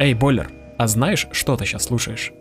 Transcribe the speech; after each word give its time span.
Эй, 0.00 0.14
Бойлер, 0.14 0.50
а 0.78 0.86
знаешь, 0.88 1.28
что 1.32 1.58
ты 1.58 1.66
сейчас 1.66 1.84
слушаешь? 1.84 2.32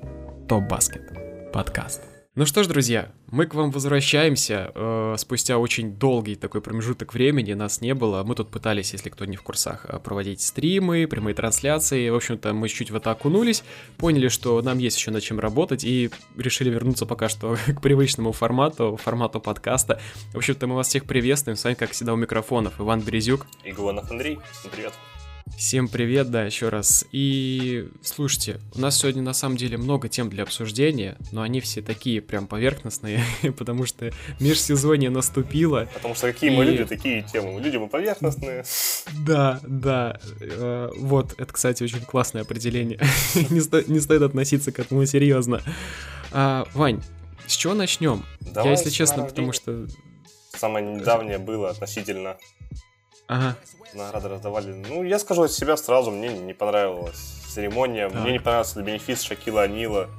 Топ 0.47 0.63
Баскет. 0.69 1.51
Подкаст. 1.51 2.01
Ну 2.35 2.45
что 2.45 2.63
ж, 2.63 2.67
друзья, 2.67 3.11
мы 3.27 3.47
к 3.47 3.53
вам 3.53 3.71
возвращаемся. 3.71 4.71
Э, 4.73 5.15
спустя 5.17 5.57
очень 5.57 5.91
долгий 5.95 6.35
такой 6.35 6.61
промежуток 6.61 7.13
времени 7.13 7.51
нас 7.51 7.81
не 7.81 7.93
было. 7.93 8.23
Мы 8.23 8.35
тут 8.35 8.49
пытались, 8.49 8.93
если 8.93 9.09
кто 9.09 9.25
не 9.25 9.35
в 9.35 9.43
курсах, 9.43 9.85
э, 9.89 9.99
проводить 9.99 10.39
стримы, 10.39 11.05
прямые 11.05 11.35
трансляции. 11.35 12.09
В 12.09 12.15
общем-то, 12.15 12.53
мы 12.53 12.69
чуть-чуть 12.69 12.91
в 12.91 12.95
это 12.95 13.11
окунулись, 13.11 13.65
поняли, 13.97 14.29
что 14.29 14.61
нам 14.61 14.77
есть 14.77 14.95
еще 14.97 15.11
над 15.11 15.21
чем 15.21 15.41
работать, 15.41 15.83
и 15.83 16.11
решили 16.37 16.69
вернуться 16.69 17.05
пока 17.05 17.27
что 17.27 17.57
к 17.67 17.81
привычному 17.81 18.31
формату, 18.31 18.95
формату 18.95 19.41
подкаста. 19.41 19.99
В 20.31 20.37
общем-то, 20.37 20.65
мы 20.65 20.75
вас 20.75 20.87
всех 20.87 21.03
приветствуем. 21.03 21.57
С 21.57 21.65
вами, 21.65 21.73
как 21.73 21.91
всегда, 21.91 22.13
у 22.13 22.15
микрофонов 22.15 22.79
Иван 22.79 23.01
Березюк. 23.01 23.47
И 23.65 23.73
Гуанов 23.73 24.09
Андрей. 24.09 24.39
Привет. 24.71 24.93
Всем 25.57 25.87
привет, 25.87 26.31
да, 26.31 26.45
еще 26.45 26.69
раз. 26.69 27.05
И 27.11 27.89
слушайте, 28.01 28.59
у 28.75 28.79
нас 28.79 28.97
сегодня 28.97 29.21
на 29.21 29.33
самом 29.33 29.57
деле 29.57 29.77
много 29.77 30.07
тем 30.07 30.29
для 30.29 30.43
обсуждения, 30.43 31.17
но 31.31 31.41
они 31.41 31.59
все 31.59 31.81
такие 31.81 32.21
прям 32.21 32.47
поверхностные, 32.47 33.23
потому 33.57 33.85
что 33.85 34.11
межсезонье 34.39 35.09
наступило. 35.09 35.89
Потому 35.93 36.15
что 36.15 36.31
какие 36.31 36.51
и... 36.51 36.55
мы 36.55 36.65
люди, 36.65 36.85
такие 36.85 37.23
темы. 37.23 37.53
Мы 37.53 37.61
люди 37.61 37.77
мы 37.77 37.87
поверхностные. 37.87 38.63
Да, 39.25 39.59
да. 39.63 40.19
Э, 40.39 40.89
вот, 40.95 41.33
это, 41.37 41.51
кстати, 41.51 41.83
очень 41.83 42.01
классное 42.01 42.43
определение. 42.43 42.99
не, 43.49 43.59
сто... 43.59 43.81
не 43.81 43.99
стоит 43.99 44.21
относиться 44.21 44.71
к 44.71 44.79
этому 44.79 45.05
серьезно. 45.05 45.61
А, 46.31 46.65
Вань, 46.73 47.01
с 47.47 47.55
чего 47.55 47.73
начнем? 47.73 48.23
Давай 48.39 48.65
Я, 48.65 48.71
если 48.71 48.89
честно, 48.89 49.23
потому 49.23 49.51
что... 49.51 49.87
Самое 50.55 50.85
недавнее 50.85 51.37
было 51.37 51.69
относительно 51.69 52.37
Ага. 53.29 53.55
Награды 53.93 54.27
раздавали. 54.27 54.73
Ну, 54.73 55.03
я 55.03 55.19
скажу 55.19 55.43
от 55.43 55.51
себя 55.51 55.77
сразу, 55.77 56.11
мне 56.11 56.29
не 56.29 56.53
понравилась 56.53 57.39
церемония. 57.47 58.09
Так. 58.09 58.21
Мне 58.21 58.33
не 58.33 58.39
понравился 58.39 58.81
бенефис 58.81 59.21
Шакила 59.21 59.63
Анила 59.63 60.09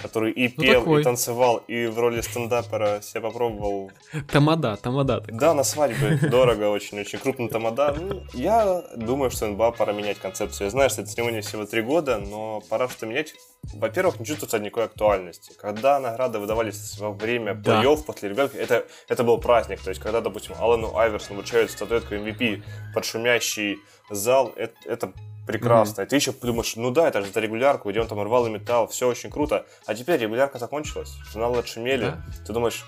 который 0.00 0.32
и 0.32 0.52
ну, 0.56 0.62
пел, 0.62 0.80
такой. 0.80 1.00
и 1.00 1.04
танцевал, 1.04 1.62
и 1.68 1.86
в 1.86 1.98
роли 1.98 2.20
стендапера 2.20 3.00
себя 3.02 3.22
попробовал. 3.22 3.90
Тамада, 4.30 4.76
тамада. 4.76 5.20
Такой. 5.20 5.38
Да, 5.38 5.54
на 5.54 5.64
свадьбе 5.64 6.18
дорого 6.28 6.70
очень-очень 6.70 7.18
крупный 7.18 7.48
тамада. 7.48 7.96
Ну, 7.98 8.22
я 8.32 8.82
думаю, 8.96 9.30
что 9.30 9.46
НБА 9.46 9.72
пора 9.72 9.92
менять 9.92 10.18
концепцию. 10.18 10.66
Я 10.66 10.70
знаю, 10.70 10.90
что 10.90 11.02
это 11.02 11.10
церемония 11.10 11.40
всего 11.40 11.64
три 11.66 11.82
года, 11.82 12.18
но 12.18 12.60
пора 12.68 12.88
что-то 12.88 13.06
менять. 13.06 13.34
Во-первых, 13.74 14.18
не 14.20 14.26
чувствуется 14.26 14.58
никакой 14.58 14.84
актуальности. 14.84 15.52
Когда 15.60 16.00
награды 16.00 16.38
выдавались 16.38 16.98
во 16.98 17.12
время 17.12 17.54
да. 17.54 17.82
плей-офф 17.82 18.04
после 18.04 18.30
регулярки, 18.30 18.56
это, 18.56 18.86
это 19.08 19.24
был 19.24 19.38
праздник. 19.38 19.80
То 19.80 19.90
есть, 19.90 20.00
когда, 20.00 20.20
допустим, 20.20 20.54
Алану 20.58 20.96
Айверсону 20.96 21.40
вручают 21.40 21.70
статуэтку 21.70 22.14
MVP 22.14 22.62
под 22.94 23.04
шумящий 23.04 23.78
зал, 24.10 24.52
это, 24.56 24.74
это 24.84 25.12
прекрасно. 25.46 26.02
Mm-hmm. 26.02 26.06
И 26.06 26.08
ты 26.08 26.16
еще 26.16 26.32
думаешь, 26.32 26.76
ну 26.76 26.90
да, 26.90 27.08
это 27.08 27.22
же 27.22 27.32
за 27.32 27.40
регулярку, 27.40 27.90
где 27.90 28.00
он 28.00 28.08
там 28.08 28.20
рвал 28.22 28.46
и 28.46 28.50
металл, 28.50 28.86
все 28.88 29.08
очень 29.08 29.30
круто. 29.30 29.66
А 29.86 29.94
теперь 29.94 30.20
регулярка 30.20 30.58
закончилась, 30.58 31.16
журналы 31.32 31.58
отшумели. 31.58 32.06
Да? 32.06 32.22
Ты 32.46 32.52
думаешь, 32.52 32.84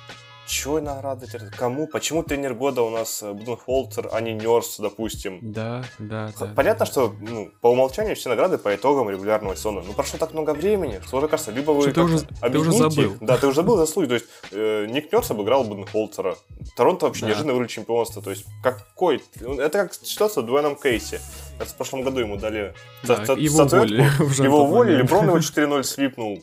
чего 0.46 0.80
награды? 0.80 1.26
Кому? 1.56 1.86
Почему 1.86 2.22
тренер 2.22 2.54
года 2.54 2.82
у 2.82 2.90
нас 2.90 3.22
э, 3.22 3.32
Буденхолцер, 3.32 4.08
а 4.12 4.20
не 4.20 4.32
Нерс, 4.34 4.78
допустим? 4.78 5.38
Да, 5.40 5.84
да, 5.98 6.30
да. 6.38 6.52
Понятно, 6.54 6.84
что 6.84 7.14
ну, 7.20 7.50
по 7.60 7.68
умолчанию 7.68 8.16
все 8.16 8.28
награды 8.28 8.58
по 8.58 8.74
итогам 8.74 9.08
регулярного 9.08 9.56
сезона. 9.56 9.82
Ну, 9.86 9.92
прошло 9.92 10.18
так 10.18 10.32
много 10.32 10.50
времени, 10.52 11.00
что 11.06 11.18
уже 11.18 11.28
кажется, 11.28 11.52
либо 11.52 11.70
вы 11.70 11.92
ты 11.92 12.00
уже, 12.00 12.20
ты 12.20 12.58
уже 12.58 12.72
забыл. 12.72 13.16
Да, 13.20 13.38
ты 13.38 13.46
уже 13.46 13.56
забыл 13.56 13.76
заслуги. 13.76 14.08
То 14.08 14.14
есть 14.14 14.26
э, 14.50 14.86
Ник 14.86 15.12
Нерс 15.12 15.30
обыграл 15.30 15.64
Буденхолцера. 15.64 16.36
Торонто 16.76 17.06
вообще 17.06 17.22
да. 17.22 17.28
неожиданно 17.28 17.52
вырвали 17.52 17.68
чемпионство. 17.68 18.20
То 18.20 18.30
есть 18.30 18.44
какой? 18.62 19.22
Это 19.40 19.70
как 19.70 19.94
ситуация 19.94 20.42
с 20.42 20.46
Дуэном 20.46 20.76
Кейси. 20.76 21.20
Это 21.58 21.70
в 21.70 21.76
прошлом 21.76 22.02
году 22.02 22.20
ему 22.20 22.36
дали 22.36 22.74
да, 23.02 23.24
за, 23.24 23.34
его 23.34 23.62
уволили. 23.62 24.02
Его 24.42 24.62
уволили, 24.64 25.02
Брон 25.02 25.26
его 25.26 25.38
4-0 25.38 25.82
свипнул. 25.82 26.42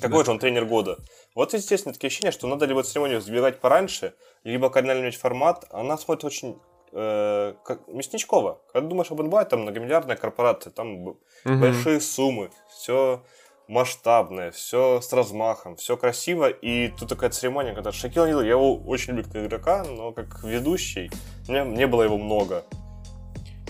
Какой 0.00 0.18
да. 0.18 0.24
же 0.24 0.30
он 0.32 0.38
тренер 0.38 0.64
года? 0.64 0.98
Вот, 1.34 1.54
естественно, 1.54 1.94
такие 1.94 2.08
ощущения, 2.08 2.32
что 2.32 2.46
надо 2.46 2.66
либо 2.66 2.82
церемонию 2.82 3.20
сдвигать 3.20 3.60
пораньше, 3.60 4.14
либо 4.44 4.68
кардинально 4.68 5.02
менять 5.02 5.16
формат. 5.16 5.64
Она 5.70 5.96
смотрит 5.96 6.24
очень 6.24 6.58
э, 6.92 7.54
как 7.64 7.88
местничково. 7.88 8.60
Когда 8.72 8.88
думаешь 8.88 9.10
об 9.10 9.22
НБА, 9.22 9.44
там 9.46 9.60
многомиллиардная 9.62 10.16
корпорация, 10.16 10.70
там 10.72 11.06
угу. 11.06 11.16
большие 11.44 12.00
суммы, 12.00 12.50
все 12.68 13.22
масштабное, 13.68 14.50
все 14.50 15.00
с 15.00 15.12
размахом, 15.12 15.76
все 15.76 15.96
красиво, 15.96 16.48
и 16.48 16.88
тут 16.88 17.08
такая 17.08 17.30
церемония, 17.30 17.74
когда 17.74 17.92
Шакил 17.92 18.26
Нил, 18.26 18.42
я 18.42 18.50
его 18.50 18.76
очень 18.76 19.14
люблю 19.14 19.32
как 19.32 19.46
игрока, 19.46 19.84
но 19.84 20.12
как 20.12 20.42
ведущий, 20.42 21.10
мне 21.48 21.64
не 21.64 21.86
было 21.86 22.02
его 22.02 22.18
много. 22.18 22.64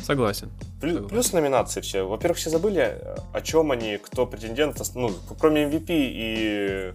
Согласен. 0.02 0.50
Плюс, 0.80 0.94
Согласен. 0.94 1.08
плюс 1.08 1.32
номинации 1.32 1.80
все. 1.80 2.02
Во-первых, 2.02 2.38
все 2.38 2.50
забыли, 2.50 3.00
о 3.32 3.40
чем 3.40 3.70
они, 3.70 3.98
кто 3.98 4.26
претендент, 4.26 4.80
ну, 4.94 5.10
кроме 5.38 5.64
MVP 5.64 5.86
и 5.88 6.92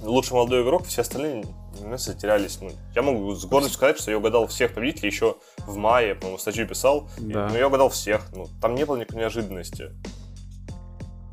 лучший 0.00 0.34
молодой 0.34 0.62
игрок, 0.62 0.86
все 0.86 1.02
остальные 1.02 1.44
ну, 1.80 1.96
затерялись. 1.96 2.58
Ну, 2.60 2.70
я 2.94 3.02
могу 3.02 3.34
с 3.34 3.44
гордостью 3.44 3.76
сказать, 3.76 3.98
что 3.98 4.10
я 4.10 4.18
угадал 4.18 4.46
всех 4.46 4.74
победителей 4.74 5.08
еще 5.08 5.36
в 5.58 5.76
мае, 5.76 6.14
по-моему, 6.14 6.38
статью 6.38 6.66
писал. 6.66 7.08
Да. 7.18 7.48
Но 7.48 7.56
я 7.56 7.68
угадал 7.68 7.88
всех. 7.88 8.26
Ну, 8.32 8.48
там 8.60 8.74
не 8.74 8.84
было 8.84 8.96
никакой 8.96 9.20
неожиданности. 9.20 9.90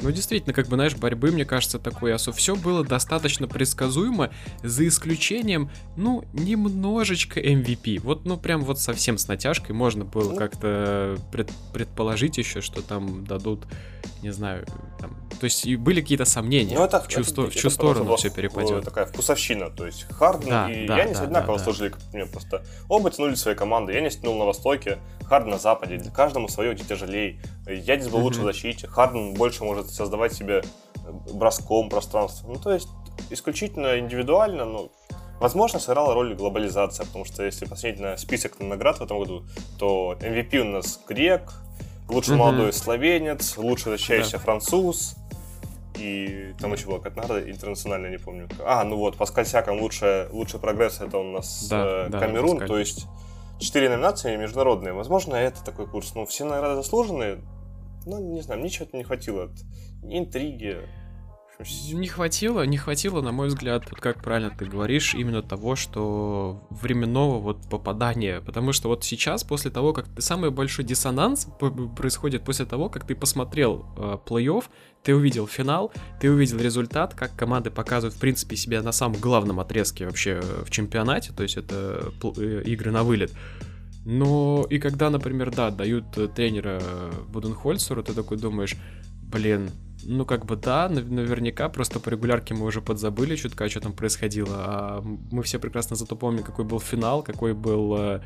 Ну, 0.02 0.12
действительно, 0.12 0.54
как 0.54 0.68
бы, 0.68 0.76
знаешь, 0.76 0.96
борьбы, 0.96 1.32
мне 1.32 1.46
кажется, 1.46 1.80
такой 1.80 2.14
особо. 2.14 2.38
Все 2.38 2.56
было 2.56 2.86
достаточно 2.86 3.48
предсказуемо, 3.48 4.32
за 4.64 4.88
исключением, 4.88 5.70
ну, 5.98 6.24
немножечко 6.34 7.40
MVP. 7.40 8.00
Вот, 8.02 8.26
ну, 8.26 8.38
прям 8.38 8.62
вот 8.62 8.80
совсем 8.80 9.18
с 9.18 9.28
натяжкой 9.28 9.76
можно 9.76 10.06
было 10.06 10.32
ну. 10.32 10.38
как-то 10.38 11.18
пред, 11.32 11.52
предположить 11.74 12.38
еще, 12.38 12.62
что 12.62 12.82
там 12.82 13.26
дадут, 13.26 13.66
не 14.22 14.32
знаю, 14.32 14.66
там... 15.00 15.16
То 15.40 15.46
есть 15.46 15.66
и 15.66 15.76
были 15.78 16.02
какие-то 16.02 16.26
сомнения, 16.26 16.78
ну, 16.78 16.84
это, 16.84 17.00
в 17.00 17.08
чью, 17.08 17.22
это, 17.22 17.44
в 17.44 17.54
чью 17.54 17.62
это 17.62 17.70
сторону 17.70 18.16
все 18.18 18.30
перепадет. 18.30 18.84
такая 18.84 19.06
вкусовщина, 19.06 19.70
то 19.70 19.86
есть 19.86 20.04
Харден 20.12 20.50
да, 20.50 20.70
и 20.70 20.86
да, 20.86 20.98
Янис 20.98 21.18
да, 21.18 21.24
одинаково 21.24 21.58
да, 21.58 21.64
служили, 21.64 21.94
да. 22.12 22.26
просто 22.26 22.66
оба 22.90 23.10
тянули 23.10 23.36
свои 23.36 23.56
команды. 23.56 23.94
Янис 23.94 24.18
тянул 24.18 24.38
на 24.38 24.46
востоке, 24.46 25.00
Харден 25.26 25.52
на 25.52 25.58
западе, 25.58 26.02
каждому 26.14 26.50
свое, 26.50 26.76
тяжелее. 26.76 27.40
Янис 27.76 28.08
был 28.08 28.20
лучше 28.20 28.42
в 28.42 28.44
защите, 28.44 28.88
Харден 28.88 29.34
больше 29.34 29.64
может 29.64 29.90
создавать 29.90 30.34
себе 30.34 30.62
э, 30.62 31.12
броском 31.34 31.90
пространство. 31.90 32.48
Ну, 32.48 32.56
то 32.56 32.72
есть, 32.72 32.90
исключительно 33.30 34.00
индивидуально, 34.00 34.66
но 34.66 34.92
Возможно, 35.40 35.80
сыграла 35.80 36.14
роль 36.14 36.36
глобализация, 36.36 37.06
потому 37.06 37.24
что 37.24 37.44
если 37.44 37.64
посмотреть 37.64 38.02
на 38.02 38.18
список 38.18 38.60
наград 38.60 39.00
в 39.00 39.04
этом 39.04 39.20
году, 39.20 39.46
то 39.78 40.18
MVP 40.20 40.58
у 40.60 40.66
нас 40.66 41.00
грек, 41.08 41.54
лучший 42.10 42.36
mm-hmm. 42.36 42.38
молодой 42.38 42.74
словенец, 42.74 43.58
лучший 43.58 43.94
защищающийся 43.94 44.38
да. 44.38 44.44
француз, 44.44 45.16
и 45.98 46.54
там 46.60 46.74
еще 46.74 46.88
была 46.88 46.98
какая-то 46.98 47.22
награда 47.22 47.50
интернациональная, 47.50 48.10
не 48.10 48.18
помню. 48.18 48.50
А, 48.66 48.84
ну 48.84 48.98
вот, 48.98 49.16
по 49.16 49.26
скользякам 49.26 49.80
лучший, 49.80 50.28
лучший 50.30 50.60
прогресс 50.60 51.00
это 51.00 51.18
у 51.18 51.24
нас 51.24 51.68
да, 51.70 52.08
э, 52.08 52.10
Камерун, 52.12 52.58
да, 52.58 52.68
то 52.68 52.78
есть 52.78 53.08
четыре 53.60 53.90
номинации 53.90 54.36
международные. 54.36 54.94
Возможно, 54.94 55.36
это 55.36 55.64
такой 55.64 55.88
курс. 55.88 56.16
Ну, 56.16 56.26
все 56.26 56.44
награды 56.44 56.76
заслуженные, 56.76 57.40
ну, 58.06 58.34
не 58.34 58.42
знаю, 58.42 58.62
мне 58.62 58.70
чего-то 58.70 58.98
не 58.98 59.04
хватило. 59.04 59.52
Интриги. 60.04 60.78
Не 61.92 62.08
хватило, 62.08 62.66
не 62.66 62.78
хватило, 62.78 63.22
на 63.22 63.34
мой 63.34 63.50
взгляд, 63.50 63.84
вот 63.90 64.00
как 64.00 64.24
правильно 64.24 64.50
ты 64.50 64.64
говоришь, 64.64 65.14
именно 65.14 65.44
того, 65.44 65.76
что 65.76 66.66
временного 66.70 67.38
вот 67.38 67.70
попадания. 67.70 68.40
Потому 68.40 68.72
что 68.72 68.88
вот 68.88 69.04
сейчас, 69.04 69.44
после 69.44 69.70
того, 69.70 69.92
как 69.92 70.08
ты 70.08 70.22
самый 70.22 70.52
большой 70.52 70.86
диссонанс 70.86 71.48
происходит 71.98 72.46
после 72.46 72.66
того, 72.66 72.88
как 72.88 73.06
ты 73.06 73.14
посмотрел 73.14 73.86
э, 73.98 74.18
плей-офф, 74.26 74.64
ты 75.04 75.14
увидел 75.14 75.48
финал, 75.48 75.92
ты 76.22 76.32
увидел 76.32 76.60
результат, 76.60 77.14
как 77.14 77.36
команды 77.36 77.72
показывают, 77.72 78.16
в 78.16 78.20
принципе, 78.20 78.56
себя 78.56 78.82
на 78.82 78.94
самом 78.94 79.20
главном 79.20 79.60
отрезке 79.60 80.06
вообще 80.06 80.40
в 80.64 80.72
чемпионате, 80.72 81.34
то 81.36 81.44
есть 81.44 81.58
это 81.58 82.14
э, 82.38 82.62
игры 82.66 82.92
на 82.92 83.04
вылет. 83.04 83.34
Но 84.12 84.66
и 84.68 84.80
когда, 84.80 85.12
например, 85.12 85.52
да, 85.52 85.70
дают 85.70 86.18
э, 86.18 86.28
тренера 86.28 86.82
Буденхольцеру, 87.28 88.02
ты 88.02 88.14
такой 88.14 88.38
думаешь, 88.38 88.76
блин, 89.22 89.70
ну 90.04 90.26
как 90.26 90.48
бы 90.48 90.56
да, 90.56 90.90
наверняка, 90.90 91.70
просто 91.70 92.00
по 92.00 92.10
регулярке 92.10 92.56
мы 92.56 92.66
уже 92.66 92.82
подзабыли 92.82 93.36
чутка, 93.36 93.70
что 93.70 93.82
там 93.82 93.94
происходило, 93.94 94.56
а 94.56 95.02
мы 95.32 95.44
все 95.44 95.60
прекрасно 95.60 95.96
зато 95.96 96.16
помним, 96.16 96.44
какой 96.44 96.66
был 96.66 96.80
финал, 96.80 97.22
какой 97.22 97.54
был 97.54 97.98
э, 97.98 98.22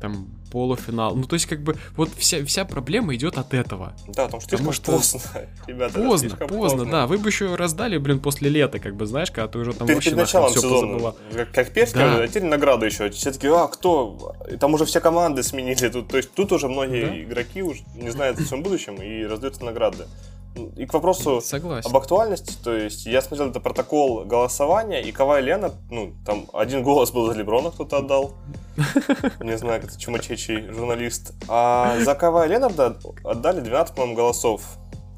там 0.00 0.28
полуфинал. 0.50 1.14
Ну, 1.14 1.24
то 1.24 1.34
есть, 1.34 1.46
как 1.46 1.62
бы, 1.62 1.76
вот 1.96 2.10
вся, 2.16 2.44
вся 2.44 2.64
проблема 2.64 3.14
идет 3.14 3.38
от 3.38 3.54
этого. 3.54 3.94
Да, 4.08 4.24
потому 4.24 4.40
что 4.40 4.50
потому 4.50 4.72
что 4.72 4.92
поздно, 4.92 5.20
ребята. 5.66 5.94
Поздно, 6.00 6.30
поздно, 6.30 6.46
поздно, 6.46 6.90
да. 6.90 7.06
Вы 7.06 7.18
бы 7.18 7.28
еще 7.28 7.54
раздали, 7.54 7.98
блин, 7.98 8.18
после 8.20 8.48
лета, 8.48 8.78
как 8.78 8.96
бы, 8.96 9.06
знаешь, 9.06 9.30
когда 9.30 9.48
ты 9.48 9.58
уже 9.58 9.72
там 9.72 9.86
перед, 9.86 9.96
вообще 9.96 10.10
перед 10.10 10.22
началом 10.22 10.50
все 10.50 10.60
сезона, 10.60 10.86
позабыла. 10.86 11.16
Как, 11.32 11.52
как 11.52 11.72
Перская, 11.72 12.16
да. 12.16 12.22
а 12.24 12.28
теперь 12.28 12.44
награду 12.44 12.84
еще. 12.84 13.10
Все 13.10 13.30
таки 13.30 13.46
а, 13.48 13.68
кто? 13.68 14.34
Там 14.58 14.74
уже 14.74 14.84
все 14.84 15.00
команды 15.00 15.42
сменили. 15.42 15.88
Тут, 15.88 16.08
то 16.08 16.16
есть, 16.16 16.32
тут 16.32 16.52
уже 16.52 16.68
многие 16.68 17.06
да? 17.06 17.22
игроки 17.22 17.62
уже 17.62 17.82
не 17.94 18.10
знают 18.10 18.40
о 18.40 18.42
своем 18.42 18.62
будущем 18.62 18.96
и 18.96 19.24
раздаются 19.24 19.64
награды. 19.64 20.06
И 20.76 20.84
к 20.84 20.94
вопросу 20.94 21.40
Согласен. 21.40 21.88
об 21.88 21.96
актуальности, 21.96 22.56
то 22.62 22.74
есть 22.74 23.06
я 23.06 23.22
смотрел 23.22 23.50
это 23.50 23.60
протокол 23.60 24.24
голосования, 24.24 25.00
и 25.00 25.12
Кавай 25.12 25.42
Лена, 25.42 25.72
ну, 25.90 26.12
там 26.26 26.46
один 26.52 26.82
голос 26.82 27.12
был 27.12 27.26
за 27.26 27.38
Леброна 27.38 27.70
кто-то 27.70 27.98
отдал. 27.98 28.32
Не 29.40 29.56
знаю, 29.56 29.82
это 29.82 29.98
чумачечий 29.98 30.68
журналист. 30.72 31.34
А 31.48 31.98
за 32.00 32.14
Кавай 32.14 32.48
Ленарда 32.48 32.98
отдали 33.22 33.60
12, 33.60 33.94
по-моему, 33.94 34.16
голосов. 34.16 34.62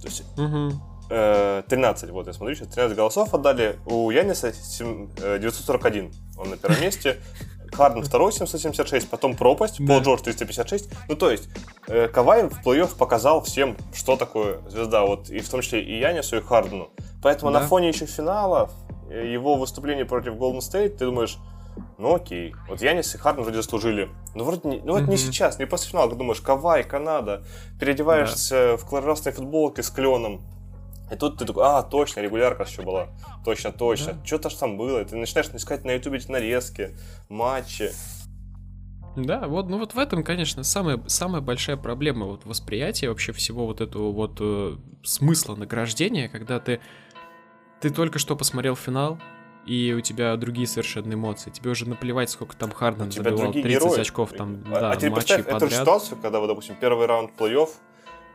То 0.02 0.08
есть 0.08 0.22
угу. 0.36 0.72
э, 1.08 1.62
13, 1.66 2.10
вот 2.10 2.26
я 2.26 2.32
смотрю, 2.34 2.54
сейчас 2.54 2.68
13 2.68 2.96
голосов 2.96 3.32
отдали. 3.32 3.78
У 3.86 4.10
Яниса 4.10 4.52
7, 4.52 5.08
э, 5.18 5.38
941, 5.38 6.12
он 6.36 6.50
на 6.50 6.56
первом 6.58 6.80
месте. 6.82 7.18
Харден 7.72 8.02
второй 8.02 8.32
776, 8.32 9.08
потом 9.08 9.36
пропасть, 9.36 9.76
да. 9.78 9.94
Пол 9.94 10.02
Джордж 10.02 10.22
356. 10.22 10.90
Ну, 11.08 11.16
то 11.16 11.30
есть, 11.30 11.48
э, 11.88 12.08
Кавай 12.08 12.48
в 12.48 12.64
плей-офф 12.64 12.96
показал 12.96 13.42
всем, 13.42 13.76
что 13.94 14.16
такое 14.16 14.60
звезда, 14.68 15.04
вот, 15.04 15.30
и 15.30 15.40
в 15.40 15.48
том 15.48 15.62
числе 15.62 15.82
и 15.82 15.98
Янису, 15.98 16.36
и 16.36 16.40
Хардену. 16.40 16.90
Поэтому 17.22 17.50
да. 17.52 17.60
на 17.60 17.66
фоне 17.66 17.88
еще 17.88 18.06
финала, 18.06 18.70
э, 19.10 19.32
его 19.32 19.56
выступления 19.56 20.04
против 20.04 20.34
Golden 20.34 20.58
State, 20.58 20.90
ты 20.90 21.06
думаешь, 21.06 21.38
ну 21.98 22.14
окей, 22.14 22.54
вот 22.68 22.82
Янис 22.82 23.14
и 23.14 23.18
Харден 23.18 23.44
вроде 23.44 23.62
заслужили. 23.62 24.10
Ну 24.34 24.44
вроде 24.44 24.68
не, 24.68 24.80
ну 24.80 24.92
вот 24.92 25.02
mm-hmm. 25.02 25.10
не 25.10 25.16
сейчас, 25.16 25.58
не 25.58 25.66
после 25.66 25.90
финала, 25.90 26.10
ты 26.10 26.16
думаешь, 26.16 26.40
Кавай, 26.40 26.84
Канада, 26.84 27.44
переодеваешься 27.80 28.72
да. 28.72 28.76
в 28.76 28.86
красной 28.86 29.32
футболке 29.32 29.82
с 29.82 29.90
кленом, 29.90 30.42
и 31.12 31.16
тут 31.16 31.36
ты 31.36 31.44
такой, 31.44 31.64
а, 31.66 31.82
точно, 31.82 32.20
регулярка 32.20 32.62
еще 32.62 32.80
была. 32.80 33.08
Точно, 33.44 33.70
точно. 33.70 34.14
Да. 34.14 34.24
Что-то 34.24 34.48
ж 34.48 34.54
там 34.54 34.78
было. 34.78 35.02
И 35.02 35.04
ты 35.04 35.14
начинаешь 35.14 35.48
искать 35.52 35.84
на 35.84 35.92
ютубе 35.92 36.16
эти 36.16 36.30
нарезки, 36.30 36.96
матчи. 37.28 37.90
Да, 39.14 39.46
вот, 39.46 39.68
ну 39.68 39.78
вот 39.78 39.92
в 39.92 39.98
этом, 39.98 40.24
конечно, 40.24 40.64
самая, 40.64 41.02
самая 41.08 41.42
большая 41.42 41.76
проблема 41.76 42.24
вот 42.24 42.46
восприятия 42.46 43.10
вообще 43.10 43.32
всего 43.32 43.66
вот 43.66 43.82
этого 43.82 44.10
вот 44.10 44.38
э, 44.40 44.76
смысла 45.02 45.54
награждения, 45.54 46.30
когда 46.30 46.58
ты, 46.58 46.80
ты 47.82 47.90
только 47.90 48.18
что 48.18 48.34
посмотрел 48.34 48.74
финал, 48.74 49.18
и 49.66 49.92
у 49.92 50.00
тебя 50.00 50.34
другие 50.38 50.66
совершенно 50.66 51.12
эмоции. 51.12 51.50
Тебе 51.50 51.72
уже 51.72 51.86
наплевать, 51.86 52.30
сколько 52.30 52.56
там 52.56 52.70
Харден 52.70 53.12
забивал, 53.12 53.52
30 53.52 53.70
герои. 53.70 54.00
очков 54.00 54.32
там, 54.32 54.64
а, 54.68 54.80
да, 54.80 54.90
а 54.92 54.96
теперь 54.96 55.12
представь 55.12 55.44
подряд. 55.44 55.62
эту 55.62 55.74
ситуацию, 55.74 56.18
когда, 56.22 56.40
вот, 56.40 56.46
допустим, 56.46 56.74
первый 56.80 57.06
раунд 57.06 57.32
плей-офф, 57.38 57.68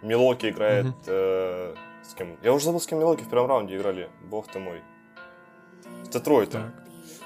Милоки 0.04 0.50
играет 0.50 0.86
угу. 0.86 0.96
э, 1.08 1.76
с 2.08 2.14
кем? 2.14 2.38
Я 2.42 2.54
уже 2.54 2.66
забыл, 2.66 2.80
с 2.80 2.88
кем 2.88 3.00
Милоки 3.00 3.24
в 3.24 3.30
первом 3.30 3.50
раунде 3.50 3.76
играли. 3.76 4.10
Бог 4.30 4.48
ты 4.48 4.60
мой. 4.60 4.82
С 6.04 6.10
Детройтом. 6.10 6.72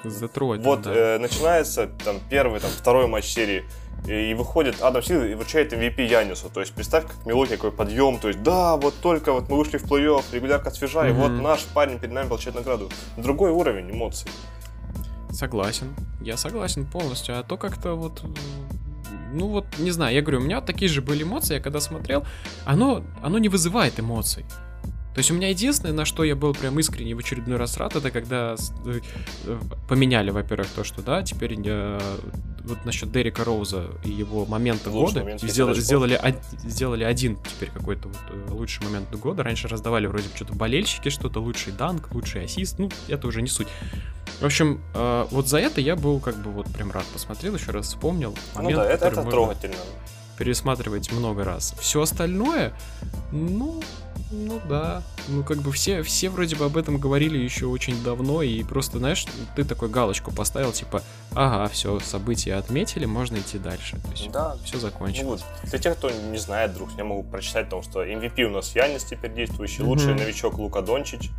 С 0.04 0.20
Детройтом, 0.20 0.64
Вот 0.64 0.82
да. 0.82 0.92
э, 0.92 1.18
начинается 1.18 1.88
там 2.04 2.16
первый, 2.28 2.60
там 2.60 2.70
второй 2.70 3.06
матч 3.06 3.26
серии. 3.26 3.64
И, 4.06 4.34
выходит 4.34 4.82
Адам 4.82 5.00
Силер 5.00 5.26
и 5.26 5.34
вручает 5.34 5.72
MVP 5.72 6.04
Янису. 6.06 6.50
То 6.50 6.58
есть 6.60 6.74
представь, 6.74 7.06
как 7.06 7.24
Милоки 7.24 7.54
какой 7.54 7.70
подъем. 7.70 8.18
То 8.18 8.28
есть 8.28 8.42
да, 8.42 8.76
вот 8.76 8.94
только 9.00 9.32
вот 9.32 9.48
мы 9.48 9.56
вышли 9.56 9.78
в 9.78 9.84
плей-офф, 9.84 10.24
регулярка 10.32 10.70
свежа, 10.72 11.06
mm-hmm. 11.06 11.10
и 11.10 11.12
вот 11.12 11.30
наш 11.30 11.64
парень 11.66 12.00
перед 12.00 12.12
нами 12.12 12.28
получает 12.28 12.56
награду. 12.56 12.90
Другой 13.16 13.52
уровень 13.52 13.92
эмоций. 13.92 14.28
Согласен. 15.30 15.94
Я 16.20 16.36
согласен 16.36 16.84
полностью. 16.84 17.38
А 17.38 17.44
то 17.44 17.56
как-то 17.56 17.94
вот 17.94 18.24
ну 19.32 19.46
вот, 19.48 19.66
не 19.78 19.90
знаю, 19.90 20.14
я 20.14 20.20
говорю, 20.20 20.40
у 20.40 20.42
меня 20.42 20.60
такие 20.60 20.90
же 20.90 21.00
были 21.00 21.22
эмоции, 21.22 21.54
я 21.54 21.60
когда 21.60 21.80
смотрел, 21.80 22.24
оно, 22.66 23.02
оно 23.22 23.38
не 23.38 23.48
вызывает 23.48 23.98
эмоций. 23.98 24.44
То 25.14 25.18
есть 25.18 25.30
у 25.30 25.34
меня 25.34 25.50
единственное, 25.50 25.92
на 25.92 26.04
что 26.06 26.24
я 26.24 26.34
был 26.34 26.54
прям 26.54 26.78
искренне 26.78 27.14
в 27.14 27.18
очередной 27.18 27.58
раз 27.58 27.76
рад, 27.76 27.96
это 27.96 28.10
когда 28.10 28.56
э, 28.86 29.00
э, 29.44 29.60
поменяли, 29.86 30.30
во-первых, 30.30 30.68
то, 30.68 30.84
что 30.84 31.02
да, 31.02 31.22
теперь 31.22 31.54
э, 31.66 32.00
вот 32.64 32.84
насчет 32.86 33.12
Дерека 33.12 33.44
Роуза 33.44 33.88
и 34.04 34.10
его 34.10 34.46
момента 34.46 34.88
года 34.88 35.20
момент, 35.20 35.42
сделали, 35.42 35.78
сделали, 35.80 36.18
сделали 36.64 37.04
один 37.04 37.36
теперь 37.44 37.70
какой-то 37.70 38.08
вот 38.08 38.50
лучший 38.50 38.84
момент 38.84 39.10
года. 39.10 39.42
Раньше 39.42 39.68
раздавали 39.68 40.06
вроде 40.06 40.28
бы 40.30 40.34
что-то 40.34 40.54
болельщики, 40.54 41.10
что-то 41.10 41.40
лучший 41.40 41.74
данк, 41.74 42.08
лучший 42.12 42.44
ассист, 42.44 42.78
ну 42.78 42.90
это 43.08 43.26
уже 43.26 43.42
не 43.42 43.48
суть. 43.48 43.68
В 44.40 44.44
общем, 44.46 44.80
вот 44.94 45.46
за 45.46 45.58
это 45.58 45.80
я 45.80 45.94
был 45.94 46.20
как 46.20 46.36
бы 46.36 46.50
вот 46.50 46.72
прям 46.72 46.90
рад. 46.90 47.04
Посмотрел 47.12 47.54
еще 47.54 47.70
раз, 47.70 47.88
вспомнил. 47.88 48.34
Ну 48.54 48.62
момент, 48.62 48.78
ну 48.78 48.84
да, 48.84 48.90
это, 48.90 49.06
это 49.08 49.22
трогательно. 49.24 49.76
Пересматривать 50.38 51.12
много 51.12 51.44
раз. 51.44 51.74
Все 51.78 52.00
остальное, 52.00 52.72
ну, 53.30 53.82
ну 54.30 54.60
да. 54.68 55.02
Ну 55.28 55.44
как 55.44 55.58
бы 55.58 55.72
все, 55.72 56.02
все 56.02 56.30
вроде 56.30 56.56
бы 56.56 56.64
об 56.64 56.76
этом 56.76 56.98
говорили 56.98 57.38
еще 57.38 57.66
очень 57.66 58.02
давно, 58.02 58.42
и 58.42 58.62
просто, 58.62 58.98
знаешь, 58.98 59.26
ты 59.54 59.64
такой 59.64 59.88
галочку 59.88 60.32
поставил, 60.32 60.72
типа, 60.72 61.02
ага, 61.34 61.68
все, 61.68 62.00
события 62.00 62.54
отметили, 62.54 63.04
можно 63.04 63.36
идти 63.36 63.58
дальше. 63.58 63.96
То 64.02 64.10
есть 64.10 64.30
да. 64.30 64.56
все 64.64 64.78
закончилось. 64.78 65.42
Ну, 65.62 65.70
для 65.70 65.78
тех, 65.78 65.96
кто 65.96 66.10
не 66.10 66.38
знает, 66.38 66.72
вдруг, 66.72 66.90
я 66.96 67.04
могу 67.04 67.22
прочитать, 67.22 67.66
потому 67.66 67.82
что 67.82 68.04
MVP 68.04 68.42
у 68.44 68.50
нас 68.50 68.74
Янис 68.74 69.04
теперь 69.04 69.32
действующий, 69.32 69.82
mm-hmm. 69.82 69.86
лучший 69.86 70.14
новичок 70.14 70.58
Лука 70.58 70.80
Дончич, 70.80 71.30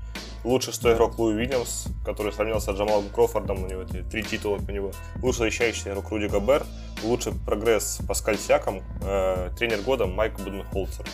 лучший 0.44 0.74
стой 0.74 0.94
игрок 0.94 1.18
Луи 1.18 1.36
Уильямс, 1.36 1.86
который 2.06 2.32
сравнялся 2.34 2.74
с 2.74 2.78
Джамалом 2.78 3.10
Крофордом, 3.10 3.64
у 3.64 3.68
него 3.68 3.82
эти 3.82 4.04
три 4.04 4.24
титула 4.24 4.58
у 4.58 4.72
него, 4.72 4.92
лучший 5.22 5.46
защищающий 5.46 5.92
игрок 5.92 6.10
Руди 6.10 6.28
Габер, 6.28 6.66
лучший 7.04 7.34
прогресс 7.46 8.00
Паскаль 8.08 8.38
Сяком, 8.38 8.82
э, 9.02 9.50
тренер 9.58 9.82
года 9.82 10.06
Майк 10.06 10.40
Буденхолцер. 10.40 11.06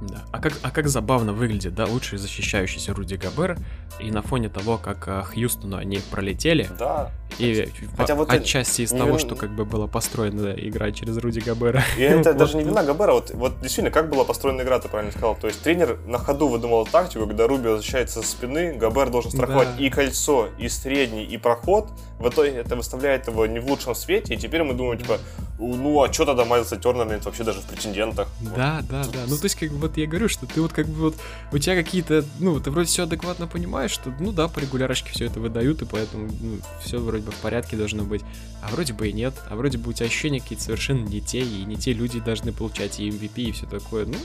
Да. 0.00 0.22
А 0.32 0.40
как, 0.40 0.54
а 0.62 0.70
как 0.70 0.88
забавно 0.88 1.32
выглядит, 1.32 1.74
да, 1.74 1.84
лучший 1.84 2.18
защищающийся 2.18 2.94
Руди 2.94 3.14
Габер, 3.14 3.58
и 3.98 4.10
на 4.10 4.22
фоне 4.22 4.48
того, 4.48 4.78
как 4.78 5.06
а, 5.08 5.22
Хьюстону 5.22 5.76
они 5.76 6.00
пролетели, 6.10 6.68
да. 6.78 7.10
и 7.38 7.68
Хотя 7.96 8.14
вот 8.14 8.32
отчасти 8.32 8.82
из 8.82 8.90
того, 8.90 9.10
вин... 9.10 9.18
что 9.18 9.36
как 9.36 9.50
бы 9.50 9.64
была 9.64 9.86
построена 9.86 10.52
игра 10.52 10.90
через 10.90 11.18
Руди 11.18 11.40
Габера. 11.40 11.82
И 11.98 12.02
это 12.02 12.32
даже 12.34 12.56
не 12.56 12.64
вина 12.64 12.82
Габера, 12.82 13.12
вот, 13.12 13.30
вот 13.32 13.60
действительно, 13.60 13.90
как 13.90 14.08
была 14.08 14.24
построена 14.24 14.62
игра, 14.62 14.78
ты 14.78 14.88
правильно 14.88 15.12
сказал, 15.12 15.36
то 15.36 15.46
есть 15.48 15.62
тренер 15.62 15.98
на 16.06 16.18
ходу 16.18 16.48
выдумал 16.48 16.86
тактику, 16.86 17.26
когда 17.26 17.46
Руби 17.46 17.68
возвращается 17.68 18.22
со 18.22 18.28
спины, 18.28 18.74
Габер 18.74 19.10
должен 19.10 19.30
страховать 19.30 19.76
да. 19.76 19.84
и 19.84 19.90
кольцо, 19.90 20.48
и 20.58 20.68
средний, 20.68 21.24
и 21.24 21.36
проход, 21.36 21.88
в 22.18 22.28
итоге 22.28 22.52
это 22.52 22.76
выставляет 22.76 23.26
его 23.26 23.46
не 23.46 23.58
в 23.58 23.66
лучшем 23.66 23.94
свете, 23.94 24.34
и 24.34 24.36
теперь 24.36 24.62
мы 24.62 24.72
думаем, 24.74 24.98
типа, 24.98 25.18
ну 25.60 26.02
а 26.02 26.12
что 26.12 26.24
тогда 26.24 26.44
Майлса 26.44 26.76
Тернер 26.76 27.20
вообще 27.22 27.44
даже 27.44 27.60
в 27.60 27.64
претендентах? 27.64 28.28
Да, 28.40 28.78
вот. 28.80 28.90
да, 28.90 29.04
да, 29.04 29.20
ну 29.28 29.36
то 29.36 29.44
есть 29.44 29.56
как 29.56 29.70
бы 29.70 29.78
вот 29.78 29.96
я 29.96 30.06
говорю, 30.06 30.28
что 30.28 30.46
ты 30.46 30.60
вот 30.62 30.72
как 30.72 30.86
бы 30.86 30.94
вот, 30.94 31.16
у 31.52 31.58
тебя 31.58 31.76
какие-то, 31.76 32.24
ну, 32.38 32.58
ты 32.60 32.70
вроде 32.70 32.88
все 32.88 33.04
адекватно 33.04 33.46
понимаешь, 33.46 33.90
что, 33.90 34.12
ну 34.18 34.32
да, 34.32 34.48
по 34.48 34.58
регулярочке 34.58 35.10
все 35.10 35.26
это 35.26 35.38
выдают, 35.38 35.82
и 35.82 35.84
поэтому 35.84 36.28
ну, 36.40 36.58
все 36.82 36.98
вроде 36.98 37.24
бы 37.24 37.32
в 37.32 37.36
порядке 37.36 37.76
должно 37.76 38.04
быть. 38.04 38.22
А 38.62 38.68
вроде 38.68 38.92
бы 38.92 39.08
и 39.08 39.12
нет, 39.12 39.34
а 39.48 39.56
вроде 39.56 39.78
бы 39.78 39.90
у 39.90 39.92
тебя 39.92 40.06
ощущения 40.06 40.40
какие-то 40.40 40.64
совершенно 40.64 41.06
не 41.06 41.20
те, 41.20 41.40
и 41.40 41.64
не 41.64 41.76
те 41.76 41.92
люди 41.92 42.20
должны 42.20 42.52
получать 42.52 42.98
и 43.00 43.08
MVP, 43.08 43.42
и 43.42 43.52
все 43.52 43.66
такое. 43.66 44.06
Ну, 44.06 44.16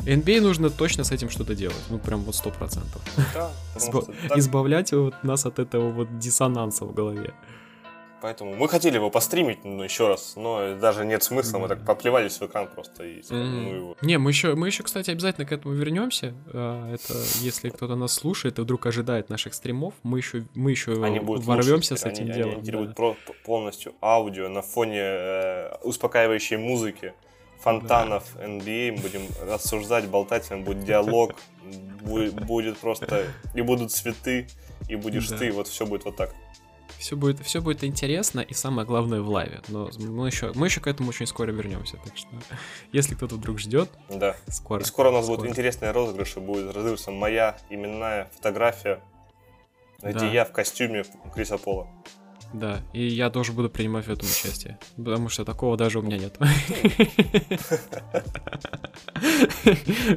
NBA 0.00 0.40
нужно 0.40 0.68
точно 0.68 1.04
с 1.04 1.12
этим 1.12 1.30
что-то 1.30 1.54
делать. 1.54 1.82
Ну, 1.88 1.98
прям 1.98 2.20
вот 2.20 2.34
сто 2.34 2.50
процентов. 2.50 3.02
Да, 3.34 3.50
Избавлять 4.36 4.92
вот 4.92 5.14
нас 5.22 5.46
от 5.46 5.58
этого 5.58 5.90
вот 5.90 6.18
диссонанса 6.18 6.84
в 6.84 6.92
голове. 6.92 7.32
Поэтому 8.24 8.56
мы 8.56 8.70
хотели 8.70 8.94
его 8.94 9.10
постримить, 9.10 9.66
ну, 9.66 9.82
еще 9.82 10.08
раз, 10.08 10.32
но 10.34 10.76
даже 10.76 11.04
нет 11.04 11.22
смысла, 11.22 11.58
мы 11.58 11.68
так 11.68 11.84
поплевались 11.84 12.40
в 12.40 12.46
экран 12.46 12.68
просто 12.68 13.04
и 13.04 13.22
ну, 13.28 13.74
его. 13.74 13.96
Не, 14.00 14.16
мы 14.16 14.30
еще, 14.30 14.54
мы 14.54 14.68
еще, 14.68 14.82
кстати, 14.82 15.10
обязательно 15.10 15.46
к 15.46 15.52
этому 15.52 15.74
вернемся. 15.74 16.32
А, 16.46 16.90
это 16.90 17.12
если 17.40 17.68
кто-то 17.68 17.96
нас 17.96 18.14
слушает 18.14 18.58
и 18.58 18.62
вдруг 18.62 18.86
ожидает 18.86 19.28
наших 19.28 19.52
стримов, 19.52 19.92
мы 20.02 20.20
еще, 20.20 20.46
мы 20.54 20.70
еще 20.70 21.04
они 21.04 21.20
будут 21.20 21.44
ворвемся 21.44 21.96
слушать, 21.96 22.16
с 22.16 22.18
этим 22.18 22.30
они, 22.30 22.32
делом. 22.32 22.86
Они, 22.86 22.94
да. 22.96 23.34
полностью 23.44 23.92
аудио 24.00 24.48
на 24.48 24.62
фоне 24.62 25.02
э, 25.02 25.74
успокаивающей 25.82 26.56
музыки 26.56 27.12
фонтанов 27.60 28.24
да. 28.38 28.46
NBA, 28.46 29.02
будем 29.02 29.28
рассуждать, 29.46 30.08
болтать, 30.08 30.50
будет 30.64 30.82
диалог, 30.84 31.34
будет 32.00 32.78
просто, 32.78 33.26
и 33.54 33.60
будут 33.60 33.92
цветы, 33.92 34.46
и 34.88 34.96
будешь 34.96 35.28
ты, 35.28 35.52
вот 35.52 35.68
все 35.68 35.84
будет 35.84 36.06
вот 36.06 36.16
так. 36.16 36.34
Все 36.98 37.16
будет, 37.16 37.40
все 37.40 37.60
будет 37.60 37.84
интересно 37.84 38.40
и 38.40 38.54
самое 38.54 38.86
главное 38.86 39.20
в 39.20 39.28
лайве. 39.28 39.60
Но 39.68 39.90
мы 39.98 40.28
еще, 40.28 40.52
мы 40.54 40.66
еще 40.66 40.80
к 40.80 40.86
этому 40.86 41.10
очень 41.10 41.26
скоро 41.26 41.50
вернемся. 41.50 41.98
Так 42.04 42.16
что, 42.16 42.28
если 42.92 43.14
кто-то 43.14 43.36
вдруг 43.36 43.58
ждет, 43.58 43.90
да. 44.08 44.36
скоро. 44.48 44.82
И 44.82 44.84
скоро 44.84 45.10
у 45.10 45.12
нас 45.12 45.24
скоро. 45.24 45.38
будут 45.38 45.50
интересные 45.50 45.90
розыгрыши. 45.90 46.40
Будет 46.40 46.68
разыгрываться 46.68 47.10
моя 47.10 47.56
именная 47.70 48.30
фотография, 48.34 49.00
где 50.02 50.12
да. 50.12 50.26
я 50.26 50.44
в 50.44 50.52
костюме 50.52 51.04
Криса 51.34 51.58
Пола. 51.58 51.88
Да, 52.54 52.80
и 52.92 53.04
я 53.04 53.30
тоже 53.30 53.52
буду 53.52 53.68
принимать 53.68 54.06
в 54.06 54.10
этом 54.12 54.28
участие, 54.28 54.78
потому 54.96 55.28
что 55.28 55.44
такого 55.44 55.76
даже 55.76 55.98
у 55.98 56.02
меня 56.02 56.18
нет. 56.18 56.38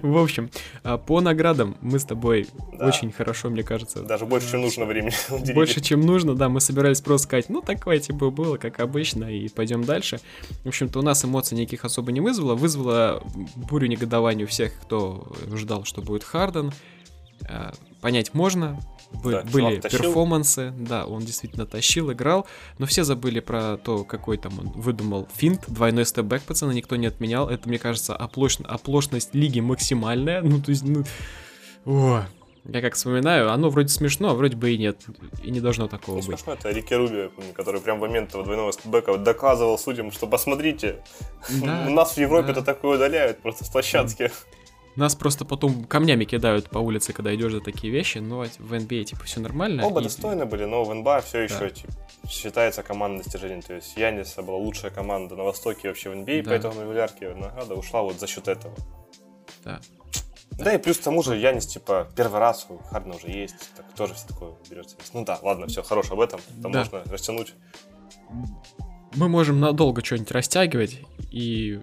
В 0.03 0.17
общем, 0.17 0.51
а, 0.84 1.00
по 1.00 1.20
наградам 1.20 1.77
мы 1.82 1.98
с 1.98 2.03
тобой 2.03 2.48
очень 2.79 3.12
хорошо, 3.12 3.50
мне 3.50 3.63
кажется. 3.63 4.03
Даже 4.03 4.27
больше, 4.27 4.51
чем 4.51 4.62
нужно 4.62 4.86
времени. 4.86 5.13
Больше, 5.56 5.82
чем 5.82 6.01
нужно, 6.01 6.36
да, 6.36 6.48
мы 6.48 6.62
собирались 6.62 7.01
просто 7.01 7.27
сказать, 7.27 7.50
ну, 7.50 7.62
такое 7.62 7.98
типа 7.98 8.29
было, 8.29 8.58
как 8.58 8.82
обычно, 8.82 9.25
и 9.25 9.50
пойдем 9.50 9.84
дальше. 9.84 10.20
В 10.63 10.67
общем-то, 10.67 11.00
у 11.00 11.01
нас 11.01 11.25
эмоций 11.25 11.58
никаких 11.58 11.86
особо 11.86 12.12
не 12.12 12.22
вызвало, 12.22 12.53
вызвало 12.53 13.24
бурю 13.56 13.88
негодования 13.88 14.46
у 14.46 14.48
всех, 14.48 14.79
кто 14.79 15.27
ждал, 15.53 15.86
что 15.86 16.03
будет 16.03 16.24
Харден. 16.24 16.72
А, 17.50 17.74
понять 18.00 18.36
можно, 18.36 18.79
да, 19.24 19.42
были 19.44 19.80
перформансы, 19.80 20.74
да, 20.78 21.06
он 21.06 21.22
действительно 21.24 21.66
тащил, 21.66 22.12
играл, 22.12 22.46
но 22.78 22.86
все 22.86 23.04
забыли 23.04 23.40
про 23.40 23.78
то, 23.78 24.04
какой 24.04 24.38
там 24.38 24.60
он 24.60 24.70
выдумал 24.70 25.28
финт, 25.36 25.64
двойной 25.68 26.06
степбэк, 26.06 26.44
пацаны, 26.44 26.74
никто 26.74 26.96
не 26.96 27.08
отменял, 27.08 27.50
это, 27.50 27.68
мне 27.68 27.80
кажется, 27.80 28.16
оплош... 28.16 28.60
оплошность 28.64 29.34
лиги 29.34 29.60
максимальная, 29.60 30.42
ну, 30.44 30.62
то 30.62 30.72
есть, 30.72 30.84
ну, 30.84 31.04
о, 31.86 32.26
я 32.70 32.82
как 32.82 32.96
вспоминаю, 32.96 33.52
оно 33.52 33.70
вроде 33.70 33.88
смешно, 33.88 34.32
а 34.32 34.34
вроде 34.34 34.58
бы 34.58 34.72
и 34.72 34.78
нет. 34.78 35.02
И 35.42 35.52
не 35.52 35.62
должно 35.62 35.88
такого 35.88 36.18
не 36.18 36.22
быть. 36.22 36.38
Смешно, 36.38 36.54
это 36.54 36.70
Рики 36.70 36.94
Руби, 36.94 37.30
который 37.54 37.80
прям 37.80 38.00
в 38.00 38.02
момент 38.02 38.30
этого 38.30 38.44
двойного 38.44 38.74
степбэка 38.74 39.18
доказывал 39.18 39.80
судьям, 39.80 40.12
что 40.12 40.28
посмотрите, 40.28 41.02
да, 41.50 41.86
у 41.88 41.92
нас 41.92 42.16
в 42.16 42.18
Европе-то 42.18 42.60
да. 42.60 42.74
такое 42.74 42.98
удаляют 42.98 43.42
просто 43.42 43.64
с 43.64 43.70
площадки. 43.70 44.32
Нас 44.98 45.13
просто 45.13 45.46
потом 45.46 45.84
камнями 45.84 46.25
кидают 46.25 46.72
по 46.72 46.80
улице, 46.80 47.13
когда 47.13 47.34
идешь 47.36 47.51
за 47.51 47.62
такие 47.62 47.94
вещи, 47.94 48.18
но 48.18 48.46
в 48.58 48.74
NBA 48.74 49.04
типа 49.04 49.25
все 49.25 49.39
нормально. 49.39 49.86
Оба 49.86 50.01
и... 50.01 50.04
достойны 50.04 50.48
были, 50.48 50.66
но 50.66 50.84
в 50.84 50.94
НБА 50.94 51.22
все 51.22 51.42
еще 51.42 51.60
да. 51.60 51.70
типа, 51.70 51.94
считается 52.27 52.82
командным 52.82 53.22
достижением. 53.22 53.62
То 53.62 53.75
есть 53.75 53.96
Яниса 53.96 54.42
была 54.42 54.58
лучшая 54.58 54.89
команда 54.89 55.36
на 55.36 55.44
Востоке 55.44 55.89
вообще 55.89 56.10
в 56.10 56.13
NBA, 56.13 56.42
да. 56.42 56.50
поэтому 56.50 56.82
регулярки 56.82 57.25
награда 57.25 57.75
ушла 57.75 58.01
вот 58.01 58.20
за 58.20 58.25
счет 58.25 58.48
этого. 58.48 58.74
Да. 59.63 59.80
Да, 60.51 60.74
и 60.74 60.80
плюс 60.80 60.98
к 60.98 61.04
тому 61.04 61.22
же 61.22 61.36
Янис, 61.38 61.68
типа, 61.68 62.08
первый 62.16 62.39
раз 62.39 62.66
у 62.70 62.80
Хардена 62.80 63.16
уже 63.16 63.27
есть, 63.27 63.75
так 63.75 63.86
тоже 63.94 64.16
все 64.16 64.27
такое 64.27 64.54
берется. 64.68 64.96
Ну 65.13 65.24
да, 65.24 65.38
ладно, 65.44 65.68
все, 65.68 65.84
хорош 65.84 66.10
об 66.10 66.20
этом, 66.20 66.39
там 66.63 66.72
да. 66.72 66.80
можно 66.80 67.04
растянуть. 67.06 67.54
Мы 69.13 69.30
можем 69.30 69.60
надолго 69.60 70.04
что-нибудь 70.04 70.32
растягивать, 70.32 71.01
и 71.30 71.82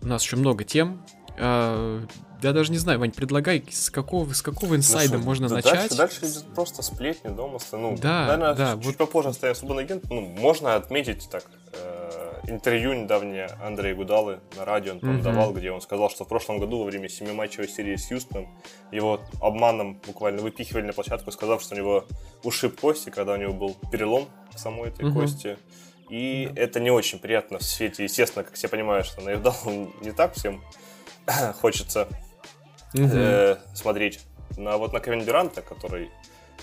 у 0.00 0.06
нас 0.06 0.24
еще 0.24 0.34
много 0.34 0.64
тем. 0.64 1.04
А, 1.38 2.02
я 2.42 2.52
даже 2.52 2.72
не 2.72 2.78
знаю, 2.78 2.98
Вань, 2.98 3.12
предлагай, 3.12 3.64
с 3.70 3.90
какого, 3.90 4.32
с 4.32 4.42
какого 4.42 4.74
инсайда 4.74 5.18
ну, 5.18 5.24
можно 5.24 5.48
да 5.48 5.56
начать? 5.56 5.74
Дальше, 5.74 5.96
дальше 5.96 6.26
идет 6.26 6.44
просто 6.54 6.82
сплетни, 6.82 7.28
домыслы. 7.28 7.78
Ну, 7.78 7.96
да, 7.96 8.26
наверное, 8.26 8.54
да, 8.54 8.74
чуть 8.74 8.86
вот... 8.86 8.96
попозже 8.96 9.28
оставим 9.28 9.54
свободный 9.54 9.84
агент. 9.84 10.04
Ну, 10.10 10.20
можно 10.20 10.74
отметить 10.74 11.28
так, 11.30 11.44
э, 11.72 12.40
интервью 12.48 12.94
недавнее 12.94 13.46
Андрея 13.62 13.94
Гудалы 13.94 14.40
на 14.56 14.64
радио 14.64 14.92
он, 14.92 15.00
по 15.00 15.06
mm-hmm. 15.06 15.22
давал, 15.22 15.52
где 15.52 15.70
он 15.70 15.80
сказал, 15.80 16.10
что 16.10 16.24
в 16.24 16.28
прошлом 16.28 16.58
году 16.58 16.80
во 16.80 16.84
время 16.84 17.08
семиматчевой 17.08 17.68
серии 17.68 17.96
с 17.96 18.10
Юстоном 18.10 18.48
его 18.90 19.20
обманом 19.40 20.00
буквально 20.06 20.42
выпихивали 20.42 20.82
на 20.82 20.92
площадку, 20.92 21.30
сказав, 21.30 21.62
что 21.62 21.74
у 21.74 21.78
него 21.78 22.06
ушиб 22.42 22.80
кости, 22.80 23.10
когда 23.10 23.34
у 23.34 23.36
него 23.36 23.52
был 23.52 23.76
перелом 23.90 24.28
самой 24.56 24.88
этой 24.88 25.06
mm-hmm. 25.06 25.12
кости. 25.12 25.58
И 26.10 26.50
да. 26.52 26.60
это 26.60 26.80
не 26.80 26.90
очень 26.90 27.18
приятно 27.18 27.58
в 27.58 27.62
свете, 27.62 28.02
естественно, 28.02 28.44
как 28.44 28.54
все 28.54 28.68
понимают, 28.68 29.06
что 29.06 29.22
на 29.22 29.30
Евдалу 29.30 29.92
не 30.00 30.10
так 30.10 30.34
всем 30.34 30.62
хочется 31.60 32.08
угу. 32.94 33.08
э, 33.12 33.56
смотреть. 33.74 34.20
На, 34.56 34.76
вот 34.76 34.92
на 34.92 35.00
Кевин 35.00 35.24
Дюранта, 35.24 35.62
который 35.62 36.10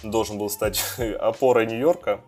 должен 0.04 0.38
был 0.38 0.50
стать 0.50 0.84
опорой 1.20 1.66
Нью-Йорка, 1.66 2.22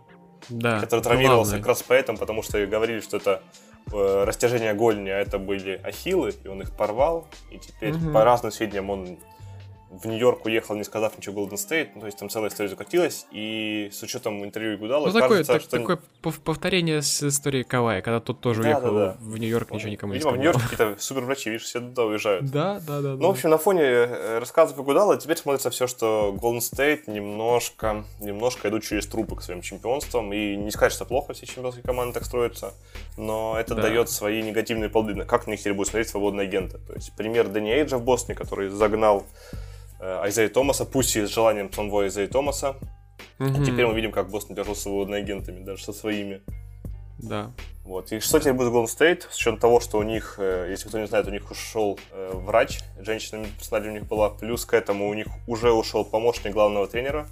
да, 0.49 0.79
который 0.79 1.01
травмировался 1.01 1.51
главное. 1.51 1.59
как 1.59 1.67
раз 1.67 1.83
поэтому, 1.83 2.17
потому 2.17 2.41
что 2.41 2.65
говорили, 2.65 2.99
что 2.99 3.17
это 3.17 3.43
э, 3.91 4.23
растяжение 4.25 4.73
голени, 4.73 5.09
а 5.09 5.19
это 5.19 5.37
были 5.37 5.79
ахиллы, 5.83 6.33
и 6.43 6.47
он 6.47 6.61
их 6.61 6.75
порвал, 6.75 7.27
и 7.51 7.59
теперь 7.59 7.93
угу. 7.93 8.11
по 8.11 8.23
разным 8.23 8.51
сведениям 8.51 8.89
он 8.89 9.19
в 9.91 10.07
Нью-Йорк 10.07 10.45
уехал, 10.45 10.75
не 10.75 10.85
сказав 10.85 11.17
ничего 11.17 11.41
Golden 11.41 11.55
State, 11.55 11.89
ну, 11.95 12.01
то 12.01 12.05
есть 12.05 12.17
там 12.17 12.29
целая 12.29 12.49
история 12.49 12.69
закатилась, 12.69 13.25
и 13.31 13.89
с 13.91 14.01
учетом 14.01 14.43
интервью 14.43 14.77
Гудала, 14.77 15.07
ну, 15.07 15.11
такое, 15.11 15.43
кажется, 15.43 15.53
так, 15.53 15.61
что... 15.61 15.77
такое 15.77 15.99
повторение 16.43 17.01
с 17.01 17.21
историей 17.23 17.63
Кавая, 17.63 18.01
когда 18.01 18.21
тот 18.21 18.39
тоже 18.39 18.63
да, 18.63 18.69
уехал 18.69 18.95
да, 18.95 19.05
да. 19.07 19.17
в 19.19 19.37
Нью-Йорк, 19.37 19.71
ничего 19.71 19.89
никому 19.89 20.13
Видимо, 20.13 20.31
не 20.31 20.37
сказал. 20.37 20.37
в 20.37 20.37
Нью-Йорке 20.37 20.77
какие-то 20.77 21.01
суперврачи, 21.01 21.49
видишь, 21.49 21.65
все 21.65 21.81
туда 21.81 22.05
уезжают. 22.05 22.49
Да, 22.49 22.79
да, 22.87 23.01
да. 23.01 23.15
Ну, 23.15 23.27
в 23.27 23.31
общем, 23.31 23.49
на 23.49 23.57
фоне 23.57 23.81
э, 23.81 24.39
рассказов 24.39 24.77
Гудала 24.77 25.17
теперь 25.17 25.37
смотрится 25.37 25.69
все, 25.69 25.87
что 25.87 26.37
Golden 26.41 26.59
State 26.59 27.11
немножко, 27.11 28.05
немножко 28.21 28.69
идут 28.69 28.83
через 28.83 29.05
трупы 29.07 29.35
к 29.35 29.41
своим 29.41 29.61
чемпионствам, 29.61 30.31
и 30.31 30.55
не 30.55 30.71
сказать, 30.71 30.93
что 30.93 31.03
плохо 31.03 31.33
все 31.33 31.45
чемпионские 31.45 31.83
команды 31.83 32.13
так 32.13 32.25
строятся, 32.25 32.73
но 33.17 33.57
это 33.59 33.75
да. 33.75 33.81
дает 33.81 34.09
свои 34.09 34.41
негативные 34.41 34.89
плоды, 34.89 35.21
как 35.25 35.47
на 35.47 35.51
них 35.51 35.59
теперь 35.59 35.73
будут 35.73 35.89
смотреть 35.89 36.07
свободные 36.07 36.47
агенты. 36.47 36.77
То 36.77 36.93
есть 36.93 37.13
пример 37.17 37.49
Дэнни 37.49 37.71
Эйджа 37.71 37.97
в 37.97 38.03
Бостоне, 38.03 38.35
который 38.37 38.69
загнал 38.69 39.25
Айзея 40.01 40.49
Томаса, 40.49 40.85
пусть 40.85 41.15
и 41.15 41.25
с 41.25 41.29
желанием 41.29 41.71
самого 41.71 42.03
Айзея 42.03 42.27
Томаса. 42.27 42.75
Mm-hmm. 43.39 43.65
теперь 43.65 43.87
мы 43.87 43.95
видим, 43.95 44.11
как 44.11 44.29
Бостон 44.29 44.55
держал 44.55 44.75
свободными 44.75 45.21
агентами, 45.21 45.63
даже 45.63 45.83
со 45.83 45.93
своими. 45.93 46.41
Да. 47.17 47.51
Вот. 47.83 48.11
И 48.11 48.19
что 48.19 48.39
теперь 48.39 48.53
будет 48.53 48.71
Golden 48.71 48.85
State, 48.85 49.23
с 49.29 49.35
учетом 49.35 49.59
того, 49.59 49.79
что 49.79 49.97
у 49.97 50.03
них, 50.03 50.35
э, 50.37 50.67
если 50.69 50.87
кто 50.87 50.99
не 50.99 51.07
знает, 51.07 51.27
у 51.27 51.31
них 51.31 51.49
ушел 51.49 51.99
э, 52.11 52.31
врач, 52.33 52.79
женщина 52.99 53.45
персонали 53.57 53.89
у 53.89 53.93
них 53.93 54.07
была, 54.07 54.29
плюс 54.29 54.65
к 54.65 54.73
этому 54.73 55.09
у 55.09 55.13
них 55.13 55.27
уже 55.47 55.71
ушел 55.71 56.05
помощник 56.05 56.53
главного 56.53 56.87
тренера, 56.87 57.27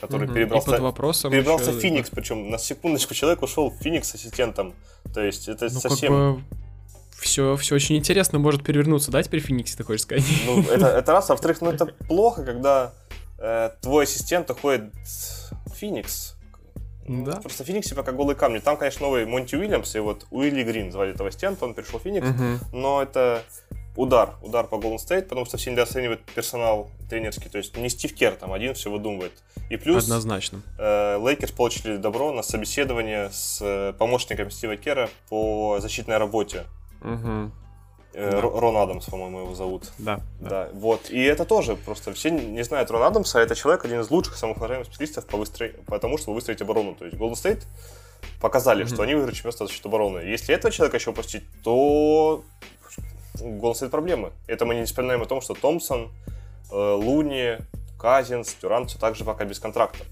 который 0.00 0.26
угу. 0.26 0.34
перебрался, 0.34 0.70
под 0.70 0.80
вопросом 0.80 1.30
перебрался 1.30 1.70
еще, 1.70 1.78
в 1.78 1.80
Феникс, 1.80 2.10
да. 2.10 2.16
причем 2.16 2.50
на 2.50 2.58
секундочку 2.58 3.14
человек 3.14 3.42
ушел 3.42 3.70
в 3.70 3.74
Феникс 3.82 4.14
ассистентом. 4.14 4.74
То 5.14 5.22
есть 5.22 5.48
это 5.48 5.68
ну, 5.72 5.80
совсем... 5.80 6.12
Как 6.12 6.36
бы 6.36 6.62
все, 7.22 7.56
все 7.56 7.74
очень 7.74 7.96
интересно 7.96 8.38
может 8.38 8.62
перевернуться, 8.62 9.10
да, 9.10 9.22
теперь 9.22 9.40
Фениксе, 9.40 9.76
ты 9.76 9.84
хочешь 9.84 10.02
сказать? 10.02 10.24
Ну, 10.46 10.60
это, 10.62 10.86
это 10.98 11.12
раз, 11.12 11.30
а 11.30 11.34
во-вторых, 11.34 11.60
ну 11.60 11.70
это 11.70 11.86
плохо, 11.86 12.44
когда 12.44 12.92
э, 13.38 13.70
твой 13.80 14.04
ассистент 14.04 14.50
уходит 14.50 14.92
в 15.66 15.74
Феникс. 15.74 16.34
Ну, 17.06 17.24
да. 17.24 17.36
Просто 17.36 17.64
Феникс 17.64 17.88
типа 17.88 18.02
как 18.02 18.16
голые 18.16 18.36
камни. 18.36 18.58
Там, 18.58 18.76
конечно, 18.76 19.06
новый 19.06 19.26
Монти 19.26 19.56
Уильямс 19.56 19.96
и 19.96 19.98
вот 19.98 20.26
Уилли 20.30 20.62
Грин 20.62 20.92
звали 20.92 21.12
этого 21.12 21.28
ассистента, 21.28 21.64
он 21.64 21.74
пришел 21.74 21.98
в 21.98 22.02
Феникс, 22.02 22.28
угу. 22.28 22.76
но 22.76 23.02
это 23.02 23.42
удар, 23.96 24.34
удар 24.42 24.66
по 24.66 24.76
Golden 24.76 24.96
State, 24.96 25.22
потому 25.22 25.44
что 25.44 25.56
все 25.56 25.70
недооценивают 25.70 26.22
персонал 26.34 26.90
тренерский, 27.10 27.50
то 27.50 27.58
есть 27.58 27.76
не 27.76 27.88
Стив 27.88 28.14
Кер 28.14 28.34
там 28.36 28.52
один 28.52 28.74
все 28.74 28.90
выдумывает. 28.90 29.32
И 29.70 29.76
плюс... 29.76 30.04
Однозначно. 30.04 30.62
Э, 30.78 31.18
Лейкерс 31.18 31.52
получили 31.52 31.96
добро 31.96 32.32
на 32.32 32.42
собеседование 32.42 33.30
с 33.30 33.58
э, 33.60 33.92
помощником 33.98 34.50
Стива 34.50 34.76
Кера 34.76 35.10
по 35.28 35.78
защитной 35.80 36.18
работе. 36.18 36.64
Угу. 37.02 37.50
Да. 38.14 38.40
Рон 38.40 38.76
Адамс, 38.76 39.06
по-моему, 39.06 39.40
его 39.40 39.54
зовут. 39.54 39.90
Да, 39.98 40.20
да. 40.38 40.48
Да, 40.48 40.68
вот. 40.74 41.08
И 41.08 41.22
это 41.22 41.46
тоже 41.46 41.76
просто 41.76 42.12
все 42.12 42.30
не 42.30 42.62
знают 42.62 42.90
Рон 42.90 43.02
Адамса, 43.02 43.40
а 43.40 43.42
это 43.42 43.54
человек, 43.54 43.84
один 43.84 44.00
из 44.00 44.10
лучших, 44.10 44.36
самых 44.36 44.58
уважаемых 44.58 44.86
специалистов 44.86 45.26
по 45.26 45.38
выстро... 45.38 45.68
потому 45.86 46.18
что 46.18 46.32
выстроить 46.34 46.60
оборону. 46.60 46.94
То 46.94 47.06
есть 47.06 47.16
Golden 47.16 47.32
State 47.32 47.62
показали, 48.40 48.84
mm-hmm. 48.84 48.88
что 48.94 49.02
они 49.02 49.14
выиграют 49.14 49.36
чемпионство 49.36 49.66
за 49.66 49.72
счет 49.72 49.86
обороны. 49.86 50.18
Если 50.18 50.54
этого 50.54 50.70
человека 50.70 50.98
еще 50.98 51.10
упустить, 51.10 51.44
то 51.62 52.44
Golden 53.36 53.72
State 53.72 53.88
проблемы. 53.88 54.32
Это 54.46 54.66
мы 54.66 54.74
не 54.74 54.84
вспоминаем 54.84 55.22
о 55.22 55.26
том, 55.26 55.40
что 55.40 55.54
Томпсон, 55.54 56.10
э, 56.70 56.74
Луни, 56.74 57.58
Казинс, 57.98 58.54
Дюрант 58.60 58.90
все 58.90 58.98
так 58.98 59.16
же 59.16 59.24
пока 59.24 59.44
без 59.44 59.58
контракта. 59.58 60.04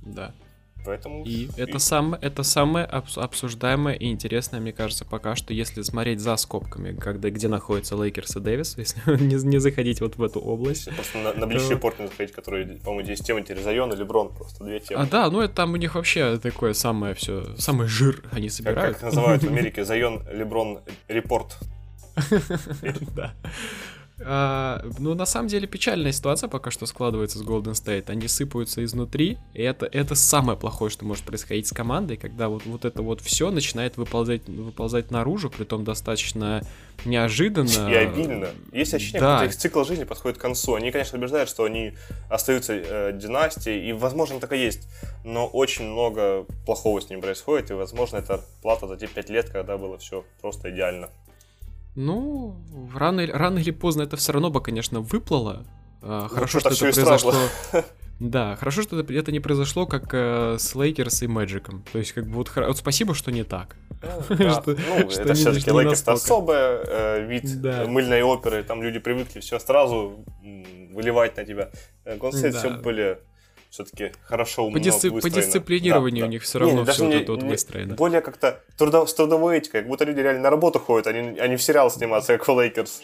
Да. 0.00 0.32
Поэтому... 0.84 1.24
И 1.24 1.48
это, 1.56 1.78
сам, 1.78 2.14
это 2.14 2.42
самое 2.42 2.84
обсуждаемое 2.84 3.94
и 3.94 4.10
интересное, 4.10 4.60
мне 4.60 4.72
кажется, 4.72 5.04
пока 5.04 5.36
что, 5.36 5.54
если 5.54 5.82
смотреть 5.82 6.20
за 6.20 6.36
скобками, 6.36 6.96
когда, 6.96 7.30
где 7.30 7.48
находятся 7.48 7.96
Лейкерс 7.96 8.36
и 8.36 8.40
Дэвис, 8.40 8.74
если 8.78 9.00
не, 9.22 9.36
не 9.46 9.58
заходить 9.58 10.00
вот 10.00 10.16
в 10.16 10.22
эту 10.22 10.40
область. 10.40 10.88
Просто 10.94 11.18
на, 11.18 11.32
на 11.34 11.46
ближайший 11.46 11.76
порт 11.76 11.98
не 11.98 12.06
заходить, 12.06 12.34
которые, 12.34 12.66
по-моему, 12.78 13.04
здесь 13.04 13.20
темы 13.20 13.42
Терезайон 13.42 13.92
и 13.92 13.96
Леброн, 13.96 14.34
просто 14.34 14.64
две 14.64 14.80
темы. 14.80 15.02
А, 15.02 15.06
да, 15.06 15.30
ну 15.30 15.40
это 15.40 15.54
там 15.54 15.72
у 15.72 15.76
них 15.76 15.94
вообще 15.94 16.38
такое 16.38 16.72
самое 16.72 17.14
все, 17.14 17.56
самый 17.56 17.86
жир 17.86 18.22
они 18.32 18.48
собирают. 18.48 18.96
Как, 18.96 19.00
как 19.00 19.14
называют 19.14 19.42
в 19.42 19.48
Америке, 19.48 19.84
Зайон, 19.84 20.22
Леброн, 20.32 20.80
Репорт. 21.08 21.58
Да. 23.14 23.34
А, 24.20 24.84
ну, 24.98 25.14
на 25.14 25.26
самом 25.26 25.48
деле, 25.48 25.66
печальная 25.66 26.12
ситуация 26.12 26.48
пока 26.48 26.70
что 26.70 26.86
складывается 26.86 27.38
с 27.38 27.42
Golden 27.42 27.72
State. 27.72 28.04
Они 28.08 28.28
сыпаются 28.28 28.84
изнутри, 28.84 29.38
и 29.54 29.62
это, 29.62 29.86
это 29.86 30.14
самое 30.14 30.58
плохое, 30.58 30.90
что 30.90 31.04
может 31.04 31.24
происходить 31.24 31.66
с 31.66 31.72
командой, 31.72 32.16
когда 32.16 32.48
вот, 32.48 32.64
вот 32.66 32.84
это 32.84 33.02
вот 33.02 33.20
все 33.20 33.50
начинает 33.50 33.96
выползать, 33.96 34.48
выползать 34.48 35.10
наружу, 35.10 35.50
при 35.50 35.64
том 35.64 35.84
достаточно 35.84 36.62
неожиданно. 37.04 37.90
И 37.90 37.94
обильно. 37.94 38.50
Есть 38.72 38.94
ощущение, 38.94 39.20
да. 39.20 39.38
что 39.38 39.46
их 39.46 39.56
цикл 39.56 39.84
жизни 39.84 40.04
подходит 40.04 40.38
к 40.38 40.40
концу. 40.40 40.74
Они, 40.74 40.90
конечно, 40.90 41.18
убеждают, 41.18 41.48
что 41.48 41.64
они 41.64 41.94
остаются 42.28 42.74
э, 42.74 43.12
династией, 43.12 43.88
и, 43.88 43.92
возможно, 43.92 44.38
так 44.40 44.52
и 44.52 44.58
есть, 44.58 44.88
но 45.24 45.46
очень 45.46 45.86
много 45.86 46.46
плохого 46.64 47.00
с 47.00 47.10
ним 47.10 47.20
происходит, 47.20 47.70
и, 47.70 47.74
возможно, 47.74 48.18
это 48.18 48.44
плата 48.62 48.86
за 48.86 48.96
те 48.96 49.08
пять 49.08 49.30
лет, 49.30 49.50
когда 49.50 49.78
было 49.78 49.98
все 49.98 50.24
просто 50.40 50.70
идеально. 50.70 51.10
Ну, 51.94 52.56
рано, 52.94 53.26
рано 53.26 53.58
или 53.58 53.70
поздно 53.70 54.02
это 54.02 54.16
все 54.16 54.32
равно 54.32 54.50
бы, 54.50 54.60
конечно, 54.60 55.00
выплыло. 55.00 55.64
А, 56.00 56.22
ну, 56.22 56.28
хорошо, 56.28 56.60
что 56.60 56.70
это 56.70 56.78
произошло. 56.78 57.34
Да, 58.20 58.54
хорошо, 58.54 58.82
что 58.82 59.00
это 59.00 59.32
не 59.32 59.40
произошло, 59.40 59.84
как 59.84 60.10
э, 60.12 60.56
с 60.56 60.76
Лейкерс 60.76 61.22
и 61.22 61.26
Мэджиком. 61.26 61.84
То 61.92 61.98
есть, 61.98 62.12
как 62.12 62.26
бы 62.26 62.34
вот, 62.34 62.52
вот 62.54 62.76
спасибо, 62.76 63.14
что 63.14 63.32
не 63.32 63.42
так. 63.42 63.76
Ну, 64.28 64.50
что, 64.50 64.62
ну 64.66 65.10
что 65.10 65.22
это 65.22 65.34
все-таки 65.34 65.70
Лейкерс 65.70 66.06
особый 66.06 66.56
э, 66.56 67.26
вид 67.26 67.60
да. 67.60 67.84
мыльной 67.86 68.22
оперы. 68.22 68.62
Там 68.62 68.80
люди 68.80 69.00
привыкли 69.00 69.40
все 69.40 69.58
сразу 69.58 70.24
выливать 70.92 71.36
на 71.36 71.44
тебя. 71.44 71.70
Golden 72.04 72.30
State 72.30 72.52
да. 72.52 72.58
все 72.60 72.70
были 72.70 73.18
все-таки 73.72 74.12
хорошо 74.24 74.70
по, 74.70 74.78
дисци... 74.78 75.10
по 75.10 75.30
дисциплинированию 75.30 76.24
да, 76.24 76.26
у 76.26 76.30
них 76.30 76.42
все 76.42 76.58
равно 76.58 76.82
не, 76.82 76.92
все 76.92 77.06
вот 77.06 77.14
это 77.14 77.32
вот 77.32 77.42
выстроено. 77.42 77.94
Более 77.94 78.20
как-то 78.20 78.60
трудо... 78.76 79.06
с 79.06 79.14
трудовой 79.14 79.58
этикой, 79.58 79.80
как 79.80 79.88
будто 79.88 80.04
люди 80.04 80.20
реально 80.20 80.42
на 80.42 80.50
работу 80.50 80.78
ходят, 80.78 81.06
а 81.06 81.14
не, 81.14 81.38
а 81.40 81.45
не 81.45 81.56
в 81.56 81.62
сериал 81.62 81.90
сниматься, 81.90 82.36
как 82.36 82.46
в 82.46 82.60
Лейкерс. 82.60 83.02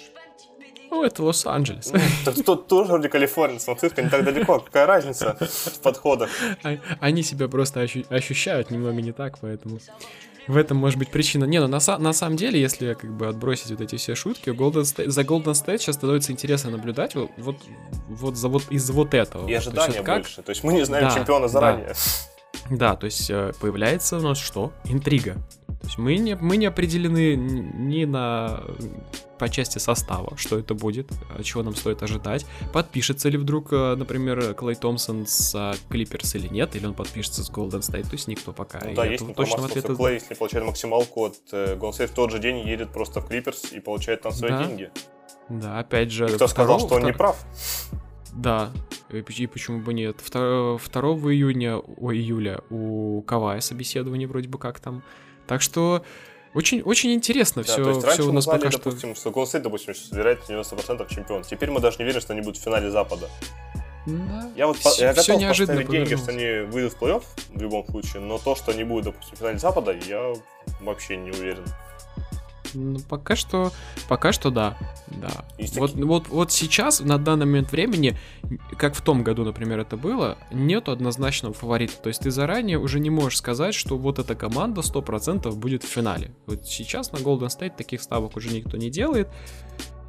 Ну, 0.91 1.05
это 1.05 1.23
Лос-Анджелес. 1.23 1.93
Тут, 2.25 2.45
тут 2.45 2.69
тоже 2.69 2.93
вроде 2.93 3.09
Калифорния, 3.09 3.59
Сан-Франциско 3.59 4.03
не 4.03 4.11
так 4.11 4.25
далеко. 4.25 4.61
Какая 4.61 4.87
разница 4.87 5.37
в 5.41 5.81
подходах? 5.81 6.31
А, 6.63 6.77
они 7.01 7.23
себя 7.23 7.49
просто 7.49 7.87
ощущают 8.11 8.71
немного 8.71 9.01
не 9.01 9.13
так, 9.13 9.39
поэтому 9.41 9.81
в 10.49 10.57
этом 10.57 10.79
может 10.79 10.99
быть 10.99 11.11
причина. 11.11 11.45
Не, 11.45 11.61
ну 11.61 11.69
на, 11.69 11.99
на 11.99 12.13
самом 12.13 12.37
деле, 12.37 12.61
если 12.61 12.95
как 12.95 13.13
бы 13.13 13.29
отбросить 13.29 13.71
вот 13.71 13.81
эти 13.81 13.97
все 13.97 14.15
шутки, 14.15 14.49
Golden 14.51 14.83
State, 14.83 15.11
за 15.11 15.21
Golden 15.21 15.53
State 15.53 15.79
сейчас 15.79 15.97
становится 15.97 16.33
интересно 16.33 16.71
наблюдать 16.71 17.15
вот, 17.15 17.31
вот, 17.37 17.57
вот, 18.09 18.37
за, 18.37 18.49
вот 18.49 18.65
из 18.71 18.89
вот 18.91 19.15
этого. 19.15 19.47
И 19.47 19.53
ожидания 19.53 19.89
то 19.89 19.93
есть, 19.93 20.05
как... 20.05 20.23
больше. 20.23 20.43
То 20.43 20.51
есть 20.51 20.65
мы 20.65 20.73
не 20.73 20.85
знаем 20.85 21.09
да, 21.09 21.15
чемпиона 21.15 21.49
заранее. 21.49 21.95
Да. 22.71 22.77
да, 22.77 22.97
то 22.97 23.05
есть 23.05 23.31
э, 23.31 23.53
появляется 23.61 24.17
у 24.17 24.21
нас 24.21 24.39
что? 24.39 24.73
Интрига. 24.85 25.37
То 25.81 25.89
мы 25.99 26.17
не, 26.17 26.35
мы 26.37 26.57
не 26.57 26.67
определены 26.67 27.37
ни 27.37 28.05
на 28.05 28.65
по 29.39 29.49
части 29.49 29.79
состава, 29.79 30.37
что 30.37 30.59
это 30.59 30.75
будет, 30.75 31.11
чего 31.45 31.63
нам 31.63 31.77
стоит 31.77 32.03
ожидать. 32.03 32.45
Подпишется 32.73 33.29
ли 33.29 33.39
вдруг, 33.39 33.73
э, 33.73 33.95
например, 33.95 34.55
Клей 34.55 34.75
Томпсон 34.75 35.27
с 35.27 35.77
Клиперс 35.89 36.35
или 36.35 36.49
нет, 36.49 36.75
или 36.75 36.87
он 36.87 36.95
подпишется 36.95 37.45
с 37.45 37.51
Golden 37.51 37.81
State, 37.81 38.03
то 38.03 38.13
есть 38.13 38.27
никто 38.27 38.53
пока. 38.53 38.81
Ну, 38.85 38.95
да, 38.95 39.07
есть 39.07 39.25
точного 39.35 39.67
ответа. 39.67 39.95
Клей, 39.95 40.15
если 40.15 40.35
получает 40.35 40.67
максималку 40.67 41.27
от 41.27 41.37
э, 41.53 41.77
Golden 41.77 41.93
State 41.93 42.09
в 42.09 42.15
тот 42.15 42.33
же 42.33 42.41
день 42.41 42.67
едет 42.69 42.91
просто 42.91 43.21
в 43.21 43.29
Клиперс 43.29 43.73
и 43.73 43.79
получает 43.79 44.23
там 44.23 44.33
свои 44.33 44.51
да. 44.51 44.65
деньги. 44.65 44.91
Да, 45.49 45.79
опять 45.79 46.11
же. 46.11 46.27
И 46.27 46.35
кто 46.35 46.49
сказал, 46.49 46.79
что 46.81 46.97
он 46.97 47.03
втор... 47.03 47.05
не 47.05 47.13
прав? 47.13 47.37
Да, 48.35 48.71
и 49.11 49.23
почему 49.23 49.81
бы 49.81 49.95
нет. 49.95 50.23
2, 50.31 50.79
2 50.79 51.03
июня, 51.33 51.79
о, 51.79 52.13
июля 52.13 52.61
у 52.71 53.23
Кавая 53.23 53.61
собеседование 53.61 54.29
вроде 54.29 54.49
бы 54.49 54.59
как 54.59 54.81
там. 54.81 55.03
Так 55.49 55.63
что 55.63 56.05
очень, 56.55 56.83
очень 56.83 57.13
интересно 57.13 57.63
да, 57.63 57.73
все, 57.73 57.83
то 57.83 57.91
есть 57.91 58.05
раньше 58.05 58.23
все 58.23 58.31
у 58.31 58.33
нас 58.33 58.47
мы 58.47 58.53
знали, 58.53 58.65
пока 58.65 58.79
допустим, 58.79 59.15
что, 59.15 59.31
что 59.31 59.41
Golden 59.41 59.45
State, 59.47 59.63
допустим, 59.63 59.95
собирает 59.95 60.41
90% 60.49 61.15
чемпион. 61.15 61.43
Теперь 61.43 61.71
мы 61.71 61.81
даже 61.81 61.99
не 61.99 62.05
верим, 62.05 62.21
что 62.21 62.33
они 62.33 62.43
будут 62.43 62.59
в 62.59 62.63
финале 62.63 62.91
Запада. 62.91 63.29
Да. 64.07 64.51
Я 64.57 64.67
вот 64.67 64.79
все, 64.79 65.05
я 65.05 65.15
готов 65.15 65.43
поставить 65.43 65.91
деньги, 65.91 66.15
что 66.15 66.31
они 66.31 66.67
выйдут 66.71 66.95
в 66.95 67.03
плей-офф 67.03 67.23
в 67.55 67.61
любом 67.61 67.87
случае, 67.87 68.23
но 68.23 68.39
то, 68.39 68.55
что 68.55 68.73
они 68.73 68.85
будут, 68.85 69.07
допустим, 69.07 69.37
в 69.37 69.39
финале 69.39 69.59
Запада, 69.59 69.93
я 70.07 70.33
вообще 70.81 71.17
не 71.17 71.31
уверен. 71.31 71.65
Ну, 72.75 72.99
пока 73.09 73.37
что, 73.37 73.73
пока 74.09 74.33
что 74.33 74.51
да, 74.51 74.77
да. 75.09 75.45
вот, 75.77 75.95
вот, 75.95 76.29
вот 76.29 76.53
сейчас, 76.53 77.01
на 77.01 77.19
данный 77.19 77.47
момент 77.47 77.73
времени, 77.73 78.19
как 78.77 78.95
в 78.95 79.03
том 79.03 79.23
году, 79.23 79.45
например, 79.45 79.81
это 79.81 79.97
было, 79.97 80.39
нету 80.53 80.93
однозначного 80.93 81.55
фаворита. 81.55 81.95
То 82.03 82.09
есть 82.09 82.23
ты 82.23 82.31
заранее 82.31 82.79
уже 82.79 83.01
не 83.01 83.11
можешь 83.11 83.39
сказать, 83.39 83.75
что 83.75 83.97
вот 83.97 84.19
эта 84.19 84.35
команда 84.35 84.81
100% 84.81 85.51
будет 85.55 85.85
в 85.85 85.89
финале. 85.89 86.33
Вот 86.47 86.67
сейчас 86.67 87.13
на 87.13 87.17
Golden 87.17 87.49
State 87.49 87.77
таких 87.77 88.03
ставок 88.03 88.37
уже 88.37 88.51
никто 88.51 88.77
не 88.77 88.91
делает 88.91 89.29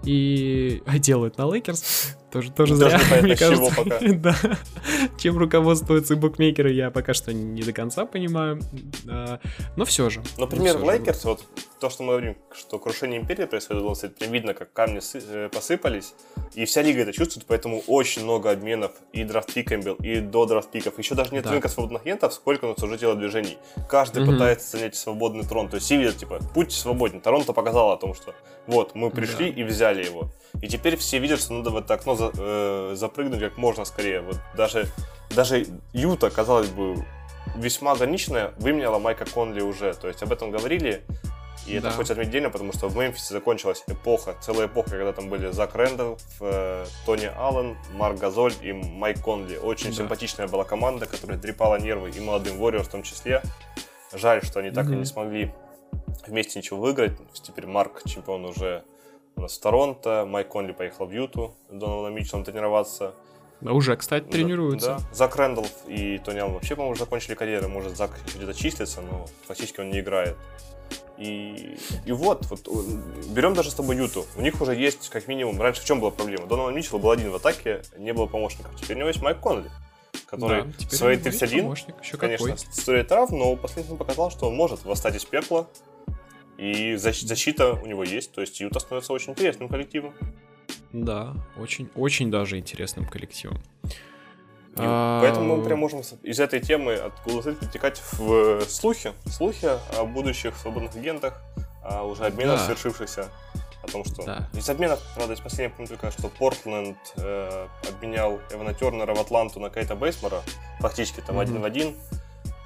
и 0.03 0.81
делают 0.99 1.37
на 1.37 1.45
Лейкерс. 1.45 2.15
Тоже, 2.31 2.51
тоже 2.51 2.75
зря, 2.75 2.99
мне 3.23 3.35
кажется. 3.35 3.73
Пока. 3.75 3.99
да. 4.13 4.35
Чем 5.17 5.37
руководствуются 5.37 6.15
букмекеры, 6.15 6.71
я 6.71 6.91
пока 6.91 7.15
что 7.15 7.33
не 7.33 7.63
до 7.63 7.73
конца 7.73 8.05
понимаю. 8.05 8.59
Но 9.75 9.85
все 9.85 10.09
же. 10.09 10.21
Например, 10.37 10.77
в 10.77 10.83
Лейкерс, 10.89 11.25
вот 11.25 11.43
то, 11.79 11.89
что 11.89 12.03
мы 12.03 12.13
говорим, 12.13 12.37
что 12.53 12.77
крушение 12.77 13.19
империи 13.19 13.45
происходило, 13.45 13.95
прям 13.95 14.31
видно, 14.31 14.53
как 14.53 14.71
камни 14.73 14.99
э, 15.13 15.49
посыпались, 15.49 16.13
и 16.53 16.65
вся 16.65 16.81
лига 16.83 17.01
это 17.01 17.13
чувствует, 17.13 17.47
поэтому 17.47 17.81
очень 17.87 18.23
много 18.23 18.51
обменов 18.51 18.91
и 19.11 19.23
драфт 19.23 19.53
пиком 19.53 19.81
был, 19.81 19.95
и 19.95 20.19
до 20.19 20.45
драфт 20.45 20.69
пиков. 20.69 20.99
Еще 20.99 21.15
даже 21.15 21.33
нет 21.33 21.45
да. 21.45 21.51
рынка 21.51 21.67
свободных 21.67 22.03
агентов, 22.03 22.33
сколько 22.33 22.65
у 22.65 22.69
нас 22.69 22.83
уже 22.83 23.15
движений. 23.15 23.57
Каждый 23.87 24.23
угу. 24.23 24.33
пытается 24.33 24.77
занять 24.77 24.95
свободный 24.95 25.45
трон. 25.45 25.67
То 25.67 25.75
есть 25.75 25.87
все 25.87 25.97
видят, 25.97 26.17
типа, 26.17 26.39
путь 26.53 26.71
свободен. 26.73 27.21
Торонто 27.21 27.53
показал 27.53 27.91
о 27.91 27.97
том, 27.97 28.13
что 28.13 28.35
вот, 28.67 28.93
мы 28.93 29.09
пришли 29.09 29.51
да. 29.51 29.61
и 29.61 29.63
взяли 29.63 29.88
его. 29.97 30.29
И 30.61 30.67
теперь 30.67 30.97
все 30.97 31.19
видят, 31.19 31.39
что 31.39 31.53
надо 31.53 31.69
в 31.69 31.77
это 31.77 31.93
окно 31.93 32.15
за, 32.15 32.31
э, 32.37 32.93
запрыгнуть 32.95 33.39
как 33.39 33.57
можно 33.57 33.85
скорее. 33.85 34.21
Вот 34.21 34.37
даже, 34.55 34.87
даже 35.29 35.65
Юта, 35.93 36.29
казалось 36.29 36.69
бы, 36.69 37.05
весьма 37.55 37.93
ограниченная, 37.93 38.53
выменяла 38.57 38.99
Майка 38.99 39.25
Конли 39.25 39.61
уже. 39.61 39.93
То 39.93 40.07
есть 40.07 40.21
об 40.23 40.31
этом 40.31 40.51
говорили. 40.51 41.01
И 41.67 41.73
да. 41.73 41.89
это 41.89 41.91
хочется 41.91 42.13
отметить 42.13 42.51
потому 42.51 42.73
что 42.73 42.87
в 42.87 42.97
Мемфисе 42.97 43.33
закончилась 43.33 43.83
эпоха, 43.87 44.35
целая 44.41 44.67
эпоха, 44.67 44.91
когда 44.91 45.11
там 45.13 45.29
были 45.29 45.51
Зак 45.51 45.75
Рэндалф, 45.75 46.21
э, 46.41 46.85
Тони 47.05 47.29
Аллен, 47.37 47.77
Марк 47.93 48.17
Газоль 48.17 48.53
и 48.61 48.71
Майк 48.71 49.21
Конли. 49.21 49.57
Очень 49.57 49.89
да. 49.89 49.97
симпатичная 49.97 50.47
была 50.47 50.63
команда, 50.63 51.05
которая 51.05 51.37
трепала 51.37 51.79
нервы 51.79 52.09
и 52.09 52.19
молодым 52.19 52.59
Warriors 52.61 52.83
в 52.83 52.89
том 52.89 53.03
числе. 53.03 53.41
Жаль, 54.13 54.43
что 54.43 54.59
они 54.59 54.71
так 54.71 54.87
mm-hmm. 54.87 54.93
и 54.93 54.97
не 54.97 55.05
смогли 55.05 55.53
вместе 56.27 56.59
ничего 56.59 56.79
выиграть. 56.79 57.13
Теперь 57.33 57.67
Марк 57.67 58.01
чемпион 58.05 58.45
уже 58.45 58.83
у 59.39 59.41
нас 59.41 59.57
в 59.57 59.61
Торонто, 59.61 60.25
Майк 60.27 60.49
Конли 60.49 60.73
поехал 60.73 61.05
в 61.05 61.11
Юту 61.11 61.55
Дональдом 61.69 62.13
Митчеллом 62.13 62.43
тренироваться. 62.43 63.13
Да, 63.61 63.73
уже, 63.73 63.95
кстати, 63.95 64.25
тренируются. 64.25 64.99
Да, 64.99 64.99
Зак 65.13 65.35
Рэндалф 65.35 65.71
и 65.87 66.17
Тони 66.19 66.39
Аллен 66.39 66.53
вообще, 66.53 66.75
по-моему, 66.75 66.95
закончили 66.95 67.35
карьеру. 67.35 67.67
Может, 67.69 67.97
Зак 67.97 68.11
где-то 68.35 68.53
числится, 68.53 69.01
но 69.01 69.25
фактически 69.47 69.79
он 69.79 69.89
не 69.89 70.01
играет. 70.01 70.37
И, 71.17 71.77
и 72.05 72.11
вот, 72.11 72.45
вот, 72.47 72.67
берем 73.29 73.53
даже 73.53 73.71
с 73.71 73.73
тобой 73.73 73.97
Юту. 73.97 74.25
У 74.37 74.41
них 74.41 74.61
уже 74.61 74.75
есть, 74.75 75.09
как 75.09 75.27
минимум, 75.27 75.61
раньше 75.61 75.81
в 75.81 75.85
чем 75.85 75.99
была 75.99 76.11
проблема? 76.11 76.47
Донован 76.47 76.73
Митчелл 76.75 76.99
был 76.99 77.11
один 77.11 77.31
в 77.31 77.35
атаке, 77.35 77.81
не 77.97 78.13
было 78.13 78.25
помощников. 78.25 78.73
Теперь 78.75 78.95
у 78.95 78.99
него 78.99 79.09
есть 79.09 79.21
Майк 79.21 79.39
Конли, 79.39 79.69
который 80.25 80.63
да, 80.63 80.89
свои 80.89 81.17
31, 81.17 81.75
конечно, 82.17 82.57
стоит 82.57 83.09
трав, 83.09 83.31
но 83.31 83.55
последний 83.57 83.97
показал, 83.97 84.31
что 84.31 84.47
он 84.47 84.55
может 84.55 84.85
восстать 84.85 85.15
из 85.15 85.25
пепла, 85.25 85.67
и 86.59 86.95
защита 86.95 87.73
у 87.73 87.85
него 87.85 88.03
есть, 88.03 88.33
то 88.33 88.41
есть 88.41 88.59
Юта 88.59 88.79
становится 88.79 89.13
очень 89.13 89.31
интересным 89.31 89.69
коллективом. 89.69 90.13
Да, 90.91 91.33
очень, 91.57 91.89
очень 91.95 92.29
даже 92.29 92.57
интересным 92.57 93.05
коллективом. 93.05 93.61
А... 94.75 95.21
Поэтому 95.21 95.57
мы 95.57 95.63
прям 95.63 95.79
можем 95.79 96.01
из 96.23 96.39
этой 96.39 96.59
темы 96.59 96.95
от 96.95 97.13
Golden 97.25 97.55
перетекать 97.55 98.01
в 98.13 98.61
слухи. 98.67 99.13
Слухи 99.25 99.69
о 99.97 100.05
будущих 100.05 100.55
свободных 100.57 100.95
агентах, 100.95 101.41
о 101.83 102.03
уже 102.03 102.25
обменах 102.25 102.59
да. 102.59 102.65
свершившихся. 102.65 103.29
О 103.81 103.87
том, 103.87 104.03
что 104.03 104.25
да. 104.25 104.49
из 104.53 104.69
обменов, 104.69 104.99
правда, 105.15 105.35
из 105.35 105.39
последнего 105.39 105.77
помню 105.77 105.87
только, 105.87 106.11
что 106.11 106.27
Портленд 106.27 106.97
э, 107.15 107.67
обменял 107.87 108.41
Эвана 108.51 108.73
Тернера 108.73 109.15
в 109.15 109.19
Атланту 109.19 109.61
на 109.61 109.69
Кейта 109.69 109.95
Бейсмора, 109.95 110.41
фактически 110.81 111.21
там 111.21 111.37
mm-hmm. 111.37 111.41
один 111.41 111.61
в 111.61 111.63
один. 111.63 111.95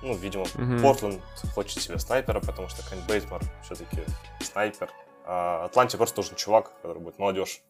Ну, 0.03 0.15
видимо, 0.15 0.43
угу. 0.43 0.81
Портленд 0.81 1.21
хочет 1.55 1.81
себе 1.81 1.97
снайпера, 1.97 2.41
потому 2.41 2.67
что 2.67 2.87
Кайн 2.87 3.01
Бейтмар 3.07 3.41
все-таки 3.63 4.03
снайпер. 4.41 4.89
А 5.25 5.65
Атланте 5.65 5.97
просто 5.97 6.19
нужен 6.19 6.35
чувак, 6.35 6.73
который 6.81 7.01
будет 7.01 7.17
молодежь 7.17 7.61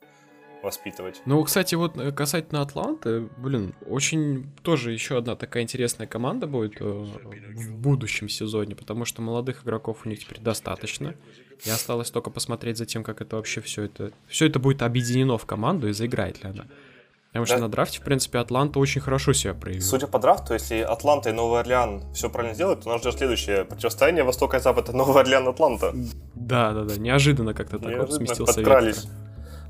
воспитывать. 0.63 1.21
Ну, 1.25 1.43
кстати, 1.43 1.75
вот 1.75 1.97
э, 1.97 2.11
касательно 2.11 2.61
Атланты, 2.61 3.29
блин, 3.37 3.75
очень 3.85 4.49
тоже 4.63 4.93
еще 4.93 5.17
одна 5.17 5.35
такая 5.35 5.61
интересная 5.61 6.07
команда 6.07 6.47
будет 6.47 6.81
э, 6.81 6.85
в 6.85 7.75
будущем 7.75 8.29
сезоне, 8.29 8.75
потому 8.75 9.05
что 9.05 9.21
молодых 9.21 9.63
игроков 9.63 10.05
у 10.05 10.09
них 10.09 10.19
теперь 10.19 10.39
достаточно. 10.39 11.15
И 11.65 11.69
осталось 11.69 12.09
только 12.09 12.31
посмотреть 12.31 12.77
за 12.77 12.85
тем, 12.85 13.03
как 13.03 13.21
это 13.21 13.35
вообще 13.35 13.61
все 13.61 13.83
это... 13.83 14.11
Все 14.27 14.47
это 14.47 14.59
будет 14.59 14.81
объединено 14.81 15.37
в 15.37 15.45
команду 15.45 15.87
и 15.87 15.93
заиграет 15.93 16.43
ли 16.43 16.49
она. 16.49 16.65
Потому 17.33 17.47
что 17.47 17.55
да. 17.55 17.61
на 17.63 17.69
драфте, 17.69 17.99
в 17.99 18.03
принципе, 18.03 18.37
Атланта 18.37 18.77
очень 18.77 19.01
хорошо 19.01 19.33
себя 19.33 19.55
проявил. 19.55 19.81
Судя 19.81 20.05
по 20.05 20.19
драфту, 20.19 20.53
если 20.53 20.81
Атланта 20.81 21.31
и 21.31 21.33
Новый 21.33 21.61
Орлеан 21.61 22.03
все 22.13 22.29
правильно 22.29 22.53
сделают, 22.53 22.81
то 22.81 22.89
нас 22.89 23.01
ждет 23.01 23.17
следующее 23.17 23.65
противостояние 23.65 24.23
Востока 24.23 24.57
и 24.57 24.59
Запада 24.59 24.91
Новый 24.95 25.19
Орлеан 25.19 25.47
Атланта. 25.47 25.93
Да, 26.35 26.73
да, 26.73 26.83
да. 26.83 26.95
Неожиданно 26.95 27.55
как-то 27.55 27.79
так 27.79 27.97
вот 27.97 28.13
сместился 28.13 28.53
подкрались. 28.53 29.07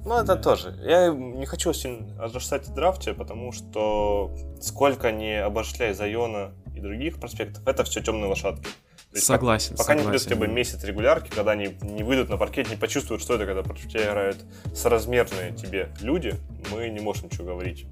Ну, 0.04 0.16
это 0.16 0.36
тоже. 0.36 0.78
Я 0.84 1.08
не 1.08 1.46
хочу 1.46 1.72
сильно 1.72 2.22
разрушать 2.22 2.68
в 2.68 2.74
драфте, 2.74 3.14
потому 3.14 3.54
что 3.54 4.36
сколько 4.60 5.14
не 5.14 5.42
обошляй 5.42 5.94
Зайона 5.94 6.52
и 6.76 6.82
других 6.82 7.18
проспектов, 7.18 7.66
это 7.66 7.86
все 7.86 8.02
темные 8.02 8.28
лошадки. 8.28 8.68
Есть, 9.16 9.26
согласен. 9.26 9.72
Пока 9.72 9.84
согласен. 9.84 10.06
не 10.06 10.12
придет 10.12 10.24
хотя 10.24 10.36
бы 10.36 10.48
месяц 10.48 10.84
регулярки, 10.84 11.30
когда 11.30 11.52
они 11.52 11.76
не 11.82 12.04
выйдут 12.04 12.30
на 12.30 12.38
паркет, 12.38 12.70
не 12.70 12.76
почувствуют, 12.76 13.22
что 13.22 13.36
это, 13.36 13.46
когда 13.46 13.64
против 13.64 13.90
тебя 13.90 14.06
играют 14.06 14.38
соразмерные 14.74 15.54
тебе 15.54 15.90
люди, 16.02 16.36
мы 16.72 16.90
не 16.90 17.00
можем 17.00 17.26
ничего 17.26 17.46
говорить 17.46 17.86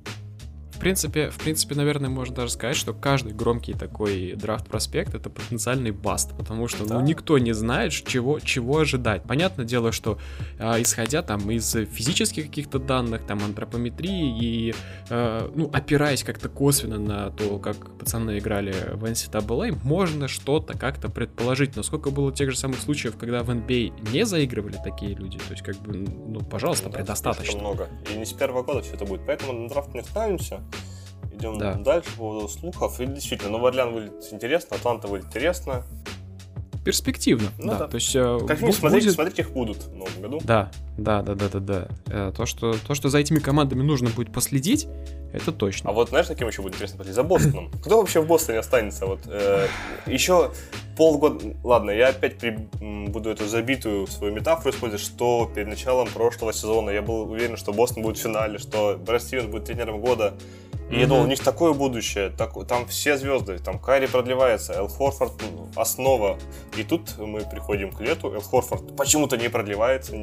принципе, 0.82 1.30
в 1.30 1.38
принципе, 1.38 1.76
наверное, 1.76 2.10
можно 2.10 2.36
даже 2.36 2.52
сказать, 2.52 2.76
что 2.76 2.94
каждый 2.94 3.34
громкий 3.34 3.74
такой 3.74 4.34
драфт-проспект 4.34 5.14
это 5.14 5.30
потенциальный 5.30 5.92
баст, 5.92 6.36
потому 6.36 6.68
что 6.68 6.84
ну, 6.84 6.90
да. 6.90 7.00
ну, 7.00 7.06
никто 7.06 7.38
не 7.38 7.54
знает, 7.54 7.92
чего, 7.92 8.40
чего 8.40 8.80
ожидать. 8.80 9.24
Понятное 9.24 9.66
дело, 9.66 9.92
что 9.92 10.18
э, 10.58 10.82
исходя 10.82 11.22
там 11.22 11.50
из 11.52 11.72
физических 11.72 12.48
каких-то 12.48 12.80
данных, 12.80 13.26
там 13.28 13.44
антропометрии 13.44 14.38
и, 14.40 14.76
э, 15.10 15.50
ну, 15.54 15.70
опираясь 15.72 16.24
как-то 16.24 16.50
косвенно 16.50 16.98
на 16.98 17.30
то, 17.30 17.60
как 17.60 17.78
пацаны 18.00 18.40
играли 18.40 18.74
в 18.94 19.06
NCAA, 19.06 19.78
можно 19.84 20.28
что-то 20.28 20.76
как-то 20.78 21.10
предположить. 21.10 21.76
Но 21.76 21.84
сколько 21.84 22.10
было 22.10 22.34
тех 22.34 22.50
же 22.50 22.58
самых 22.58 22.80
случаев, 22.82 23.18
когда 23.18 23.44
в 23.44 23.52
NBA 23.52 23.94
а 23.96 24.10
не 24.12 24.26
заигрывали 24.26 24.78
такие 24.84 25.14
люди, 25.14 25.38
то 25.38 25.52
есть, 25.52 25.64
как 25.64 25.76
бы, 25.78 25.94
ну, 25.94 26.40
пожалуйста, 26.40 26.90
да, 26.90 26.98
предостаточно. 26.98 27.60
много. 27.60 27.88
И 28.12 28.18
не 28.18 28.26
с 28.26 28.34
первого 28.34 28.64
года 28.64 28.82
все 28.82 28.96
это 28.96 29.06
будет. 29.06 29.22
Поэтому 29.28 29.54
на 29.54 29.70
драфт 29.70 29.94
не 29.94 30.02
ставимся. 30.02 30.62
Идем 31.42 31.58
да. 31.58 31.74
дальше 31.74 32.10
по 32.12 32.18
поводу 32.18 32.48
слухов. 32.48 33.00
И 33.02 33.06
действительно, 33.08 33.52
Новый 33.52 33.72
Орлеан 33.72 33.94
выглядит 33.94 34.32
интересно, 34.32 34.78
Атланта 34.78 35.08
выглядит 35.08 35.30
интересно. 35.30 35.84
Перспективно, 36.86 37.50
ну, 37.60 37.72
да. 37.72 37.80
да. 37.80 37.88
То 37.88 37.96
есть, 37.96 38.16
э, 38.16 38.40
как 38.48 38.58
минимум, 38.58 38.74
смотреть, 38.74 39.04
будет... 39.04 39.16
смотреть 39.16 39.40
их 39.40 39.52
будут 39.52 39.78
в 39.78 39.96
новом 39.96 40.22
году. 40.22 40.42
Да, 40.44 40.72
да, 40.98 41.22
да, 41.22 41.36
да, 41.36 41.50
да, 41.50 41.60
да. 41.60 41.88
Э, 42.08 42.32
то, 42.36 42.46
что, 42.46 42.76
то, 42.88 42.96
что 42.96 43.10
за 43.10 43.20
этими 43.20 43.40
командами 43.40 43.82
нужно 43.82 44.10
будет 44.10 44.32
последить, 44.32 44.88
это 45.34 45.52
точно. 45.52 45.90
А 45.90 45.94
вот 45.94 46.10
знаешь, 46.10 46.28
каким 46.28 46.48
еще 46.48 46.62
будет 46.62 46.74
интересно 46.74 46.98
последить? 46.98 47.16
За 47.16 47.24
Бостоном. 47.24 47.72
Кто 47.84 47.98
вообще 47.98 48.22
в 48.22 48.28
Бостоне 48.28 48.60
останется? 48.60 49.06
Вот 49.06 49.22
э, 49.28 49.68
еще 50.06 50.52
полгода... 50.98 51.56
Ладно, 51.64 51.92
я 51.92 52.10
опять 52.10 52.38
при... 52.38 52.52
буду 53.08 53.30
эту 53.30 53.48
забитую 53.48 54.08
свою 54.08 54.34
метафору 54.34 54.72
использовать, 54.72 55.04
что 55.04 55.50
перед 55.54 55.68
началом 55.68 56.08
прошлого 56.08 56.54
сезона 56.54 56.90
я 56.90 57.02
был 57.02 57.32
уверен, 57.32 57.58
что 57.58 57.72
Бостон 57.72 58.04
будет 58.04 58.18
в 58.18 58.22
финале, 58.22 58.58
что 58.58 58.98
Брэд 58.98 59.24
Стивенс 59.24 59.48
будет 59.48 59.66
тренером 59.66 60.02
года. 60.02 60.34
И 60.92 61.00
я 61.00 61.08
думал, 61.08 61.24
у 61.24 61.28
них 61.28 61.40
такое 61.40 61.72
будущее, 61.72 62.30
так, 62.38 62.52
там 62.68 62.86
все 62.86 63.18
звезды, 63.18 63.60
там 63.60 63.80
Кайри 63.80 64.08
продлевается, 64.08 64.74
Эл 64.74 64.90
Хорфорд 64.90 65.32
основа. 65.76 66.38
И 66.76 66.84
тут 66.84 67.18
мы 67.18 67.40
приходим 67.42 67.92
к 67.92 68.02
лету, 68.02 68.34
Эл 68.34 68.42
Хорфорд 68.42 68.98
почему-то 68.98 69.38
не 69.38 69.50
продлевается, 69.50 70.14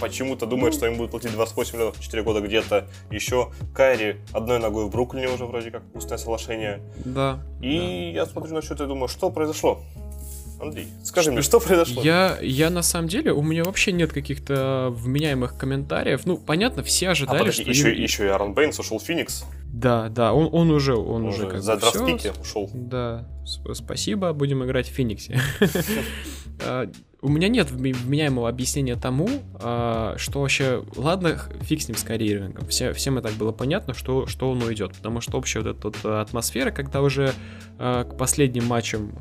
почему-то 0.00 0.44
думает, 0.44 0.74
ну. 0.74 0.78
что 0.78 0.86
им 0.86 0.96
будут 0.96 1.12
платить 1.12 1.32
28 1.32 1.74
миллионов 1.74 2.00
4 2.00 2.22
года 2.22 2.40
где-то 2.40 2.88
еще. 3.10 3.52
Кайри 3.74 4.16
одной 4.42 4.58
ногой 4.58 4.86
в 4.86 4.90
Бруклине 4.90 5.28
уже 5.28 5.46
вроде 5.46 5.70
как 5.70 5.82
устное 5.94 6.18
соглашение. 6.18 6.82
Да. 7.04 7.40
И 7.60 8.12
да. 8.14 8.20
я 8.20 8.26
смотрю 8.26 8.54
на 8.54 8.58
это 8.58 8.84
и 8.84 8.86
думаю, 8.86 9.08
что 9.08 9.30
произошло? 9.30 9.82
Андрей, 10.60 10.86
скажи 11.02 11.32
мне, 11.32 11.42
что 11.42 11.58
произошло? 11.58 12.02
Я, 12.02 12.38
я 12.40 12.70
на 12.70 12.82
самом 12.82 13.08
деле, 13.08 13.32
у 13.32 13.42
меня 13.42 13.64
вообще 13.64 13.90
нет 13.90 14.12
каких-то 14.12 14.94
вменяемых 14.96 15.58
комментариев. 15.58 16.24
Ну, 16.24 16.36
понятно, 16.36 16.84
все 16.84 17.08
ожидали, 17.08 17.38
а, 17.38 17.40
подожди, 17.40 17.62
что... 17.62 17.70
Еще, 17.70 17.94
им... 17.94 18.02
еще 18.02 18.24
и 18.26 18.28
Аарон 18.28 18.54
Бэйнс 18.54 18.78
ушел 18.78 19.00
в 19.00 19.02
Феникс. 19.02 19.44
Да, 19.72 20.08
да, 20.08 20.32
он, 20.32 20.48
он 20.52 20.70
уже, 20.70 20.94
он, 20.94 21.22
он 21.22 21.28
уже 21.28 21.48
как 21.48 21.62
за 21.62 21.76
драфтпике 21.76 22.32
ушел. 22.40 22.70
Да, 22.72 23.26
спасибо, 23.72 24.32
будем 24.32 24.64
играть 24.64 24.88
в 24.88 24.92
Фениксе. 24.92 25.40
А, 27.22 27.26
у 27.26 27.28
меня 27.28 27.48
нет 27.48 27.70
вменяемого 27.70 28.48
объяснения 28.48 28.96
тому, 28.96 29.28
а, 29.54 30.14
что 30.18 30.40
вообще, 30.40 30.84
ладно, 30.96 31.40
фиг 31.60 31.80
с 31.82 31.88
ним 31.88 31.96
с 31.96 32.02
карьерингом. 32.02 32.66
Все, 32.66 32.92
всем 32.92 33.18
и 33.18 33.22
так 33.22 33.32
было 33.34 33.52
понятно, 33.52 33.94
что, 33.94 34.26
что 34.26 34.50
он 34.50 34.62
уйдет. 34.62 34.92
Потому 34.94 35.20
что 35.20 35.38
общая 35.38 35.60
вот 35.60 35.76
эта 35.76 35.88
вот 35.88 36.04
атмосфера, 36.04 36.70
когда 36.70 37.00
уже 37.02 37.32
а, 37.78 38.04
к 38.04 38.16
последним 38.16 38.66
матчам 38.66 39.12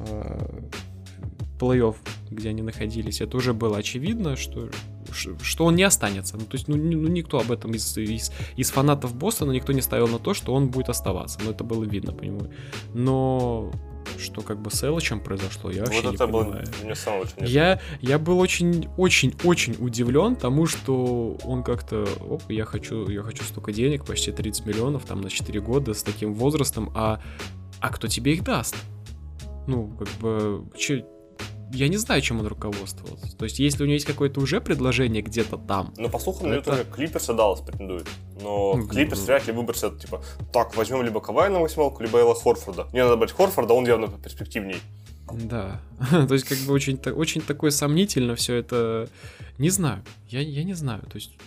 плей-офф, 1.59 1.95
где 2.31 2.49
они 2.49 2.63
находились, 2.63 3.21
это 3.21 3.37
уже 3.37 3.53
было 3.53 3.77
очевидно, 3.77 4.35
что, 4.35 4.69
что 5.11 5.65
он 5.65 5.75
не 5.75 5.83
останется. 5.83 6.37
Ну, 6.37 6.45
то 6.45 6.55
есть, 6.55 6.67
ну, 6.67 6.75
ну 6.75 7.07
никто 7.07 7.39
об 7.39 7.51
этом 7.51 7.71
из, 7.73 7.95
из, 7.97 8.31
из 8.55 8.71
фанатов 8.71 9.15
Бостона 9.15 9.51
никто 9.51 9.71
не 9.71 9.81
ставил 9.81 10.07
на 10.07 10.17
то, 10.17 10.33
что 10.33 10.53
он 10.55 10.69
будет 10.69 10.89
оставаться. 10.89 11.39
Ну, 11.43 11.51
это 11.51 11.63
было 11.63 11.83
видно 11.83 12.13
по 12.13 12.23
нему. 12.23 12.51
Но 12.95 13.71
что 14.17 14.41
как 14.41 14.59
бы 14.61 14.71
с 14.71 14.83
Элычем 14.83 15.19
произошло, 15.19 15.71
я 15.71 15.83
вообще 15.83 16.01
вот 16.01 16.15
это 16.15 16.25
не 16.25 16.31
понимаю. 16.31 16.65
Был 16.81 16.87
не 16.87 16.95
сам 16.95 17.19
очень 17.19 17.45
я, 17.45 17.79
я 18.01 18.19
был 18.19 18.39
очень, 18.39 18.87
очень, 18.97 19.33
очень 19.43 19.75
удивлен 19.79 20.35
тому, 20.35 20.65
что 20.65 21.37
он 21.43 21.63
как-то, 21.63 22.07
оп, 22.27 22.43
я 22.49 22.65
хочу, 22.65 23.09
я 23.09 23.23
хочу 23.23 23.43
столько 23.43 23.71
денег, 23.73 24.05
почти 24.05 24.31
30 24.31 24.65
миллионов, 24.65 25.05
там, 25.05 25.21
на 25.21 25.29
4 25.29 25.59
года 25.61 25.93
с 25.93 26.03
таким 26.03 26.33
возрастом, 26.33 26.91
а, 26.95 27.21
а 27.79 27.89
кто 27.89 28.07
тебе 28.07 28.33
их 28.33 28.43
даст? 28.43 28.75
Ну, 29.67 29.89
как 29.97 30.07
бы, 30.19 30.65
че, 30.77 31.05
я 31.73 31.88
не 31.88 31.97
знаю, 31.97 32.21
чем 32.21 32.39
он 32.39 32.47
руководствовался. 32.47 33.36
То 33.38 33.45
есть, 33.45 33.60
если 33.60 33.84
у 33.84 33.86
него 33.86 33.93
есть 33.93 34.05
какое-то 34.05 34.39
уже 34.39 34.62
предложение 34.62 35.21
где-то 35.21 35.57
там. 35.57 35.93
Ну, 35.97 36.10
по 36.10 36.19
слухам, 36.19 36.51
это... 36.51 36.71
тоже 36.71 36.86
Клиперс 36.86 37.29
и 37.29 37.34
Даллас 37.34 37.62
претендует. 37.62 38.07
Но. 38.41 38.81
Клиперс 38.88 39.21
вряд 39.25 39.47
ли 39.47 39.53
выбросят, 39.53 39.99
типа, 39.99 40.23
так, 40.51 40.75
возьмем 40.75 41.03
либо 41.03 41.21
Кавай 41.21 41.49
на 41.49 41.60
восьмерку, 41.60 42.03
либо 42.03 42.19
Элла 42.19 42.36
Хорфорда. 42.36 42.88
Мне 42.91 43.03
надо 43.03 43.17
брать 43.17 43.31
Хорфорда, 43.31 43.73
он 43.73 43.86
явно 43.86 44.07
перспективней. 44.07 44.77
Да. 45.31 45.81
То 46.10 46.34
есть, 46.34 46.45
как 46.45 46.57
бы 46.60 46.73
очень, 46.73 46.97
очень 46.97 47.41
такое 47.41 47.71
сомнительно 47.71 48.36
все 48.36 48.55
это. 48.55 49.10
Не 49.57 49.69
знаю. 49.69 50.03
Я, 50.29 50.41
я 50.41 50.63
не 50.63 50.73
знаю. 50.73 51.01
То 51.03 51.15
есть, 51.15 51.38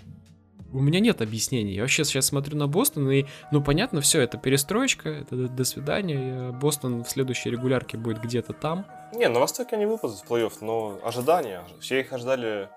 у 0.74 0.80
меня 0.80 1.00
нет 1.00 1.22
объяснений. 1.22 1.72
Я 1.72 1.82
вообще 1.82 2.04
сейчас 2.04 2.26
смотрю 2.26 2.58
на 2.58 2.66
Бостон, 2.66 3.08
и, 3.10 3.26
ну, 3.52 3.62
понятно, 3.62 4.00
все, 4.00 4.20
это 4.20 4.38
перестроечка, 4.38 5.08
это 5.08 5.48
до 5.48 5.64
свидания. 5.64 6.50
Бостон 6.50 7.04
в 7.04 7.08
следующей 7.08 7.50
регулярке 7.50 7.96
будет 7.96 8.20
где-то 8.20 8.52
там. 8.52 8.84
Не, 9.14 9.28
на 9.28 9.40
Востоке 9.40 9.76
они 9.76 9.86
выпадут 9.86 10.18
в 10.18 10.30
плей-офф, 10.30 10.52
но 10.60 10.98
ожидания, 11.04 11.64
все 11.80 12.00
их 12.00 12.12
ожидали, 12.12 12.68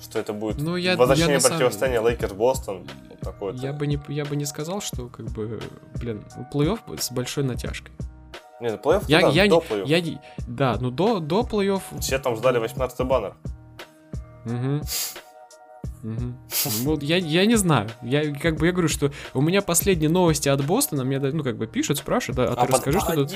что 0.00 0.18
это 0.18 0.32
будет 0.32 0.58
ну, 0.58 0.76
я, 0.76 0.96
возвращение 0.96 1.38
я 1.38 1.40
противостояния 1.40 1.96
самом... 1.96 2.10
Лейкерс-Бостон. 2.10 2.88
Вот 3.40 3.56
я, 3.56 3.72
бы 3.72 3.88
не, 3.88 3.98
я 4.08 4.24
бы 4.24 4.36
не 4.36 4.44
сказал, 4.44 4.80
что, 4.80 5.08
как 5.08 5.26
бы, 5.26 5.60
блин, 5.96 6.24
плей-офф 6.52 7.00
с 7.00 7.10
большой 7.10 7.44
натяжкой. 7.44 7.92
Нет, 8.60 8.80
плей-офф 8.84 9.04
я, 9.08 9.20
да, 9.22 9.28
я, 9.28 9.48
до 9.48 9.58
плей-офф. 9.58 9.86
Я, 9.86 10.20
да, 10.46 10.76
ну 10.80 10.90
до, 10.90 11.18
до 11.18 11.40
плей-офф... 11.40 11.82
Все 12.00 12.18
там 12.18 12.36
ждали 12.36 12.62
18-й 12.62 13.04
баннер. 13.04 13.34
Угу. 14.44 14.82
Угу. 16.02 16.98
я, 17.00 17.16
я 17.16 17.46
не 17.46 17.56
знаю. 17.56 17.88
Я 18.02 18.32
как 18.32 18.56
бы 18.56 18.66
я 18.66 18.72
говорю, 18.72 18.88
что 18.88 19.12
у 19.34 19.40
меня 19.40 19.62
последние 19.62 20.10
новости 20.10 20.48
от 20.48 20.64
Бостона, 20.64 21.04
мне 21.04 21.18
ну 21.18 21.42
как 21.42 21.56
бы 21.56 21.66
пишут, 21.66 21.98
спрашивают, 21.98 22.38
а, 22.38 22.52
а 22.52 22.66
ты 22.66 22.72
а 22.72 22.76
расскажи, 22.76 22.98
под, 22.98 23.06
что 23.06 23.14
тут. 23.26 23.30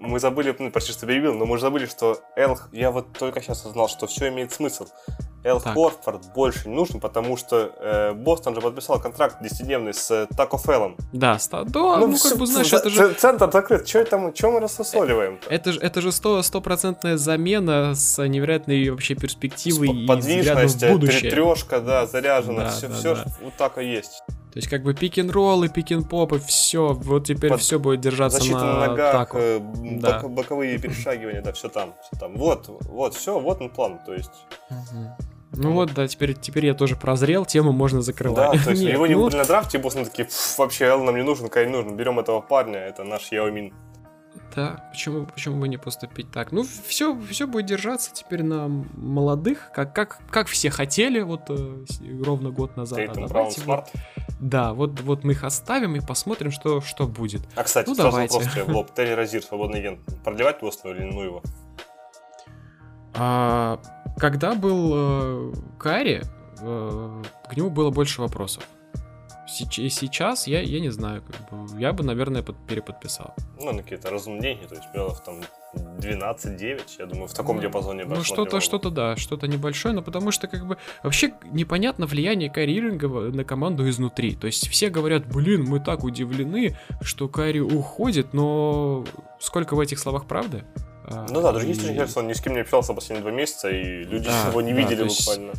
мы 0.00 0.18
забыли, 0.18 0.54
ну, 0.58 0.70
почти 0.70 0.92
что 0.92 1.06
перебил, 1.06 1.34
но 1.34 1.46
мы 1.46 1.58
забыли, 1.58 1.86
что 1.86 2.20
Эл, 2.36 2.58
я 2.72 2.90
вот 2.90 3.12
только 3.12 3.40
сейчас 3.40 3.64
узнал, 3.64 3.88
что 3.88 4.06
все 4.06 4.28
имеет 4.28 4.52
смысл. 4.52 4.86
Эл 5.44 5.60
так. 5.60 5.74
Хорфорд 5.74 6.32
больше 6.34 6.68
не 6.68 6.74
нужен, 6.74 7.00
потому 7.00 7.36
что 7.36 7.72
э, 7.78 8.12
Бостон 8.12 8.54
же 8.54 8.60
подписал 8.60 9.00
контракт 9.00 9.40
10-дневный 9.40 9.94
с 9.94 10.10
э, 10.10 10.26
Тако 10.36 10.58
Феллом. 10.58 10.96
Да, 11.12 11.38
ста, 11.38 11.62
да 11.64 11.80
ну, 11.98 12.08
ну 12.08 12.18
как 12.18 12.38
бы 12.38 12.46
знаешь, 12.46 12.72
это 12.72 12.90
же... 12.90 13.14
Центр 13.14 13.50
закрыт, 13.50 13.88
что 13.88 14.04
там, 14.04 14.34
что 14.34 14.50
мы 14.50 14.60
рассосоливаем? 14.60 15.38
Это 15.48 15.72
же, 15.72 15.80
это 15.80 16.00
же 16.00 16.10
стопроцентная 16.12 17.16
замена 17.16 17.94
с 17.94 18.22
невероятной 18.26 18.90
вообще 18.90 19.14
перспективой 19.14 19.88
и 19.88 20.06
подвижность, 20.06 20.82
в 20.82 20.88
будущее. 20.88 21.30
перетрешка, 21.30 21.80
да, 21.80 22.06
заряжена, 22.06 22.64
да, 22.64 22.70
все, 22.70 22.88
да, 22.88 22.94
все 22.94 23.14
да. 23.14 23.24
вот 23.40 23.54
так 23.56 23.78
и 23.78 23.84
есть. 23.84 24.22
То 24.52 24.58
есть 24.58 24.68
как 24.68 24.82
бы 24.82 24.94
пик-н-роллы, 24.94 25.68
пик-н-попы, 25.68 26.38
все, 26.38 26.94
вот 26.94 27.26
теперь 27.26 27.50
Под... 27.50 27.60
все 27.60 27.78
будет 27.78 28.00
держаться 28.00 28.38
Защита 28.38 28.58
на, 28.58 28.74
на 28.74 28.86
ногах, 28.86 29.12
таку. 29.12 29.38
Э, 29.38 29.60
да. 29.60 30.20
бок, 30.20 30.30
боковые 30.30 30.78
перешагивания, 30.78 31.42
да, 31.42 31.52
все 31.52 31.68
там, 31.68 31.94
все 32.02 32.18
там. 32.18 32.34
Вот, 32.36 32.66
вот, 32.68 33.14
все, 33.14 33.38
вот 33.38 33.60
он 33.60 33.68
план, 33.68 34.00
то 34.04 34.14
есть. 34.14 34.32
Ну 35.52 35.72
вот, 35.72 35.92
да, 35.94 36.06
теперь, 36.06 36.34
теперь 36.34 36.66
я 36.66 36.74
тоже 36.74 36.96
прозрел, 36.96 37.44
тему 37.44 37.72
можно 37.72 38.00
закрывать. 38.00 38.52
Да, 38.52 38.64
то 38.64 38.70
есть 38.70 38.82
Нет, 38.84 38.92
его 38.94 39.06
не 39.06 39.14
ну... 39.14 39.28
на 39.28 39.44
драфте, 39.44 39.78
босс 39.78 39.94
такие, 39.94 40.28
вообще 40.56 40.86
Эл 40.86 41.04
нам 41.04 41.16
не 41.16 41.22
нужен, 41.22 41.48
Кай 41.48 41.68
нужен, 41.68 41.96
берем 41.96 42.18
этого 42.18 42.40
парня, 42.40 42.78
это 42.78 43.04
наш 43.04 43.30
Яомин. 43.32 43.74
Да, 44.54 44.88
почему, 44.90 45.26
почему 45.26 45.60
бы 45.60 45.68
не 45.68 45.76
поступить 45.76 46.30
так? 46.30 46.52
Ну, 46.52 46.64
все, 46.64 47.18
все 47.30 47.46
будет 47.46 47.66
держаться 47.66 48.12
теперь 48.12 48.42
на 48.42 48.68
молодых, 48.68 49.70
как, 49.74 49.94
как, 49.94 50.18
как 50.30 50.48
все 50.48 50.70
хотели, 50.70 51.20
вот 51.20 51.42
э, 51.48 51.84
ровно 52.22 52.50
год 52.50 52.76
назад. 52.76 52.98
Тейтум, 52.98 53.24
а 53.24 53.28
Браун, 53.28 53.50
Смарт. 53.50 53.92
Да, 54.40 54.72
вот, 54.72 55.00
вот 55.00 55.24
мы 55.24 55.32
их 55.32 55.44
оставим 55.44 55.96
и 55.96 56.00
посмотрим, 56.00 56.50
что, 56.50 56.80
что 56.80 57.06
будет. 57.06 57.42
А, 57.56 57.64
кстати, 57.64 57.88
ну, 57.88 57.94
сразу 57.94 58.10
давайте. 58.10 58.34
вопрос 58.34 58.52
тебе, 58.52 58.62
Лоб, 58.64 58.90
Терри 58.94 59.12
Розир, 59.12 59.42
свободный 59.42 59.80
агент, 59.80 60.00
продлевать 60.24 60.60
Бостон 60.60 60.96
или 60.96 61.04
ну 61.04 61.22
его? 61.22 61.42
А, 63.14 63.80
когда 64.16 64.54
был 64.54 64.92
э, 64.94 65.52
Карри, 65.78 66.22
э, 66.60 67.22
к 67.48 67.56
нему 67.56 67.70
было 67.70 67.90
больше 67.90 68.20
вопросов. 68.20 68.64
Сейчас 69.70 70.46
я, 70.46 70.60
я 70.60 70.80
не 70.80 70.90
знаю, 70.90 71.22
как 71.22 71.50
бы, 71.50 71.80
я 71.80 71.92
бы, 71.92 72.04
наверное, 72.04 72.42
под, 72.42 72.56
переподписал. 72.66 73.34
Ну, 73.60 73.72
на 73.72 73.82
какие-то 73.82 74.10
разумные 74.10 74.42
деньги, 74.42 74.66
то 74.66 74.74
есть 74.74 74.86
миллионов 74.92 75.22
там 75.22 75.40
12-9, 75.74 76.80
я 76.98 77.06
думаю, 77.06 77.28
в 77.28 77.34
таком 77.34 77.56
ну, 77.56 77.62
диапазоне. 77.62 78.04
Ну, 78.04 78.22
что-то, 78.22 78.60
что-то, 78.60 78.90
да, 78.90 79.16
что-то 79.16 79.46
небольшое, 79.48 79.94
но 79.94 80.02
потому 80.02 80.30
что, 80.30 80.48
как 80.48 80.66
бы, 80.66 80.78
вообще 81.02 81.32
непонятно 81.52 82.06
влияние 82.06 82.50
Кайри 82.50 82.80
на 82.80 83.44
команду 83.44 83.88
изнутри. 83.88 84.34
То 84.34 84.46
есть 84.46 84.68
все 84.68 84.88
говорят, 84.88 85.26
блин, 85.26 85.64
мы 85.64 85.80
так 85.80 86.04
удивлены, 86.04 86.78
что 87.02 87.28
Кайри 87.28 87.60
уходит, 87.60 88.32
но 88.32 89.04
сколько 89.38 89.74
в 89.74 89.80
этих 89.80 89.98
словах 89.98 90.26
правды? 90.26 90.64
А, 91.10 91.26
ну 91.30 91.40
да, 91.40 91.52
другие 91.52 91.74
и... 91.74 92.18
он 92.18 92.28
ни 92.28 92.34
с 92.34 92.40
кем 92.40 92.52
не 92.52 92.60
общался 92.60 92.92
последние 92.92 93.22
два 93.22 93.30
месяца, 93.30 93.70
и 93.70 94.04
люди 94.04 94.26
да, 94.26 94.48
его 94.48 94.60
не 94.60 94.72
да, 94.72 94.80
видели 94.80 95.08
буквально. 95.08 95.52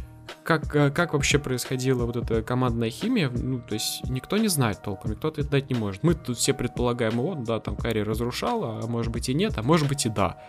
Как, 0.49 0.75
э, 0.75 0.89
как 0.89 1.13
вообще 1.13 1.37
происходила 1.37 2.07
вот 2.07 2.15
эта 2.15 2.41
командная 2.41 2.89
химия, 2.89 3.29
ну, 3.29 3.59
то 3.59 3.75
есть 3.75 4.01
никто 4.09 4.35
не 4.35 4.47
знает 4.47 4.81
толком, 4.81 5.11
никто 5.11 5.27
это 5.27 5.43
дать 5.43 5.69
не 5.69 5.75
может. 5.75 6.01
Мы 6.01 6.15
тут 6.15 6.39
все 6.39 6.55
предполагаем, 6.55 7.21
вот, 7.21 7.43
да, 7.43 7.59
там 7.59 7.75
Карри 7.75 7.99
разрушал, 7.99 8.63
а 8.63 8.87
может 8.87 9.11
быть 9.11 9.29
и 9.29 9.35
нет, 9.35 9.59
а 9.59 9.61
может 9.61 9.87
быть 9.87 10.07
и 10.07 10.09
да. 10.09 10.41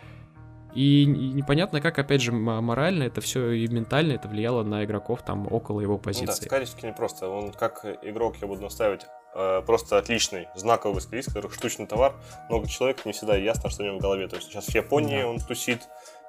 И 0.75 1.05
непонятно, 1.05 1.83
как, 1.83 1.99
опять 1.99 2.23
же, 2.23 2.33
морально 2.33 3.03
это 3.03 3.21
все 3.21 3.51
и 3.51 3.69
ментально 3.69 4.13
это 4.13 4.27
влияло 4.27 4.63
на 4.63 4.87
игроков 4.87 5.21
там 5.23 5.47
около 5.53 5.83
его 5.83 5.99
позиции. 5.99 6.25
Ну 6.25 6.29
да, 6.29 6.47
Скарички 6.47 6.87
не 6.87 6.95
просто. 6.95 7.29
Он 7.29 7.53
как 7.53 7.85
игрок, 8.01 8.37
я 8.41 8.49
буду 8.49 8.63
наставить, 8.63 9.03
э, 9.35 9.61
просто 9.67 9.99
отличный, 9.99 10.49
знаковый 10.55 11.03
скалист, 11.03 11.29
который 11.29 11.51
штучный 11.51 11.87
товар. 11.87 12.15
Много 12.49 12.67
человек, 12.69 13.05
не 13.05 13.13
всегда 13.13 13.37
ясно, 13.37 13.69
что 13.69 13.83
у 13.83 13.87
него 13.87 13.99
в 13.99 14.01
голове. 14.01 14.29
То 14.29 14.37
есть 14.37 14.49
сейчас 14.49 14.65
в 14.65 14.75
Японии 14.75 15.21
да. 15.21 15.29
он 15.29 15.41
тусит, 15.41 15.83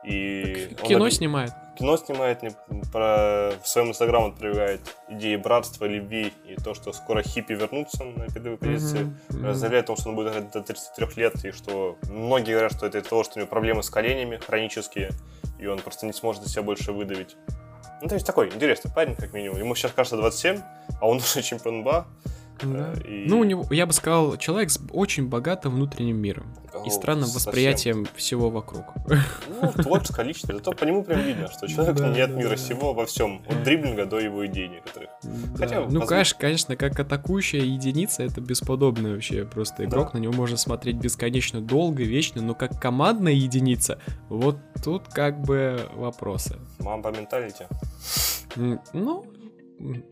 и 0.04 0.76
кино 0.84 1.06
он, 1.06 1.12
снимает. 1.12 1.52
Кино 1.78 1.98
снимает, 1.98 2.42
не, 2.42 2.52
про, 2.92 3.54
в 3.62 3.68
своем 3.68 3.90
инстаграм 3.90 4.24
он 4.24 4.36
проявляет 4.36 4.82
идеи 5.10 5.36
братства, 5.36 5.86
любви 5.86 6.34
и 6.46 6.56
то, 6.56 6.74
что 6.74 6.92
скоро 6.94 7.22
хиппи 7.22 7.54
вернутся 7.54 8.04
на 8.04 8.26
передовые 8.28 8.58
позиции. 8.58 9.14
Mm-hmm. 9.30 9.54
Заявляет 9.54 9.86
о 9.86 9.88
том, 9.88 9.98
что 9.98 10.10
он 10.10 10.16
будет 10.16 10.32
играть 10.32 10.52
до 10.52 10.62
33 10.62 11.08
лет, 11.16 11.46
и 11.46 11.52
что 11.52 11.98
многие 12.10 12.52
говорят, 12.52 12.74
что 12.74 12.86
это 12.86 12.98
из-за 12.98 13.10
того, 13.10 13.24
что 13.24 13.34
у 13.36 13.40
него 13.40 13.50
проблемы 13.50 13.84
с 13.84 13.90
коленями 13.90 14.38
хронические, 14.38 15.12
и 15.60 15.68
он 15.68 15.80
просто 15.80 16.06
не 16.06 16.14
сможет 16.14 16.44
из 16.44 16.52
себя 16.52 16.64
больше 16.64 16.92
выдавить. 16.92 17.36
Ну, 18.02 18.08
то 18.08 18.16
есть 18.16 18.26
такой 18.26 18.48
интересный 18.48 18.92
парень, 18.92 19.16
как 19.16 19.32
минимум. 19.34 19.60
Ему 19.60 19.76
сейчас 19.76 19.92
кажется 19.92 20.18
27, 20.18 20.60
а 21.00 21.08
он 21.08 21.18
уже 21.18 21.44
чемпион 21.44 21.84
БА. 21.84 22.08
Да. 22.64 22.94
И... 23.06 23.26
Ну, 23.28 23.40
у 23.40 23.44
него, 23.44 23.66
я 23.72 23.86
бы 23.86 23.94
сказал, 23.94 24.38
человек 24.38 24.70
с 24.70 24.80
очень 24.92 25.28
богатым 25.28 25.76
внутренним 25.76 26.18
миром 26.18 26.54
О, 26.74 26.84
и 26.86 26.90
странным 26.90 27.26
совсем. 27.26 27.48
восприятием 27.48 28.08
всего 28.16 28.50
вокруг. 28.50 28.86
Ну, 29.08 29.72
творческое 29.84 30.26
личность. 30.26 30.54
Зато 30.54 30.72
по 30.72 30.84
нему 30.84 31.04
прям 31.04 31.22
видно, 31.22 31.50
что 31.52 31.68
человек 31.68 31.96
да, 31.96 32.10
не 32.10 32.22
от 32.22 32.32
мира 32.32 32.50
да. 32.50 32.58
сего 32.58 32.94
во 32.94 33.06
всем. 33.06 33.44
От 33.48 33.64
дриблинга 33.64 34.06
до 34.06 34.20
его 34.20 34.46
идей 34.46 34.68
некоторых. 34.68 35.10
Да. 35.24 35.58
Хотя, 35.58 35.82
ну, 35.82 36.06
конечно, 36.06 36.38
конечно, 36.40 36.76
как 36.76 37.00
атакующая 37.00 37.62
единица, 37.62 38.24
это 38.24 38.42
бесподобный 38.42 39.14
вообще 39.14 39.46
просто 39.46 39.86
игрок. 39.86 40.12
Да. 40.14 40.20
На 40.20 40.22
него 40.24 40.34
можно 40.34 40.58
смотреть 40.58 40.98
бесконечно 40.98 41.62
долго, 41.62 42.04
вечно, 42.04 42.42
но 42.42 42.56
как 42.56 42.80
командная 42.80 43.34
единица, 43.34 44.00
вот 44.30 44.58
тут 44.84 45.08
как 45.08 45.42
бы 45.42 45.80
вопросы. 45.96 46.58
Мамба 46.80 47.12
менталити. 47.12 47.66
Ну, 48.56 49.26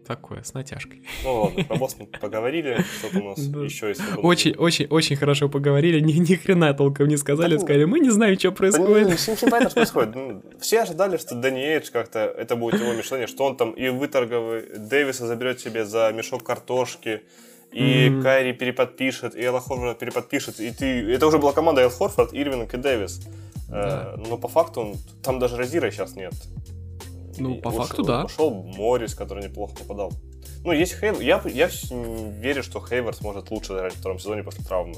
такое, 0.05 0.43
с 0.43 0.53
натяжкой. 0.53 1.03
Ну 1.23 1.43
ладно, 1.43 1.63
про 1.63 1.77
Бостон 1.77 2.07
поговорили, 2.07 2.83
что-то 2.99 3.19
у 3.19 3.29
нас 3.29 3.37
еще 3.39 3.89
есть. 3.89 4.01
Очень, 4.17 4.55
очень, 4.55 4.87
очень 4.87 5.15
хорошо 5.15 5.49
поговорили, 5.49 5.99
ни, 5.99 6.13
ни 6.13 6.35
хрена 6.35 6.73
толком 6.73 7.07
не 7.07 7.17
сказали, 7.17 7.57
сказали, 7.57 7.85
мы 7.85 7.99
не 7.99 8.09
знаем, 8.09 8.37
что 8.37 8.51
происходит. 8.51 9.07
Да, 9.07 9.13
не, 9.13 9.31
не 9.31 9.49
понятно, 9.51 9.69
что 9.69 9.75
происходит. 9.75 10.15
Ну, 10.15 10.43
все 10.59 10.81
ожидали, 10.81 11.17
что 11.17 11.35
Дэнни 11.35 11.61
Эйдж 11.61 11.91
как-то, 11.91 12.19
это 12.19 12.55
будет 12.55 12.81
его 12.81 12.93
мишень, 12.93 13.27
что 13.27 13.45
он 13.45 13.55
там 13.55 13.71
и 13.71 13.89
выторговый 13.89 14.63
Дэвиса 14.77 15.27
заберет 15.27 15.59
себе 15.59 15.85
за 15.85 16.11
мешок 16.11 16.43
картошки, 16.43 17.21
и 17.71 18.07
mm-hmm. 18.07 18.23
Кайри 18.23 18.53
переподпишет, 18.53 19.35
и 19.35 19.41
Элла 19.41 19.61
Хорфорд 19.61 19.99
переподпишет, 19.99 20.59
и 20.59 20.71
ты... 20.71 21.13
Это 21.13 21.27
уже 21.27 21.37
была 21.37 21.53
команда 21.53 21.81
Эл 21.81 21.91
Хорфорд, 21.91 22.33
Ирвинг 22.33 22.73
и 22.73 22.77
Дэвис. 22.77 23.21
Да. 23.69 24.15
Э, 24.15 24.19
но 24.27 24.37
по 24.37 24.47
факту 24.47 24.81
он... 24.81 24.95
там 25.23 25.37
даже 25.37 25.55
Розира 25.55 25.91
сейчас 25.91 26.15
нет. 26.15 26.33
Ну, 27.37 27.55
по 27.55 27.69
ушел, 27.69 27.83
факту, 27.83 28.03
да. 28.03 28.25
Ушел 28.25 28.51
Моррис, 28.51 29.13
который 29.15 29.43
неплохо 29.43 29.75
попадал. 29.75 30.11
Ну, 30.63 30.71
есть 30.71 30.99
Хейв... 30.99 31.21
Я, 31.21 31.41
я 31.45 31.69
верю, 31.89 32.63
что 32.63 32.79
Хейвер 32.79 33.13
сможет 33.15 33.51
лучше 33.51 33.73
играть 33.73 33.93
в 33.93 33.99
втором 33.99 34.19
сезоне 34.19 34.43
после 34.43 34.63
травмы. 34.63 34.95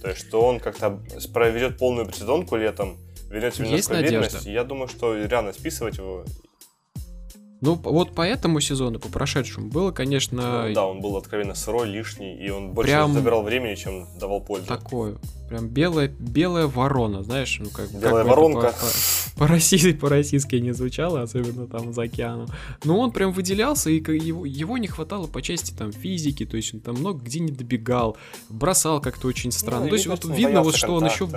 То 0.00 0.08
есть, 0.08 0.26
что 0.26 0.42
он 0.42 0.60
как-то 0.60 1.00
проведет 1.32 1.78
полную 1.78 2.06
предсезонку 2.06 2.56
летом, 2.56 2.96
вернет 3.30 3.54
себе 3.54 3.70
есть 3.70 3.90
уверенность. 3.90 4.46
Я 4.46 4.64
думаю, 4.64 4.88
что 4.88 5.14
реально 5.16 5.52
списывать 5.52 5.98
его 5.98 6.24
ну, 7.60 7.74
вот 7.74 8.14
по 8.14 8.22
этому 8.22 8.60
сезону, 8.60 9.00
по 9.00 9.08
прошедшему, 9.08 9.68
было, 9.68 9.90
конечно... 9.90 10.68
Ну, 10.68 10.74
да, 10.74 10.86
он 10.86 11.00
был 11.00 11.16
откровенно 11.16 11.54
сырой, 11.54 11.88
лишний, 11.88 12.36
и 12.36 12.50
он 12.50 12.72
больше 12.72 12.92
прям... 12.92 13.12
забирал 13.12 13.42
времени, 13.42 13.74
чем 13.74 14.06
давал 14.18 14.40
пользу. 14.40 14.66
Такое, 14.66 15.16
прям 15.48 15.68
белая, 15.68 16.08
белая 16.08 16.68
ворона, 16.68 17.24
знаешь, 17.24 17.58
ну 17.58 17.70
как... 17.70 17.90
Белая 17.90 18.22
как 18.22 18.30
воронка. 18.30 18.74
По-российски 19.36 19.92
по, 19.92 20.08
по, 20.08 20.22
по 20.22 20.54
не 20.56 20.72
звучало, 20.72 21.22
особенно 21.22 21.66
там 21.66 21.92
за 21.92 22.02
океаном. 22.02 22.48
Но 22.84 22.98
он 22.98 23.10
прям 23.10 23.32
выделялся, 23.32 23.90
и 23.90 23.96
его, 23.96 24.44
его 24.46 24.78
не 24.78 24.86
хватало 24.86 25.26
по 25.26 25.42
части 25.42 25.72
там 25.72 25.92
физики, 25.92 26.46
то 26.46 26.56
есть 26.56 26.74
он 26.74 26.80
там 26.80 26.94
много 26.96 27.24
где 27.24 27.40
не 27.40 27.50
добегал, 27.50 28.16
бросал 28.48 29.00
как-то 29.00 29.26
очень 29.26 29.50
странно. 29.50 29.84
Ну, 29.84 29.88
то 29.88 29.94
есть 29.96 30.06
вот 30.06 30.24
видно 30.24 30.62
вот, 30.62 30.76
что 30.76 30.94
он 30.94 31.06
еще 31.06 31.28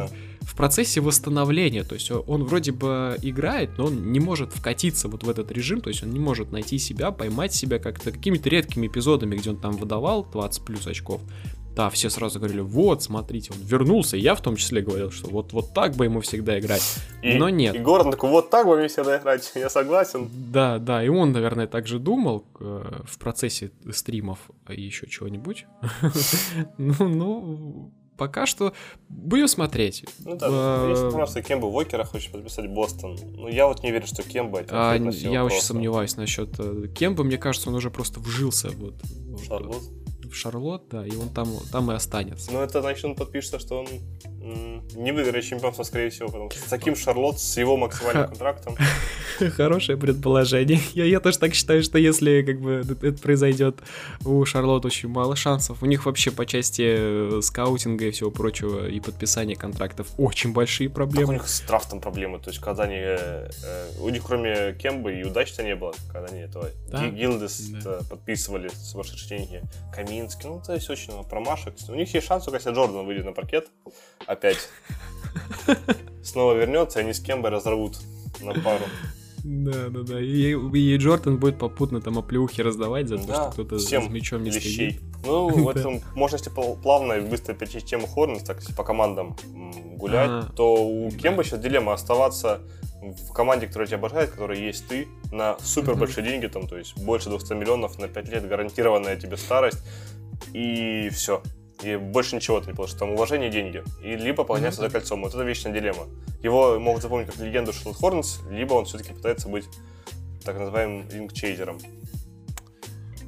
в, 0.41 0.55
процессе 0.55 1.01
восстановления, 1.01 1.83
то 1.83 1.95
есть 1.95 2.11
он 2.11 2.43
вроде 2.43 2.71
бы 2.71 3.17
играет, 3.21 3.77
но 3.77 3.85
он 3.85 4.11
не 4.11 4.19
может 4.19 4.51
вкатиться 4.53 5.07
вот 5.07 5.23
в 5.23 5.29
этот 5.29 5.51
режим, 5.51 5.81
то 5.81 5.89
есть 5.89 6.03
он 6.03 6.11
не 6.11 6.19
может 6.19 6.51
найти 6.51 6.77
себя, 6.77 7.11
поймать 7.11 7.53
себя 7.53 7.79
как-то 7.79 8.11
какими-то 8.11 8.49
редкими 8.49 8.87
эпизодами, 8.87 9.35
где 9.35 9.49
он 9.49 9.57
там 9.57 9.71
выдавал 9.73 10.25
20 10.25 10.65
плюс 10.65 10.87
очков. 10.87 11.21
Да, 11.75 11.89
все 11.89 12.09
сразу 12.09 12.37
говорили, 12.39 12.59
вот, 12.59 13.01
смотрите, 13.01 13.51
он 13.53 13.59
вернулся. 13.65 14.17
И 14.17 14.19
я 14.19 14.35
в 14.35 14.41
том 14.41 14.57
числе 14.57 14.81
говорил, 14.81 15.09
что 15.09 15.29
вот, 15.29 15.53
вот 15.53 15.73
так 15.73 15.95
бы 15.95 16.05
ему 16.05 16.19
всегда 16.19 16.59
играть. 16.59 16.83
И, 17.21 17.37
Но 17.37 17.47
нет. 17.49 17.75
И 17.75 17.79
Гордон 17.79 18.11
такой, 18.11 18.29
вот 18.29 18.49
так 18.49 18.67
бы 18.67 18.77
ему 18.77 18.87
всегда 18.89 19.17
играть, 19.17 19.49
я 19.55 19.69
согласен. 19.69 20.29
Да, 20.33 20.79
да, 20.79 21.03
и 21.03 21.07
он, 21.07 21.31
наверное, 21.31 21.67
также 21.67 21.99
думал 21.99 22.45
э, 22.59 23.01
в 23.05 23.17
процессе 23.17 23.71
стримов 23.91 24.39
еще 24.67 25.07
чего-нибудь. 25.07 25.65
Ну, 26.77 27.07
ну, 27.07 27.91
пока 28.21 28.45
что 28.45 28.71
будем 29.09 29.47
смотреть. 29.47 30.05
Ну 30.25 30.35
да, 30.35 30.45
а... 30.47 30.89
есть 30.91 31.01
информация, 31.01 31.41
Кемба 31.41 31.65
Уокера 31.65 32.03
хочет 32.03 32.31
подписать 32.31 32.69
Бостон. 32.69 33.17
Ну 33.35 33.47
я 33.47 33.65
вот 33.65 33.81
не 33.81 33.89
верю, 33.89 34.05
что 34.05 34.21
Кемба 34.21 34.59
это 34.59 34.91
а, 34.91 34.93
Я 34.93 35.01
просто. 35.01 35.39
очень 35.39 35.61
сомневаюсь 35.61 36.17
насчет 36.17 36.49
э, 36.59 36.85
Кемба. 36.93 37.23
Мне 37.23 37.39
кажется, 37.39 37.69
он 37.69 37.75
уже 37.75 37.89
просто 37.89 38.19
вжился 38.19 38.69
вот. 38.69 38.93
Шарлот? 39.47 39.81
В 40.31 40.35
Шарлот, 40.35 40.89
да, 40.89 41.05
и 41.05 41.15
он 41.15 41.29
там, 41.29 41.49
там 41.71 41.91
и 41.91 41.95
останется. 41.95 42.51
Ну, 42.51 42.61
это 42.61 42.81
значит, 42.81 43.05
он 43.05 43.15
подпишется, 43.15 43.59
что 43.59 43.79
он 43.79 43.87
не 44.95 45.11
выиграет 45.11 45.45
чемпионство, 45.45 45.83
скорее 45.83 46.09
всего, 46.09 46.27
потому 46.27 46.49
что 46.49 46.59
с 46.59 46.69
таким 46.69 46.95
Шарлот, 46.95 47.39
с 47.39 47.57
его 47.57 47.77
максимальным 47.77 48.27
контрактом. 48.29 48.75
Хорошее 49.55 49.97
предположение. 49.97 50.79
Я, 50.93 51.05
я 51.05 51.19
тоже 51.19 51.39
так 51.39 51.53
считаю, 51.53 51.83
что 51.83 51.97
если 51.97 52.41
как 52.43 52.59
бы 52.59 52.83
это 53.01 53.21
произойдет, 53.21 53.79
у 54.25 54.43
Шарлот 54.45 54.85
очень 54.85 55.09
мало 55.09 55.35
шансов. 55.35 55.81
У 55.81 55.85
них 55.85 56.05
вообще 56.05 56.31
по 56.31 56.45
части 56.45 56.83
э, 56.85 57.39
скаутинга 57.41 58.05
и 58.05 58.11
всего 58.11 58.29
прочего 58.29 58.87
и 58.87 58.99
подписания 58.99 59.55
контрактов 59.55 60.07
очень 60.17 60.53
большие 60.53 60.89
проблемы. 60.89 61.33
Так 61.33 61.41
у 61.41 61.43
них 61.43 61.47
с 61.47 61.61
драфтом 61.61 62.01
проблемы. 62.01 62.39
То 62.39 62.49
есть, 62.49 62.61
когда 62.61 62.83
они... 62.83 62.97
Э, 62.97 63.49
э, 63.63 63.91
у 63.99 64.09
них 64.09 64.23
кроме 64.23 64.73
Кембы 64.73 65.13
и 65.13 65.23
удачи-то 65.23 65.63
не 65.63 65.75
было, 65.75 65.93
когда 66.11 66.27
они 66.27 66.41
этого 66.41 66.69
да? 66.89 67.07
Гилдес 67.07 67.59
да. 67.83 67.99
подписывали 68.09 68.69
сумасшедшие 68.69 69.39
деньги. 69.39 69.61
Каминский. 70.21 70.49
Ну, 70.49 70.61
то 70.65 70.73
есть, 70.73 70.89
очень 70.89 71.13
много 71.13 71.27
промашек. 71.27 71.73
У 71.89 71.95
них 71.95 72.13
есть 72.13 72.27
шанс, 72.27 72.47
если 72.47 72.71
Джордан 72.71 73.05
выйдет 73.05 73.25
на 73.25 73.33
паркет 73.33 73.69
опять. 74.27 74.69
Снова 76.23 76.53
вернется, 76.53 76.99
и 76.99 77.03
они 77.03 77.13
с 77.13 77.19
Кембой 77.19 77.51
разорвут 77.51 77.97
на 78.41 78.53
пару. 78.53 78.85
Да, 79.43 79.89
да, 79.89 80.01
да. 80.01 80.21
И, 80.21 80.53
и 80.53 80.97
Джордан 80.97 81.37
будет 81.37 81.57
попутно 81.57 81.99
там 81.99 82.19
оплеухи 82.19 82.61
раздавать 82.61 83.07
за 83.07 83.17
то, 83.17 83.25
да, 83.25 83.33
что 83.33 83.51
кто-то 83.51 83.79
с 83.79 83.91
мячом 83.91 84.43
не 84.43 84.51
лещей. 84.51 84.99
Ну, 85.25 85.49
в 85.65 85.69
этом 85.69 86.01
можно 86.15 86.35
если 86.35 86.51
плавно 86.51 87.13
и 87.13 87.21
быстро 87.21 87.53
перейти 87.55 87.79
к 87.79 87.85
тему 87.85 88.05
Хорнс, 88.05 88.43
так 88.43 88.59
если 88.59 88.73
по 88.73 88.83
командам 88.83 89.35
гулять, 89.97 90.29
а, 90.29 90.51
то 90.55 90.75
у 90.75 91.09
Кемба 91.09 91.43
сейчас 91.43 91.59
дилемма 91.59 91.93
оставаться 91.93 92.61
в 93.01 93.33
команде, 93.33 93.67
которая 93.67 93.87
тебя 93.87 93.97
обожает, 93.97 94.31
которая 94.31 94.57
есть 94.57 94.87
ты, 94.87 95.07
на 95.31 95.57
супер 95.59 95.95
большие 95.95 96.23
деньги, 96.23 96.47
там, 96.47 96.67
то 96.67 96.77
есть 96.77 96.97
больше 96.97 97.29
200 97.29 97.53
миллионов 97.53 97.97
на 97.99 98.07
5 98.07 98.29
лет, 98.29 98.47
гарантированная 98.47 99.17
тебе 99.17 99.37
старость, 99.37 99.83
и 100.53 101.09
все 101.11 101.41
и 101.83 101.95
больше 101.95 102.35
ничего 102.35 102.59
ты 102.59 102.67
не 102.67 102.73
получишь. 102.73 102.97
Там 102.97 103.11
уважение 103.11 103.49
и 103.49 103.51
деньги. 103.51 103.83
И 104.03 104.15
либо 104.15 104.43
погоняться 104.43 104.81
mm-hmm. 104.81 104.85
за 104.85 104.91
кольцом. 104.91 105.21
Вот 105.21 105.33
это 105.33 105.43
вечная 105.43 105.73
дилемма. 105.73 106.07
Его 106.41 106.79
могут 106.79 107.01
запомнить 107.01 107.27
как 107.27 107.39
легенду 107.39 107.73
Шарлот 107.73 107.97
Хорнс, 107.97 108.39
либо 108.49 108.73
он 108.73 108.85
все-таки 108.85 109.13
пытается 109.13 109.49
быть 109.49 109.65
так 110.43 110.57
называемым 110.57 111.09
рингчейзером. 111.09 111.79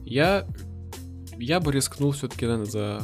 Я 0.06 0.48
я 1.38 1.60
бы 1.60 1.72
рискнул 1.72 2.12
все-таки, 2.12 2.46
наверное, 2.46 2.66
за, 2.66 3.04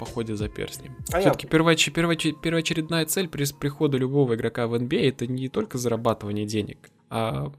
походе 0.00 0.34
за 0.34 0.48
перстнем. 0.48 0.96
А 1.12 1.20
все-таки 1.20 1.46
я... 1.46 1.50
первооч... 1.50 1.92
Первооч... 1.92 2.26
первоочередная 2.42 3.04
цель 3.04 3.28
при 3.28 3.44
прихода 3.52 3.98
любого 3.98 4.34
игрока 4.34 4.66
в 4.66 4.74
NBA 4.74 5.08
это 5.08 5.26
не 5.26 5.48
только 5.48 5.76
зарабатывание 5.76 6.46
денег, 6.46 6.90
а, 7.10 7.52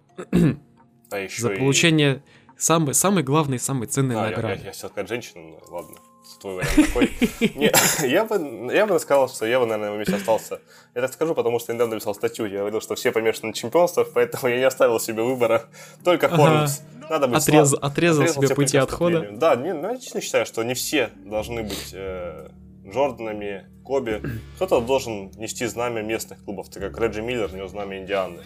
а 1.11 1.17
еще 1.17 1.41
за 1.41 1.49
получение 1.51 2.15
и... 2.15 2.59
самой, 2.59 2.95
самой 2.95 3.23
главной, 3.23 3.59
самой 3.59 3.87
ценной 3.87 4.15
а, 4.15 4.29
награды. 4.29 4.55
Я, 4.55 4.59
я, 4.59 4.65
я 4.67 4.73
сказать 4.73 5.07
женщину, 5.07 5.59
но 5.69 5.75
ладно 5.75 5.97
твой 6.41 6.55
вариант 6.55 6.75
такой. 6.75 7.11
Не, 7.55 7.71
я 8.07 8.25
бы, 8.25 8.73
я 8.73 8.85
бы 8.85 8.99
сказал, 8.99 9.29
что 9.29 9.45
я 9.45 9.59
бы, 9.59 9.65
наверное, 9.65 9.89
на 9.89 9.93
его 9.93 9.97
месте 9.99 10.15
остался. 10.15 10.59
Я 10.95 11.01
так 11.01 11.13
скажу, 11.13 11.35
потому 11.35 11.59
что 11.59 11.73
недавно 11.73 11.95
написал 11.95 12.15
статью. 12.15 12.45
Я 12.45 12.59
говорил, 12.59 12.81
что 12.81 12.95
все 12.95 13.11
помешаны 13.11 13.49
на 13.49 13.53
чемпионствах, 13.53 14.09
поэтому 14.13 14.47
я 14.47 14.57
не 14.57 14.63
оставил 14.63 14.99
себе 14.99 15.21
выбора. 15.21 15.65
Только 16.03 16.27
Хорнс. 16.29 16.81
Надо 17.11 17.27
быть 17.27 17.39
Отрез, 17.39 17.71
слаб... 17.71 17.83
отрезал, 17.83 18.23
отрезал 18.23 18.41
себе 18.41 18.55
пути 18.55 18.77
отхода. 18.77 19.27
Да, 19.33 19.57
не, 19.57 19.73
ну, 19.73 19.89
я 19.89 19.95
лично 19.95 20.21
считаю, 20.21 20.45
что 20.45 20.63
не 20.63 20.75
все 20.75 21.09
должны 21.25 21.63
быть 21.63 21.89
э, 21.91 22.47
Джорданами, 22.87 23.65
Коби. 23.83 24.21
Кто-то 24.55 24.79
должен 24.79 25.29
нести 25.31 25.65
знамя 25.65 26.03
местных 26.03 26.41
клубов, 26.45 26.69
так 26.69 26.81
как 26.81 26.97
Реджи 27.01 27.21
Миллер 27.21 27.53
нес 27.53 27.71
знамя 27.71 27.99
Индианы. 27.99 28.39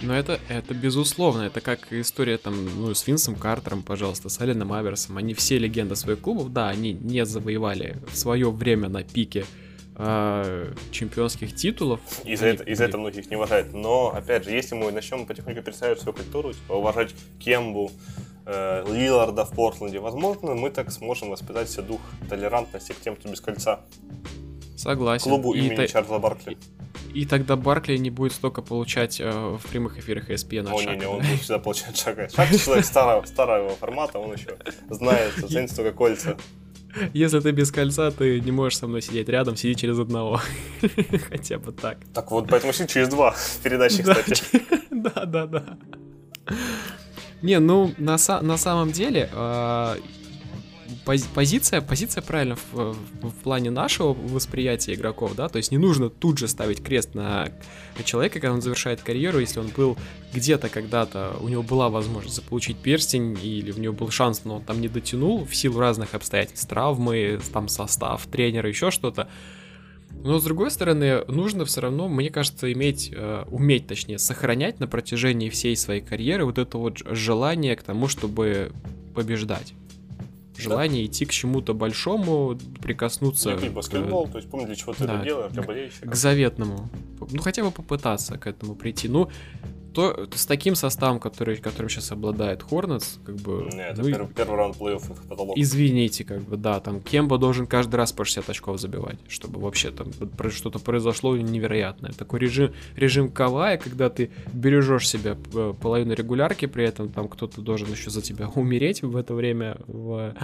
Но 0.00 0.12
это, 0.12 0.40
это 0.48 0.74
безусловно, 0.74 1.42
это 1.42 1.60
как 1.60 1.92
история 1.92 2.36
там, 2.36 2.64
ну, 2.80 2.92
с 2.92 3.06
Винсом 3.06 3.36
Картером, 3.36 3.84
пожалуйста, 3.84 4.28
с 4.28 4.40
Аленом 4.40 4.72
Аверсом. 4.72 5.16
Они 5.16 5.32
все 5.32 5.58
легенды 5.58 5.94
своих 5.94 6.18
клубов, 6.18 6.52
да, 6.52 6.68
они 6.68 6.94
не 6.94 7.24
завоевали 7.24 7.98
в 8.10 8.16
свое 8.16 8.50
время 8.50 8.88
на 8.88 9.04
пике 9.04 9.44
э, 9.96 10.72
чемпионских 10.90 11.54
титулов. 11.54 12.00
Из-за 12.24 12.46
это, 12.46 12.64
из 12.64 12.80
этого 12.80 13.00
многих 13.00 13.30
не 13.30 13.36
уважают. 13.36 13.72
Но, 13.72 14.08
опять 14.08 14.44
же, 14.44 14.50
если 14.50 14.74
мы 14.74 14.90
начнем 14.92 15.26
потихоньку 15.26 15.62
представить 15.62 16.00
свою 16.00 16.16
культуру, 16.16 16.52
типа, 16.52 16.74
уважать 16.74 17.14
Кембу, 17.38 17.90
э, 18.46 18.84
Лиларда 18.88 19.44
в 19.44 19.50
Портленде, 19.50 20.00
возможно, 20.00 20.54
мы 20.54 20.70
так 20.70 20.90
сможем 20.90 21.30
воспитать 21.30 21.70
себе 21.70 21.82
дух 21.82 22.00
толерантности 22.28 22.92
к 22.92 23.00
тем, 23.00 23.16
кто 23.16 23.28
без 23.28 23.40
кольца. 23.40 23.80
Согласен. 24.76 25.24
Клубу 25.24 25.54
имени 25.54 25.76
та... 25.76 25.86
Чарльза 25.86 26.18
Баркли. 26.18 26.56
И 27.14 27.26
тогда 27.26 27.56
Баркли 27.56 27.96
не 27.98 28.10
будет 28.10 28.32
столько 28.32 28.62
получать 28.62 29.20
э, 29.20 29.30
в 29.30 29.70
прямых 29.70 29.98
эфирах 29.98 30.30
ESPN 30.30 30.68
от 30.68 30.80
О, 30.80 30.82
не, 30.82 30.98
не, 30.98 31.06
он 31.06 31.18
будет 31.18 31.40
всегда 31.40 31.58
получать 31.58 31.96
шага. 31.96 32.28
Шаг 32.30 32.48
человек 32.58 32.86
старого, 32.86 33.24
старого 33.26 33.70
формата, 33.76 34.18
он 34.18 34.32
еще 34.32 34.56
знает, 34.88 35.32
ценит 35.34 35.70
столько 35.70 35.92
кольца. 35.92 36.36
Если 37.12 37.40
ты 37.40 37.50
без 37.52 37.70
кольца, 37.70 38.10
ты 38.10 38.40
не 38.40 38.52
можешь 38.52 38.78
со 38.78 38.86
мной 38.86 39.02
сидеть 39.02 39.28
рядом, 39.28 39.56
сиди 39.56 39.74
через 39.74 39.98
одного. 39.98 40.40
Хотя 41.30 41.58
бы 41.58 41.72
так. 41.72 41.98
Так 42.14 42.30
вот, 42.30 42.48
поэтому 42.48 42.72
сиди 42.72 42.88
через 42.88 43.08
два 43.08 43.32
в 43.32 43.58
передаче, 43.62 44.02
кстати. 44.02 44.44
Да, 44.90 45.24
да, 45.24 45.46
да. 45.46 45.78
Не, 47.40 47.58
ну, 47.58 47.92
на, 47.98 48.16
на 48.42 48.56
самом 48.56 48.92
деле, 48.92 49.28
э, 49.32 49.96
пози 51.04 51.24
позиция, 51.34 51.80
позиция 51.80 52.22
правильно 52.22 52.56
в, 52.56 52.74
в, 52.74 52.96
в 53.28 53.34
плане 53.42 53.70
нашего 53.70 54.12
восприятия 54.12 54.94
игроков, 54.94 55.34
да, 55.34 55.48
то 55.48 55.56
есть 55.56 55.70
не 55.70 55.78
нужно 55.78 56.10
тут 56.10 56.38
же 56.38 56.48
ставить 56.48 56.82
крест 56.82 57.14
на 57.14 57.48
человека, 58.04 58.40
когда 58.40 58.52
он 58.52 58.62
завершает 58.62 59.02
карьеру, 59.02 59.38
если 59.40 59.60
он 59.60 59.68
был 59.68 59.96
где-то 60.32 60.68
когда-то, 60.68 61.36
у 61.40 61.48
него 61.48 61.62
была 61.62 61.88
возможность 61.88 62.36
заполучить 62.36 62.76
перстень, 62.78 63.38
или 63.42 63.72
у 63.72 63.78
него 63.78 63.94
был 63.94 64.10
шанс, 64.10 64.42
но 64.44 64.56
он 64.56 64.62
там 64.62 64.80
не 64.80 64.88
дотянул 64.88 65.44
в 65.44 65.54
силу 65.54 65.80
разных 65.80 66.14
обстоятельств, 66.14 66.68
травмы, 66.68 67.40
там 67.52 67.68
состав, 67.68 68.26
тренера, 68.26 68.68
еще 68.68 68.90
что-то, 68.90 69.28
но 70.24 70.38
с 70.38 70.44
другой 70.44 70.70
стороны, 70.70 71.24
нужно 71.26 71.64
все 71.64 71.80
равно, 71.80 72.08
мне 72.08 72.30
кажется, 72.30 72.72
иметь, 72.72 73.10
э, 73.12 73.44
уметь, 73.50 73.88
точнее, 73.88 74.18
сохранять 74.18 74.78
на 74.78 74.86
протяжении 74.86 75.48
всей 75.48 75.76
своей 75.76 76.00
карьеры 76.00 76.44
вот 76.44 76.58
это 76.58 76.78
вот 76.78 76.98
желание 77.04 77.74
к 77.74 77.82
тому, 77.82 78.06
чтобы 78.06 78.72
побеждать. 79.14 79.74
Желание 80.62 81.04
да. 81.04 81.10
идти 81.10 81.24
к 81.24 81.30
чему-то 81.30 81.74
большому, 81.74 82.58
прикоснуться. 82.80 83.56
Ну, 83.60 83.70
баскетбол, 83.70 84.26
к... 84.26 84.32
то 84.32 84.38
есть 84.38 84.50
помню, 84.50 84.66
для 84.66 84.76
чего 84.76 84.92
ты 84.92 85.06
да, 85.06 85.16
это 85.16 85.24
делаешь, 85.24 85.52
для 85.52 85.62
болельщиков. 85.62 86.10
К 86.10 86.14
заветному. 86.14 86.88
Ну, 87.30 87.42
хотя 87.42 87.62
бы 87.62 87.70
попытаться 87.70 88.38
к 88.38 88.46
этому 88.46 88.74
прийти. 88.74 89.08
Ну, 89.08 89.30
то, 89.92 90.28
с 90.34 90.46
таким 90.46 90.74
составом, 90.74 91.20
который, 91.20 91.56
которым 91.56 91.88
сейчас 91.88 92.12
обладает 92.12 92.62
Хорнетс, 92.62 93.18
как 93.24 93.36
бы... 93.36 93.68
Не, 93.72 93.88
это 93.88 94.02
ну, 94.02 94.08
первый, 94.08 94.28
первый 94.28 94.56
раунд 94.56 94.76
плей-офф 94.76 95.28
потолок. 95.28 95.56
Извините, 95.56 96.24
как 96.24 96.42
бы, 96.42 96.56
да, 96.56 96.80
там 96.80 97.00
Кемба 97.00 97.38
должен 97.38 97.66
каждый 97.66 97.96
раз 97.96 98.12
по 98.12 98.24
60 98.24 98.48
очков 98.50 98.80
забивать, 98.80 99.18
чтобы 99.28 99.60
вообще 99.60 99.90
там 99.90 100.08
что-то 100.50 100.78
произошло 100.78 101.36
невероятное. 101.36 102.12
Такой 102.12 102.40
режим, 102.40 102.72
режим 102.96 103.30
Кавая, 103.30 103.76
когда 103.76 104.08
ты 104.08 104.30
бережешь 104.52 105.08
себя 105.08 105.36
э, 105.54 105.74
половину 105.80 106.14
регулярки, 106.14 106.66
при 106.66 106.84
этом 106.84 107.10
там 107.10 107.28
кто-то 107.28 107.60
должен 107.60 107.90
еще 107.90 108.10
за 108.10 108.22
тебя 108.22 108.48
умереть 108.48 109.02
в 109.02 109.16
это 109.16 109.34
время 109.34 109.76
в 109.86 110.34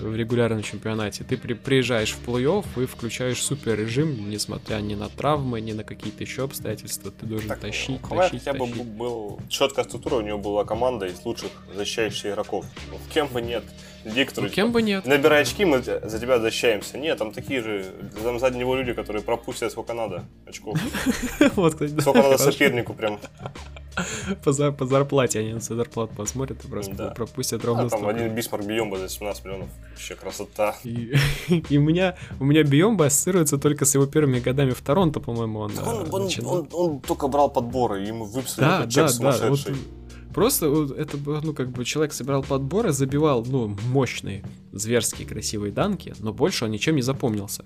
в 0.00 0.14
регулярном 0.14 0.62
чемпионате. 0.62 1.24
Ты 1.24 1.36
при, 1.36 1.54
приезжаешь 1.54 2.12
в 2.12 2.28
плей-офф 2.28 2.82
и 2.82 2.86
включаешь 2.86 3.42
супер 3.42 3.78
режим, 3.78 4.30
несмотря 4.30 4.76
ни 4.76 4.94
на 4.94 5.08
травмы, 5.08 5.60
ни 5.60 5.72
на 5.72 5.84
какие-то 5.84 6.22
еще 6.22 6.44
обстоятельства. 6.44 7.10
Ты 7.10 7.26
должен 7.26 7.48
так, 7.48 7.60
тащить, 7.60 8.00
ну, 8.02 8.16
тащить, 8.16 8.44
хотя 8.44 8.52
бы 8.54 8.66
был 8.66 9.40
четкая 9.48 9.84
структура, 9.84 10.16
у 10.16 10.20
него 10.20 10.38
была 10.38 10.64
команда 10.64 11.06
из 11.06 11.24
лучших 11.24 11.50
защищающих 11.74 12.32
игроков. 12.32 12.66
Ну, 12.90 12.98
кем 13.12 13.28
бы 13.28 13.40
нет. 13.40 13.64
Диктор. 14.04 14.44
Ну, 14.44 14.50
кем 14.50 14.70
бы 14.72 14.82
нет. 14.82 15.04
Набирай 15.04 15.42
очки, 15.42 15.64
мы 15.64 15.82
за 15.82 16.20
тебя 16.20 16.38
защищаемся. 16.38 16.96
Нет, 16.96 17.18
там 17.18 17.32
такие 17.32 17.60
же, 17.60 17.86
там 18.22 18.38
сзади 18.38 18.56
него 18.56 18.76
люди, 18.76 18.92
которые 18.92 19.22
пропустят 19.22 19.72
сколько 19.72 19.94
надо 19.94 20.24
очков. 20.46 20.78
Вот, 21.56 21.74
Сколько 21.74 22.22
надо 22.22 22.38
сопернику 22.38 22.94
прям. 22.94 23.18
По, 24.44 24.52
зар, 24.52 24.72
по 24.72 24.86
зарплате 24.86 25.40
они 25.40 25.54
на 25.54 25.60
зарплату 25.60 26.14
посмотрят 26.16 26.64
и 26.64 26.68
просто 26.68 26.94
да. 26.94 27.10
пропустят 27.10 27.64
ровно 27.64 27.84
а, 27.84 27.88
там 27.88 28.06
один 28.06 28.34
Бисмарк 28.34 28.64
Биомба 28.64 28.98
за 28.98 29.08
17 29.08 29.44
миллионов. 29.44 29.68
Вообще 29.90 30.14
красота. 30.14 30.76
И, 30.84 31.14
и 31.68 31.78
у 31.78 31.82
меня, 31.82 32.16
у 32.40 32.44
меня 32.44 32.62
Биомба 32.62 33.06
ассоциируется 33.06 33.58
только 33.58 33.84
с 33.84 33.94
его 33.94 34.06
первыми 34.06 34.40
годами 34.40 34.70
в 34.70 34.80
Торонто, 34.82 35.20
по-моему, 35.20 35.60
он, 35.60 35.72
он, 35.78 36.14
он, 36.14 36.30
он, 36.44 36.68
он 36.72 37.00
только 37.00 37.28
брал 37.28 37.50
подборы, 37.50 38.02
ему 38.02 38.24
выписали 38.24 38.64
да, 38.64 38.82
чек 38.86 39.04
да, 39.04 39.08
сумасшедший. 39.08 39.72
Да, 39.72 39.78
вот, 39.78 40.06
Просто 40.36 40.66
это 40.98 41.16
было, 41.16 41.40
ну, 41.42 41.54
как 41.54 41.70
бы 41.70 41.82
человек 41.86 42.12
собирал 42.12 42.42
подборы, 42.42 42.92
забивал, 42.92 43.42
ну, 43.46 43.74
мощные, 43.88 44.44
зверские, 44.70 45.26
красивые 45.26 45.72
данки, 45.72 46.14
но 46.18 46.34
больше 46.34 46.66
он 46.66 46.72
ничем 46.72 46.96
не 46.96 47.00
запомнился. 47.00 47.64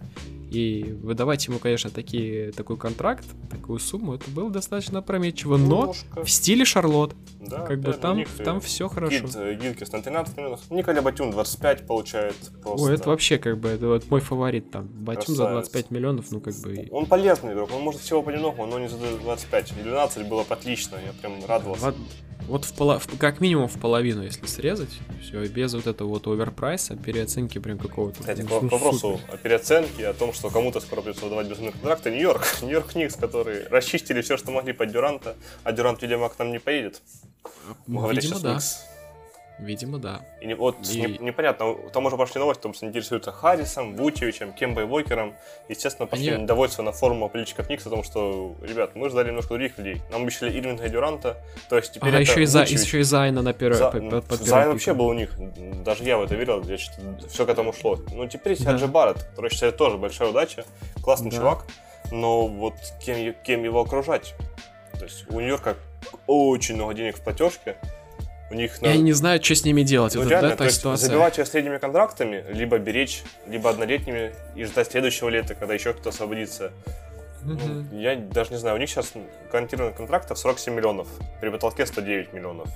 И 0.51 0.97
выдавать 1.01 1.47
ему, 1.47 1.61
конечно, 1.61 1.91
такие, 1.91 2.51
такой 2.51 2.77
контракт, 2.77 3.25
такую 3.49 3.79
сумму, 3.79 4.15
это 4.15 4.29
было 4.31 4.51
достаточно 4.51 4.99
опрометчиво, 4.99 5.57
но 5.57 5.83
Немножко. 5.83 6.25
в 6.25 6.31
стиле 6.31 6.65
Шарлот. 6.65 7.15
Да, 7.41 7.61
как 7.61 7.81
бы 7.81 7.93
там, 7.93 8.25
там 8.45 8.61
все 8.61 8.89
хорошо. 8.89 9.27
Гид, 9.27 9.37
э, 9.37 9.55
Гилкис 9.55 9.93
на 9.93 10.03
13 10.03 10.37
миллионов, 10.37 10.71
Николя 10.71 11.03
Батюн 11.03 11.31
25 11.31 11.87
получает 11.87 12.35
просто. 12.63 12.87
Ой, 12.87 12.95
это 12.95 13.09
вообще 13.09 13.39
как 13.39 13.59
бы, 13.59 13.69
это 13.69 13.87
вот 13.87 14.11
мой 14.11 14.21
фаворит 14.21 14.71
там. 14.71 14.89
Батюн 14.89 15.37
за 15.37 15.49
25 15.49 15.91
миллионов, 15.91 16.31
ну 16.33 16.41
как 16.41 16.55
бы... 16.57 16.89
Он 16.91 17.07
полезный 17.07 17.53
игрок, 17.53 17.71
он 17.73 17.83
может 17.83 18.01
всего 18.01 18.23
понемногу, 18.23 18.67
но 18.67 18.79
не 18.79 18.89
за 18.89 18.97
25. 18.99 19.83
12 19.83 20.29
было 20.29 20.45
отлично, 20.49 20.97
я 20.97 21.13
прям 21.13 21.45
радовался. 21.47 21.95
Вот 22.51 22.65
в 22.65 22.75
поло... 22.75 23.01
как 23.19 23.41
минимум 23.41 23.69
в 23.69 23.79
половину, 23.79 24.23
если 24.23 24.45
срезать, 24.47 24.91
все, 25.23 25.47
без 25.47 25.73
вот 25.73 25.87
этого 25.87 26.09
вот 26.09 26.27
оверпрайса, 26.27 26.97
переоценки 26.97 27.59
прям 27.59 27.79
какого-то. 27.79 28.21
Кстати, 28.21 28.43
ну, 28.43 28.69
к 28.69 28.73
вопросу 28.73 29.21
о 29.33 29.37
переоценке, 29.37 30.09
о 30.09 30.15
том, 30.15 30.33
что 30.33 30.40
кому-то 30.49 30.81
скоро 30.81 31.03
придется 31.03 31.25
выдавать 31.25 31.49
безумные 31.49 31.73
контракты, 31.73 32.11
Нью-Йорк, 32.11 32.45
Нью-Йорк 32.63 32.95
Никс, 32.95 33.17
которые 33.17 33.67
расчистили 33.69 34.23
все, 34.23 34.37
что 34.37 34.51
могли 34.51 34.73
под 34.73 34.91
Дюранта, 34.91 35.37
а 35.65 35.73
Дюрант, 35.73 36.01
видимо, 36.03 36.29
к 36.29 36.39
нам 36.39 36.53
не 36.53 36.59
поедет. 36.59 37.03
Сейчас 38.23 38.41
да. 38.41 38.55
Никс. 38.55 38.90
Видимо, 39.61 39.99
да. 39.99 40.23
И 40.41 40.55
вот 40.55 40.77
и... 40.89 41.01
Не, 41.01 41.19
непонятно, 41.19 41.75
там 41.93 42.07
уже 42.07 42.17
пошли 42.17 42.41
новости, 42.41 42.61
потому 42.61 42.75
что 42.75 42.87
интересуются 42.87 43.31
Харрисом, 43.31 43.95
Вучевичем, 43.95 44.53
Кембой 44.53 44.87
Вокером. 44.87 45.35
Естественно, 45.69 46.07
пошли 46.07 46.31
Они... 46.31 46.43
недовольство 46.43 46.83
на 46.83 46.93
форуме 46.93 47.29
политиков 47.29 47.69
Никс 47.69 47.87
о 47.87 47.91
том, 47.91 48.03
что, 48.03 48.57
ребят, 48.63 48.95
мы 48.95 49.11
ждали 49.11 49.29
немножко 49.29 49.51
других 49.51 49.77
людей. 49.77 50.01
Нам 50.11 50.23
обещали 50.23 50.59
Ирвинга 50.59 50.87
и 50.87 50.89
Дюранта, 50.89 51.37
то 51.69 51.77
есть 51.77 51.93
теперь 51.93 52.09
это 52.09 52.21
еще, 52.21 52.43
и 52.43 52.47
за, 52.47 52.63
еще 52.63 53.01
и 53.01 53.03
Зайона 53.03 53.43
на 53.43 53.53
первое. 53.53 53.79
За... 53.79 53.91
Под, 53.91 54.25
под 54.25 54.41
Зайон 54.41 54.71
вообще 54.71 54.95
был 54.95 55.07
у 55.09 55.15
них, 55.15 55.33
даже 55.85 56.05
я 56.05 56.17
в 56.17 56.23
это 56.23 56.35
верил, 56.35 56.63
я 56.65 56.77
все 57.29 57.47
к 57.47 57.49
этому 57.49 57.73
шло. 57.73 57.99
Ну, 58.15 58.27
теперь 58.27 58.53
есть 58.53 58.65
да. 58.65 58.73
Ар 58.73 58.77
Джей 58.77 58.87
Барретт, 58.87 59.25
который, 59.25 59.51
считаю, 59.51 59.73
тоже 59.73 59.99
большая 59.99 60.31
удача, 60.31 60.65
классный 61.03 61.31
да. 61.31 61.37
чувак, 61.37 61.67
но 62.11 62.47
вот 62.47 62.75
кем, 63.05 63.35
кем 63.45 63.63
его 63.63 63.83
окружать? 63.83 64.35
То 64.99 65.05
есть 65.05 65.31
у 65.31 65.39
Нью-Йорка 65.39 65.77
очень 66.27 66.77
много 66.77 66.95
денег 66.95 67.17
в 67.17 67.23
платежке, 67.23 67.77
у 68.51 68.55
них... 68.55 68.79
Я 68.83 68.97
не 68.97 69.13
знаю, 69.13 69.43
что 69.43 69.55
с 69.55 69.65
ними 69.65 69.83
делать. 69.83 70.15
Ну, 70.15 70.23
вот 70.23 70.31
реально, 70.31 70.51
да, 70.51 70.57
то 70.57 70.71
ситуация. 70.71 71.09
забивать 71.09 71.39
ее 71.39 71.47
средними 71.47 71.79
контрактами, 71.79 72.45
либо 72.51 72.79
беречь, 72.79 73.23
либо 73.47 73.71
однолетними 73.71 74.35
и 74.57 74.65
ждать 74.65 74.91
следующего 74.91 75.29
лета, 75.29 75.55
когда 75.55 75.75
еще 75.75 75.93
кто-то 75.93 76.09
освободится. 76.11 76.73
Ну, 77.43 77.57
я 77.93 78.17
даже 78.17 78.51
не 78.51 78.59
знаю, 78.59 78.77
у 78.77 78.79
них 78.79 78.91
сейчас 78.91 79.13
гарантированных 79.51 79.97
контрактов 79.97 80.39
47 80.39 80.75
миллионов, 80.75 81.09
при 81.41 81.49
потолке 81.49 81.87
109 81.87 82.33
миллионов. 82.33 82.69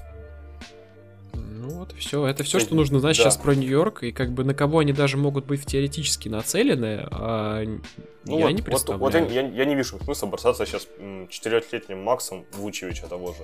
Ну 1.32 1.70
вот 1.70 1.92
все, 1.92 2.26
это 2.26 2.44
все, 2.44 2.60
что 2.60 2.74
нужно 2.74 3.00
знать 3.00 3.16
да. 3.16 3.24
сейчас 3.24 3.36
про 3.36 3.54
Нью-Йорк, 3.54 4.04
и 4.04 4.12
как 4.12 4.32
бы 4.32 4.44
на 4.44 4.54
кого 4.54 4.80
они 4.80 4.92
даже 4.92 5.16
могут 5.16 5.46
быть 5.46 5.64
теоретически 5.64 6.28
нацелены, 6.28 7.06
а 7.10 7.62
ну 8.26 8.38
я 8.38 8.46
вот, 8.46 8.52
не 8.52 8.62
представляю. 8.62 9.00
Вот, 9.00 9.14
вот 9.14 9.32
я, 9.32 9.42
я, 9.42 9.48
я 9.48 9.64
не 9.64 9.74
вижу 9.74 9.98
смысла 9.98 10.26
бросаться 10.26 10.66
сейчас 10.66 10.86
четырехлетним 11.30 12.02
Максом 12.02 12.44
Вучевича 12.52 13.06
того 13.06 13.32
же. 13.32 13.42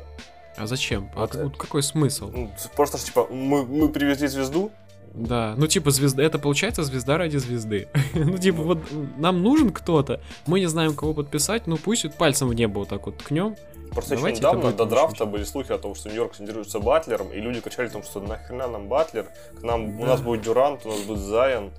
А 0.57 0.67
зачем? 0.67 1.11
А 1.15 1.21
вот, 1.21 1.35
а 1.37 1.51
какой 1.51 1.83
смысл? 1.83 2.31
Ну, 2.33 2.51
просто, 2.77 2.99
типа, 2.99 3.27
мы, 3.31 3.65
мы 3.65 3.89
привезли 3.89 4.29
звезду, 4.29 4.71
да, 5.13 5.55
ну 5.57 5.67
типа 5.67 5.91
звезда, 5.91 6.23
это 6.23 6.39
получается 6.39 6.85
звезда 6.85 7.19
ради 7.19 7.37
звезды. 7.37 7.89
ну 8.15 8.39
типа 8.39 8.63
вот 8.63 8.79
нам 9.17 9.43
нужен 9.43 9.71
кто-то, 9.71 10.21
мы 10.47 10.61
не 10.61 10.67
знаем 10.67 10.95
кого 10.95 11.15
подписать, 11.15 11.67
ну 11.67 11.77
пусть 11.77 12.05
вот 12.05 12.15
пальцем 12.15 12.49
в 12.49 12.55
небо 12.55 12.81
вот 12.81 12.91
так 12.91 13.07
вот 13.07 13.19
ткнем. 13.19 13.57
Просто 13.93 14.15
еще 14.15 14.31
недавно 14.31 14.73
до 14.73 14.85
драфта 14.85 15.27
были 15.27 15.43
слухи 15.43 15.73
о 15.73 15.79
том, 15.79 15.97
что 15.97 16.09
Нью-Йорк 16.09 16.41
интересуется 16.41 16.79
Батлером, 16.79 17.33
и 17.33 17.41
люди 17.41 17.61
качали 17.61 17.89
о 17.89 17.91
том, 17.91 18.05
что 18.05 18.21
нахрена 18.21 18.69
нам 18.69 18.87
Батлер, 18.87 19.27
к 19.59 19.63
нам, 19.63 19.97
да. 19.97 20.03
у 20.03 20.07
нас 20.07 20.21
будет 20.21 20.43
Дюрант, 20.43 20.87
у 20.87 20.91
нас 20.91 21.01
будет 21.01 21.19
Зайон. 21.19 21.73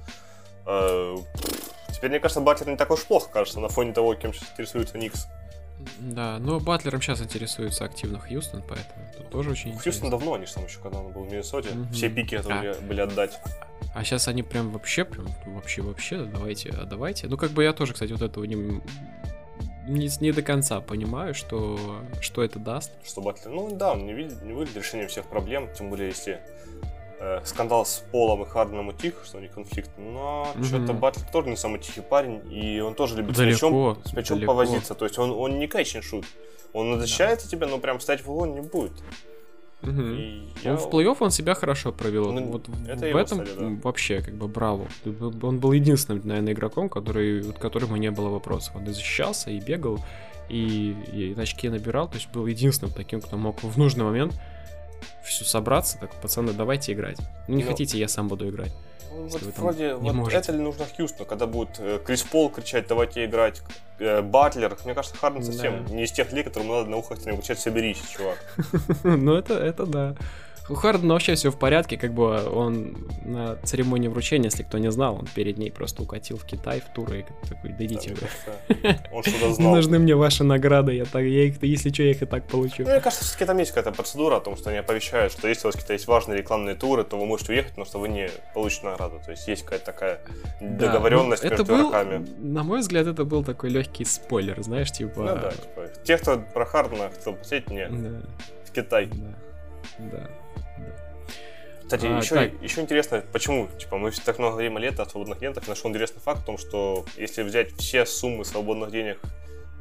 Э, 0.66 1.16
теперь, 1.94 2.10
мне 2.10 2.20
кажется, 2.20 2.42
Батлер 2.42 2.70
не 2.70 2.76
так 2.76 2.92
уж 2.92 3.06
плохо, 3.06 3.30
кажется, 3.32 3.62
на 3.62 3.70
фоне 3.70 3.94
того, 3.94 4.14
кем 4.16 4.34
сейчас 4.34 4.50
интересуется 4.52 4.98
Никс. 4.98 5.28
Да, 6.00 6.40
но 6.40 6.60
Батлером 6.60 7.02
сейчас 7.02 7.22
интересуется 7.22 7.86
активно 7.86 8.20
Хьюстон, 8.20 8.64
поэтому 8.68 9.06
тут 9.18 9.30
тоже 9.30 9.52
очень 9.52 9.72
Хьюстон 9.74 9.80
интересно. 9.92 10.10
давно, 10.10 10.34
они 10.34 10.46
же 10.46 10.54
там 10.54 10.66
еще, 10.66 10.80
когда 10.80 11.00
он 11.00 11.12
был 11.12 11.24
в 11.24 11.32
Миннесоте, 11.32 11.70
угу. 11.70 11.92
все 11.92 12.10
пики 12.10 12.36
это 12.36 12.54
а. 12.54 12.82
были 12.82 13.02
отдать. 13.02 13.40
А 13.94 14.04
сейчас 14.04 14.28
они 14.28 14.44
прям 14.44 14.72
вообще, 14.72 15.06
прям 15.06 15.28
вообще, 15.46 15.82
вообще, 15.82 16.24
давайте, 16.24 16.70
а 16.70 16.86
давайте. 16.86 17.28
Ну, 17.28 17.38
как 17.38 17.52
бы 17.52 17.64
я 17.64 17.74
тоже, 17.74 17.94
кстати, 17.94 18.12
вот 18.12 18.22
этого 18.22 18.44
не, 18.46 18.56
не, 19.88 20.10
не 20.20 20.32
до 20.32 20.42
конца 20.42 20.80
понимаю, 20.82 21.34
что, 21.34 22.02
что 22.22 22.44
это 22.44 22.60
даст. 22.60 22.92
Что 23.04 23.22
Батлер, 23.22 23.52
ну 23.52 23.76
да, 23.76 23.94
он 23.94 24.06
не 24.06 24.14
видит, 24.14 24.42
не 24.44 24.54
выглядит 24.54 24.78
решением 24.78 25.10
всех 25.10 25.26
проблем, 25.26 25.70
тем 25.78 25.90
более, 25.90 26.08
если 26.08 26.40
э, 27.22 27.42
скандал 27.46 27.86
с 27.86 28.04
Полом 28.12 28.44
и 28.44 28.46
Харденом 28.46 28.90
утих, 28.90 29.14
что 29.24 29.38
у 29.38 29.42
них 29.42 29.52
конфликт, 29.52 29.92
но 29.98 30.48
mm-hmm. 30.56 30.64
что-то 30.66 30.94
Батлер 30.94 31.26
тоже 31.32 31.50
не 31.50 31.56
самый 31.56 31.80
тихий 31.80 32.02
парень, 32.02 32.42
и 32.52 32.80
он 32.80 32.96
тоже 32.96 33.16
любит 33.16 33.36
далеко, 33.36 33.58
с 33.58 33.62
мячом, 33.62 33.98
с 34.04 34.14
мячом 34.14 34.38
далеко. 34.38 34.52
повозиться, 34.52 34.96
то 34.96 35.06
есть 35.06 35.18
он, 35.18 35.32
он 35.32 35.60
не 35.60 35.68
кэчен 35.68 36.02
шут. 36.02 36.26
Он 36.74 37.00
защищается 37.00 37.48
да. 37.48 37.52
тебя, 37.52 37.68
но 37.68 37.78
прям 37.78 38.00
стать 38.00 38.26
в 38.26 38.32
угол 38.32 38.46
не 38.46 38.62
будет. 38.62 38.94
Угу. 39.84 40.02
Я... 40.64 40.72
Он 40.72 40.78
в 40.78 40.90
плей-офф 40.90 41.18
он 41.20 41.32
себя 41.32 41.56
хорошо 41.56 41.92
провел. 41.92 42.32
Ну, 42.32 42.52
вот 42.52 42.70
это 42.88 43.06
в 43.08 43.16
этом 43.16 43.46
стали, 43.46 43.76
да. 43.76 43.82
вообще 43.84 44.22
как 44.22 44.36
бы 44.36 44.48
браво. 44.48 44.88
Он 45.06 45.60
был 45.60 45.72
единственным, 45.72 46.22
наверное, 46.24 46.54
игроком, 46.54 46.88
который, 46.88 47.42
вот, 47.42 47.58
которому 47.58 47.98
не 47.98 48.12
было 48.12 48.30
вопросов. 48.30 48.76
Он 48.76 48.84
и 48.84 48.92
защищался, 48.92 49.50
и 49.50 49.60
бегал, 49.60 50.00
и, 50.50 50.96
и 51.12 51.36
очки 51.38 51.68
набирал. 51.68 52.08
То 52.08 52.16
есть 52.16 52.30
был 52.32 52.46
единственным 52.46 52.94
таким, 52.94 53.22
кто 53.22 53.38
мог 53.38 53.64
в 53.64 53.78
нужный 53.78 54.04
момент 54.04 54.40
все 55.24 55.44
собраться, 55.44 55.98
так, 56.00 56.12
пацаны, 56.22 56.54
давайте 56.54 56.94
играть. 56.94 57.18
Ну, 57.48 57.56
не 57.56 57.64
ну, 57.64 57.70
хотите, 57.70 57.98
я 57.98 58.08
сам 58.08 58.28
буду 58.28 58.50
играть. 58.50 58.72
Ну, 59.12 59.28
вот 59.28 59.42
вроде, 59.58 59.96
вот 59.96 60.14
можете. 60.14 60.38
это 60.38 60.52
ли 60.54 60.60
нужно 60.60 60.86
Хьюстону, 60.86 61.26
когда 61.26 61.46
будет 61.46 61.80
э, 61.80 62.00
Крис 62.04 62.24
Пол 62.24 62.50
кричать, 62.50 62.88
давайте 62.88 63.26
играть, 63.26 63.62
э, 64.00 64.22
Батлер, 64.22 64.78
мне 64.86 64.94
кажется, 64.94 65.18
Харден 65.18 65.44
совсем 65.44 65.86
да. 65.86 65.94
не 65.94 66.04
из 66.04 66.12
тех 66.12 66.30
людей, 66.30 66.44
которым 66.44 66.70
надо 66.70 66.90
на 66.90 66.98
ухо 66.98 67.16
кричать, 67.16 67.60
соберись, 67.60 68.02
чувак. 68.16 68.38
ну, 69.04 69.36
это, 69.36 69.56
это 69.56 69.86
да. 69.86 70.16
У 70.70 70.76
Хардена 70.76 71.14
вообще 71.14 71.36
все 71.36 71.52
в 71.52 71.58
порядке, 71.58 71.98
как 71.98 72.14
бы 72.14 72.50
он 72.50 73.08
на 73.26 73.56
церемонии 73.58 74.08
вручения, 74.08 74.46
если 74.46 74.64
кто 74.64 74.78
не 74.78 74.92
знал, 74.92 75.16
он 75.16 75.28
перед 75.34 75.58
ней 75.58 75.72
просто 75.72 76.04
укатил 76.04 76.38
в 76.38 76.46
Китай 76.46 76.82
в 76.82 76.94
тур 76.94 77.12
и 77.14 77.26
такой, 77.48 77.72
дадите 77.72 78.14
вы. 78.14 78.96
Он 79.12 79.24
что-то 79.24 79.54
знал. 79.54 79.76
Нужны 79.76 80.00
мне 80.00 80.16
ваши 80.16 80.44
награды, 80.44 80.94
я 80.94 81.06
так, 81.06 81.24
я 81.24 81.46
их, 81.46 81.62
если 81.62 81.90
что, 81.90 82.04
я 82.04 82.12
их 82.12 82.22
и 82.22 82.26
так 82.26 82.48
получу. 82.48 82.84
Ну, 82.84 82.90
мне 82.90 83.02
кажется, 83.02 83.26
все-таки 83.26 83.46
там 83.46 83.58
есть 83.58 83.72
какая-то 83.72 83.96
процедура 83.96 84.38
о 84.38 84.40
том, 84.40 84.56
что 84.56 84.70
они 84.70 84.80
оповещают, 84.80 85.34
что 85.34 85.48
если 85.48 85.66
у 85.66 85.68
вас 85.68 85.76
какие-то 85.76 85.94
есть 85.94 86.08
важные 86.08 86.38
рекламные 86.38 86.76
туры, 86.76 87.04
то 87.04 87.18
вы 87.18 87.26
можете 87.26 87.54
уехать, 87.54 87.78
но 87.78 87.86
что 87.86 88.00
вы 88.00 88.10
не 88.10 88.30
получите 88.54 88.86
награду. 88.86 89.20
То 89.26 89.32
есть 89.32 89.48
есть 89.48 89.64
какая-то 89.64 89.86
такая 89.86 90.22
договоренность 90.62 91.44
да, 91.44 91.50
ну, 91.50 91.56
между 91.58 91.66
был, 91.66 91.82
игроками. 91.82 92.28
На 92.40 92.64
мой 92.64 92.80
взгляд, 92.80 93.08
это 93.08 93.26
был 93.26 93.44
такой 93.44 93.70
легкий 93.72 94.06
спойлер, 94.06 94.62
знаешь, 94.62 94.92
типа... 94.92 95.20
Ну 95.20 95.26
да, 95.26 95.52
типа, 95.52 95.90
те, 96.04 96.18
кто 96.18 96.38
про 96.38 96.66
Хардена 96.66 97.10
хотел 97.10 97.34
посмотреть, 97.34 97.70
не, 97.70 97.88
да. 97.88 98.22
в 98.66 98.72
Китай. 98.72 99.08
Да, 99.08 99.36
да. 100.00 100.30
Кстати, 101.92 102.06
а, 102.06 102.18
еще, 102.20 102.36
так. 102.36 102.52
еще 102.62 102.80
интересно, 102.80 103.22
почему, 103.34 103.68
типа, 103.78 103.98
мы 103.98 104.12
так 104.12 104.40
много 104.40 104.54
говорим 104.54 104.78
о 104.78 104.80
лето, 104.80 105.04
о 105.04 105.06
свободных 105.06 105.42
лентах, 105.42 105.68
нашел 105.68 105.90
интересный 105.90 106.22
факт 106.22 106.44
в 106.44 106.46
том, 106.46 106.58
что 106.58 107.04
если 107.18 107.44
взять 107.44 107.74
все 107.76 108.06
суммы 108.06 108.46
свободных 108.46 108.92
денег 108.92 109.20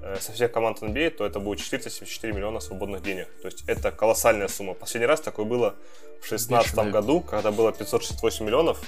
э, 0.02 0.16
со 0.18 0.32
всех 0.32 0.50
команд 0.50 0.82
NBA, 0.82 1.06
а, 1.06 1.10
то 1.12 1.24
это 1.24 1.38
будет 1.38 1.60
474 1.60 2.32
миллиона 2.32 2.58
свободных 2.58 3.04
денег. 3.04 3.28
То 3.40 3.46
есть 3.46 3.62
это 3.68 3.92
колоссальная 3.92 4.48
сумма. 4.48 4.74
Последний 4.74 5.06
раз 5.06 5.20
такое 5.20 5.46
было 5.46 5.76
в 6.20 6.28
2016 6.28 6.74
году, 6.90 7.20
когда 7.20 7.52
было 7.52 7.70
568 7.70 8.44
миллионов, 8.44 8.82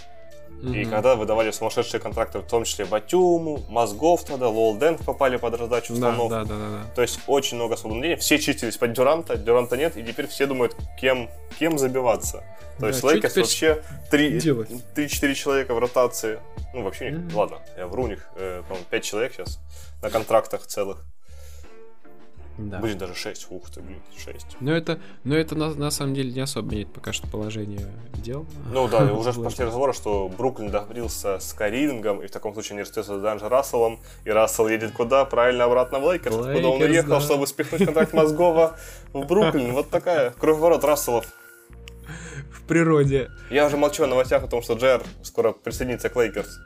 Mm-hmm. 0.62 0.80
И 0.80 0.84
когда 0.84 1.16
выдавали 1.16 1.50
сумасшедшие 1.50 2.00
контракты, 2.00 2.38
в 2.38 2.46
том 2.46 2.62
числе 2.62 2.84
Батюму, 2.84 3.64
Мозгов 3.68 4.24
тогда, 4.24 4.48
Луол 4.48 4.76
Денг 4.76 5.04
попали 5.04 5.36
под 5.36 5.58
раздачу 5.58 5.92
установок. 5.92 6.30
Да, 6.30 6.44
да, 6.44 6.54
да, 6.54 6.70
да. 6.70 6.94
То 6.94 7.02
есть 7.02 7.18
очень 7.26 7.56
много 7.56 7.76
свободных 7.76 8.04
денег. 8.04 8.20
Все 8.20 8.38
чистились 8.38 8.76
под 8.76 8.92
Дюранта, 8.92 9.36
Дюранта 9.36 9.76
нет, 9.76 9.96
и 9.96 10.04
теперь 10.04 10.28
все 10.28 10.46
думают, 10.46 10.76
кем, 11.00 11.28
кем 11.58 11.78
забиваться. 11.78 12.44
То 12.76 12.82
да, 12.82 12.88
есть 12.88 13.02
Лейкерс 13.02 13.36
вообще 13.36 13.82
3-4 14.12 15.34
человека 15.34 15.74
в 15.74 15.78
ротации. 15.78 16.38
Ну, 16.72 16.84
вообще, 16.84 17.10
mm-hmm. 17.10 17.34
ладно, 17.34 17.58
я 17.76 17.88
вру, 17.88 18.04
у 18.04 18.06
них, 18.06 18.28
э, 18.36 18.62
по-моему, 18.66 18.86
5 18.88 19.04
человек 19.04 19.32
сейчас 19.34 19.58
на 20.00 20.10
контрактах 20.10 20.66
целых. 20.66 21.04
Да. 22.58 22.78
Будет 22.78 22.98
даже 22.98 23.14
6, 23.14 23.46
ух 23.50 23.70
ты, 23.70 23.80
блин, 23.80 24.00
6. 24.16 24.58
Но 24.60 24.72
это, 24.72 25.00
но 25.24 25.34
это 25.34 25.54
на, 25.54 25.74
на 25.74 25.90
самом 25.90 26.14
деле 26.14 26.32
не 26.32 26.40
особо 26.40 26.70
меняет 26.70 26.92
пока 26.92 27.12
что 27.12 27.26
положение 27.26 27.88
дел. 28.14 28.46
Ну 28.72 28.88
да, 28.88 29.12
уже 29.12 29.32
пошли 29.32 29.64
разговоры, 29.64 29.92
что 29.92 30.28
Бруклин 30.28 30.70
договорился 30.70 31.38
с 31.38 31.52
Карингом, 31.54 32.22
и 32.22 32.26
в 32.26 32.30
таком 32.30 32.52
случае 32.52 32.76
не 32.76 32.82
расстается 32.82 33.18
с 33.18 33.22
Д'Анджело 33.22 33.48
Расселом, 33.48 34.00
и 34.24 34.30
Рассел 34.30 34.68
едет 34.68 34.92
куда? 34.92 35.24
Правильно, 35.24 35.64
обратно 35.64 35.98
в 35.98 36.10
Лейкерс, 36.10 36.36
Лейкерс 36.36 36.56
куда 36.56 36.68
он 36.68 36.82
уехал, 36.82 37.08
да. 37.10 37.20
чтобы 37.20 37.46
спихнуть 37.46 37.84
контракт 37.84 38.12
Мозгова 38.12 38.76
в 39.12 39.24
Бруклин. 39.24 39.72
Вот 39.72 39.90
такая 39.90 40.30
круговорот 40.30 40.84
Расселов. 40.84 41.26
В 42.50 42.62
природе. 42.66 43.30
Я 43.50 43.66
уже 43.66 43.76
молчу 43.76 44.04
о 44.04 44.06
новостях 44.06 44.44
о 44.44 44.48
том, 44.48 44.62
что 44.62 44.74
JR 44.74 45.02
скоро 45.22 45.52
присоединится 45.52 46.08
к 46.08 46.16
Лейкерс. 46.16 46.58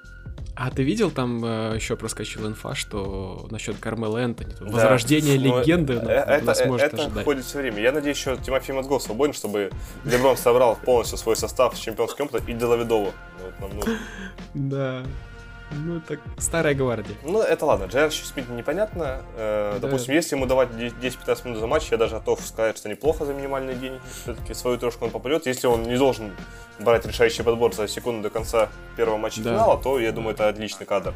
А 0.58 0.70
ты 0.70 0.82
видел, 0.84 1.10
там 1.10 1.44
э, 1.44 1.74
еще 1.76 1.96
проскочил 1.96 2.46
инфа, 2.46 2.74
что 2.74 3.46
насчет 3.50 3.76
Кармела 3.76 4.16
Энтони, 4.16 4.54
да. 4.58 4.64
возрождение 4.64 5.38
Но 5.38 5.60
легенды 5.60 6.00
ну, 6.00 6.08
это, 6.08 6.44
нас 6.46 6.64
может 6.64 6.86
это 6.86 7.02
ожидать. 7.02 7.24
ходит 7.24 7.44
все 7.44 7.58
время. 7.58 7.82
Я 7.82 7.92
надеюсь, 7.92 8.16
еще 8.16 8.38
Тимофей 8.38 8.74
Мозгов 8.74 9.02
свободен, 9.02 9.34
чтобы 9.34 9.70
Леброн 10.04 10.38
собрал 10.38 10.76
полностью 10.76 11.18
свой 11.18 11.36
состав 11.36 11.76
с 11.76 11.80
чемпионским 11.80 12.24
опытом 12.24 12.48
и 12.48 12.54
Делаведову. 12.54 13.12
Вот 13.60 13.88
Да. 14.54 15.02
Ну, 15.72 16.00
так, 16.00 16.20
старая 16.38 16.74
гвардия. 16.74 17.16
Ну, 17.24 17.42
это 17.42 17.66
ладно. 17.66 17.86
JR 17.86 18.12
Смит 18.12 18.48
непонятно. 18.48 19.22
Э, 19.36 19.72
да. 19.74 19.88
Допустим, 19.88 20.14
если 20.14 20.36
ему 20.36 20.46
давать 20.46 20.70
10-15 20.70 21.44
минут 21.44 21.58
за 21.58 21.66
матч, 21.66 21.90
я 21.90 21.96
даже 21.96 22.16
готов 22.16 22.40
сказать, 22.40 22.78
что 22.78 22.88
неплохо 22.88 23.24
за 23.24 23.34
минимальные 23.34 23.76
деньги. 23.76 24.00
Все-таки 24.22 24.54
свою 24.54 24.78
трёшку 24.78 25.04
он 25.04 25.10
попадет. 25.10 25.46
Если 25.46 25.66
он 25.66 25.82
не 25.82 25.96
должен 25.96 26.32
брать 26.78 27.04
решающий 27.06 27.42
подбор 27.42 27.74
за 27.74 27.88
секунду 27.88 28.22
до 28.22 28.30
конца 28.30 28.68
первого 28.96 29.16
матча 29.16 29.42
да. 29.42 29.50
финала, 29.50 29.80
то, 29.80 29.98
я 29.98 30.12
думаю, 30.12 30.34
это 30.34 30.48
отличный 30.48 30.86
кадр. 30.86 31.14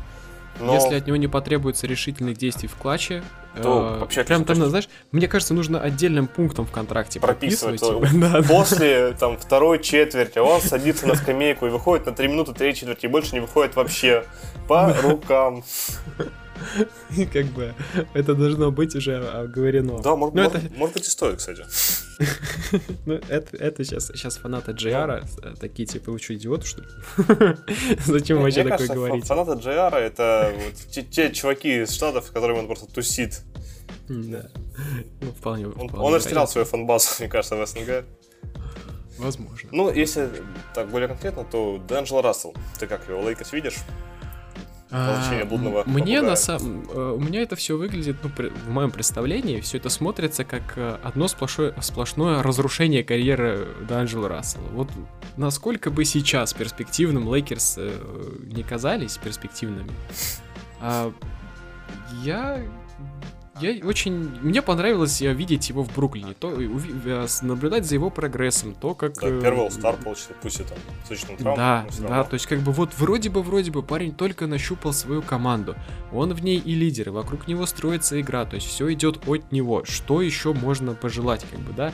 Но... 0.61 0.74
Если 0.74 0.94
от 0.94 1.06
него 1.06 1.16
не 1.16 1.28
потребуется 1.28 1.86
решительных 1.86 2.36
действий 2.36 2.68
в 2.68 2.76
клатче, 2.76 3.22
то 3.61 3.96
э, 3.96 3.98
вообще 4.00 4.24
прям 4.24 4.44
там, 4.44 4.56
знаешь, 4.56 4.88
мне 5.11 5.26
кажется, 5.26 5.54
нужно 5.54 5.80
отдельным 5.80 6.28
пунктом 6.28 6.66
в 6.66 6.70
контракте 6.70 7.18
прописывать. 7.18 7.80
прописывать 7.80 8.11
типа, 8.11 8.42
После 8.48 9.12
там 9.12 9.36
второй 9.38 9.82
четверти 9.82 10.38
он 10.38 10.61
садится 10.61 11.06
на 11.06 11.14
скамейку 11.14 11.66
и 11.66 11.70
выходит 11.70 12.06
на 12.06 12.12
3 12.12 12.28
минуты 12.28 12.52
3 12.52 12.74
четверти 12.74 13.06
и 13.06 13.08
больше 13.08 13.34
не 13.34 13.40
выходит 13.40 13.74
вообще 13.74 14.24
по 14.68 14.92
рукам. 15.02 15.64
Как 17.32 17.46
бы 17.46 17.74
это 18.14 18.34
должно 18.34 18.70
быть 18.70 18.94
уже 18.94 19.16
оговорено. 19.16 20.00
Да, 20.02 20.16
может, 20.16 20.34
может, 20.34 20.54
это... 20.54 20.74
может 20.76 20.94
быть 20.94 21.06
и 21.06 21.11
стоит, 21.11 21.38
кстати. 21.38 21.64
ну, 23.06 23.14
это, 23.28 23.56
это 23.56 23.84
сейчас, 23.84 24.08
сейчас 24.08 24.36
фанаты 24.36 24.72
JR 24.72 25.24
э, 25.42 25.54
такие, 25.58 25.86
типа, 25.86 26.12
вы 26.12 26.18
что, 26.18 26.34
идиоты, 26.34 26.66
что 26.66 26.82
ли? 26.82 26.88
Зачем 28.04 28.42
вообще 28.42 28.64
такое 28.64 28.88
говорить? 28.88 29.26
Фанаты 29.26 29.52
JR 29.52 29.94
это 29.94 30.52
вот 30.54 30.74
те, 30.90 31.02
те 31.02 31.32
чуваки 31.32 31.82
из 31.82 31.92
Штатов, 31.92 32.26
с 32.26 32.30
которыми 32.30 32.58
он 32.58 32.66
просто 32.66 32.86
тусит. 32.86 33.40
Да. 34.08 34.50
Ну, 35.20 35.32
вполне, 35.32 35.66
он, 35.66 35.88
вполне 35.88 36.06
он 36.06 36.14
растерял 36.14 36.46
свою 36.48 36.66
фанбазу, 36.66 37.08
мне 37.20 37.28
кажется, 37.28 37.56
в 37.56 37.66
СНГ. 37.66 38.04
Возможно. 39.18 39.68
Ну, 39.72 39.92
если 39.92 40.30
так 40.74 40.90
более 40.90 41.08
конкретно, 41.08 41.44
то 41.44 41.76
Д'Анджело 41.76 42.22
Рассел. 42.22 42.54
Ты 42.78 42.86
как 42.86 43.06
его, 43.08 43.20
Лейкерс 43.22 43.52
видишь? 43.52 43.76
А, 44.91 45.45
блудного 45.45 45.84
Мне 45.86 46.20
на 46.20 46.36
самом... 46.36 46.88
Э, 46.91 47.12
у 47.12 47.20
меня 47.20 47.43
это 47.43 47.55
все 47.57 47.76
выглядит, 47.76 48.16
ну, 48.22 48.30
в 48.30 48.70
моем 48.70 48.91
представлении, 48.91 49.61
все 49.61 49.78
это 49.78 49.88
смотрится 49.88 50.45
как 50.45 50.76
э, 50.76 50.99
одно 51.03 51.28
сплошное, 51.28 51.74
сплошное 51.80 52.43
разрушение 52.43 53.05
карьеры 53.05 53.68
Д'Анджела 53.88 54.28
Рассела. 54.28 54.66
Вот 54.72 54.88
насколько 55.36 55.91
бы 55.91 56.05
сейчас 56.05 56.53
перспективным 56.55 57.32
Лейкерс 57.32 57.76
э, 57.78 57.93
не 58.53 58.62
казались 58.62 59.16
перспективными, 59.18 59.93
а, 60.80 61.12
я 62.22 62.61
я 63.61 63.84
очень... 63.84 64.38
Мне 64.42 64.62
понравилось 64.62 65.20
видеть 65.20 65.68
его 65.68 65.82
в 65.82 65.94
Бруклине, 65.94 66.34
то, 66.38 66.50
э, 66.50 67.26
наблюдать 67.42 67.86
за 67.86 67.94
его 67.94 68.11
прогрессом, 68.11 68.74
то, 68.74 68.94
как... 68.94 69.14
Да, 69.14 69.28
э, 69.28 69.40
первый 69.40 69.70
star 69.70 69.96
получил, 69.96 70.34
пусть 70.42 70.61
и 70.61 70.64
там 70.64 70.78
с 71.08 71.20
травм. 71.38 71.56
Да, 71.56 71.86
да, 72.00 72.24
то 72.24 72.34
есть 72.34 72.46
как 72.46 72.61
бы 72.61 72.72
вот 72.72 72.90
вроде 72.98 73.30
бы, 73.30 73.42
вроде 73.42 73.70
бы 73.70 73.82
парень 73.82 74.12
только 74.12 74.46
нащупал 74.46 74.92
свою 74.92 75.22
команду, 75.22 75.76
он 76.12 76.32
в 76.34 76.42
ней 76.42 76.58
и 76.58 76.74
лидер, 76.74 77.08
и 77.08 77.11
вокруг 77.12 77.46
него 77.46 77.66
строится 77.66 78.20
игра, 78.20 78.44
то 78.44 78.56
есть 78.56 78.66
все 78.66 78.92
идет 78.92 79.28
от 79.28 79.52
него. 79.52 79.84
Что 79.84 80.22
еще 80.22 80.52
можно 80.52 80.94
пожелать, 80.94 81.44
как 81.50 81.61
бы, 81.61 81.72
да? 81.72 81.92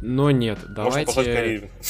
Но 0.00 0.30
нет, 0.30 0.58
давайте... 0.68 1.70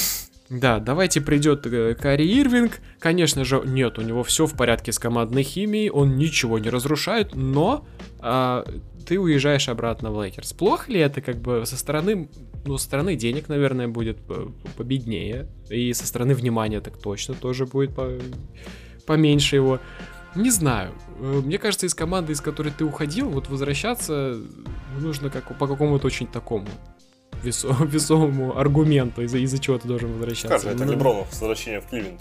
Да, 0.51 0.79
давайте 0.79 1.21
придет 1.21 1.67
э, 1.67 1.95
Кари 1.95 2.27
Ирвинг. 2.39 2.81
Конечно 2.99 3.45
же, 3.45 3.63
нет, 3.65 3.99
у 3.99 4.03
него 4.03 4.23
все 4.23 4.47
в 4.47 4.55
порядке 4.55 4.93
с 4.93 4.99
командной 4.99 5.43
химией, 5.43 5.91
он 5.91 6.17
ничего 6.17 6.59
не 6.59 6.69
разрушает, 6.69 7.35
но 7.35 7.87
а, 8.21 8.65
ты 9.05 9.19
уезжаешь 9.19 9.69
обратно 9.69 10.11
в 10.11 10.23
Лейкерс. 10.23 10.53
Плохо 10.53 10.91
ли 10.91 11.01
это 11.01 11.21
как 11.21 11.37
бы 11.37 11.65
со 11.67 11.77
стороны, 11.77 12.29
ну, 12.65 12.79
со 12.79 12.85
стороны 12.85 13.17
денег, 13.17 13.49
наверное, 13.49 13.89
будет 13.89 14.19
победнее, 14.77 15.49
и 15.71 15.93
со 15.93 16.07
стороны 16.07 16.35
внимания 16.35 16.81
так 16.81 16.99
точно 16.99 17.35
тоже 17.35 17.67
будет 17.67 17.95
по... 17.95 18.19
поменьше 19.07 19.57
его. 19.57 19.81
Не 20.35 20.51
знаю. 20.51 20.93
Э, 21.21 21.41
мне 21.45 21.59
кажется, 21.59 21.87
из 21.87 21.95
команды, 21.95 22.33
из 22.33 22.41
которой 22.41 22.73
ты 22.77 22.85
уходил, 22.85 23.29
вот 23.29 23.49
возвращаться 23.49 24.41
нужно 24.99 25.31
как 25.31 25.57
по 25.59 25.67
какому-то 25.67 26.07
очень 26.07 26.27
такому 26.27 26.67
весо, 27.45 27.77
весомому 27.85 28.59
аргументу, 28.59 29.23
из-за 29.23 29.39
из 29.39 29.59
чего 29.61 29.79
ты 29.79 29.89
должен 29.89 30.13
возвращаться. 30.13 30.59
Скажи, 30.59 30.75
это 30.75 30.85
ну, 30.85 30.93
Леброну 30.93 31.29
с 31.31 31.41
возвращением 31.41 31.83
в 31.83 31.87
Кливленд. 31.87 32.21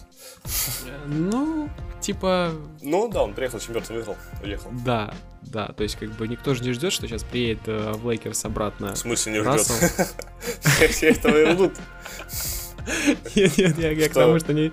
Ну, 1.08 1.70
типа... 2.02 2.52
Ну 2.82 3.10
да, 3.10 3.24
он 3.24 3.34
приехал, 3.34 3.60
чемпионство 3.60 3.94
выиграл, 3.94 4.18
уехал. 4.44 4.70
Да, 4.86 5.14
да, 5.42 5.68
то 5.68 5.84
есть 5.84 5.96
как 5.96 6.10
бы 6.12 6.28
никто 6.28 6.54
же 6.54 6.64
не 6.64 6.72
ждет, 6.74 6.94
что 6.94 7.08
сейчас 7.08 7.24
приедет 7.24 7.68
э, 7.68 7.92
в 7.94 8.10
Лейкерс 8.10 8.46
обратно. 8.46 8.94
В 8.94 8.98
смысле 8.98 9.34
не 9.34 9.40
ждет? 9.42 9.68
Все 10.90 11.10
этого 11.10 11.38
и 11.38 11.52
ждут. 11.54 11.74
Нет, 13.36 13.58
нет, 13.58 13.78
я, 13.78 13.92
я 13.92 14.10
к 14.10 14.14
тому, 14.14 14.40
что 14.40 14.54
не, 14.54 14.72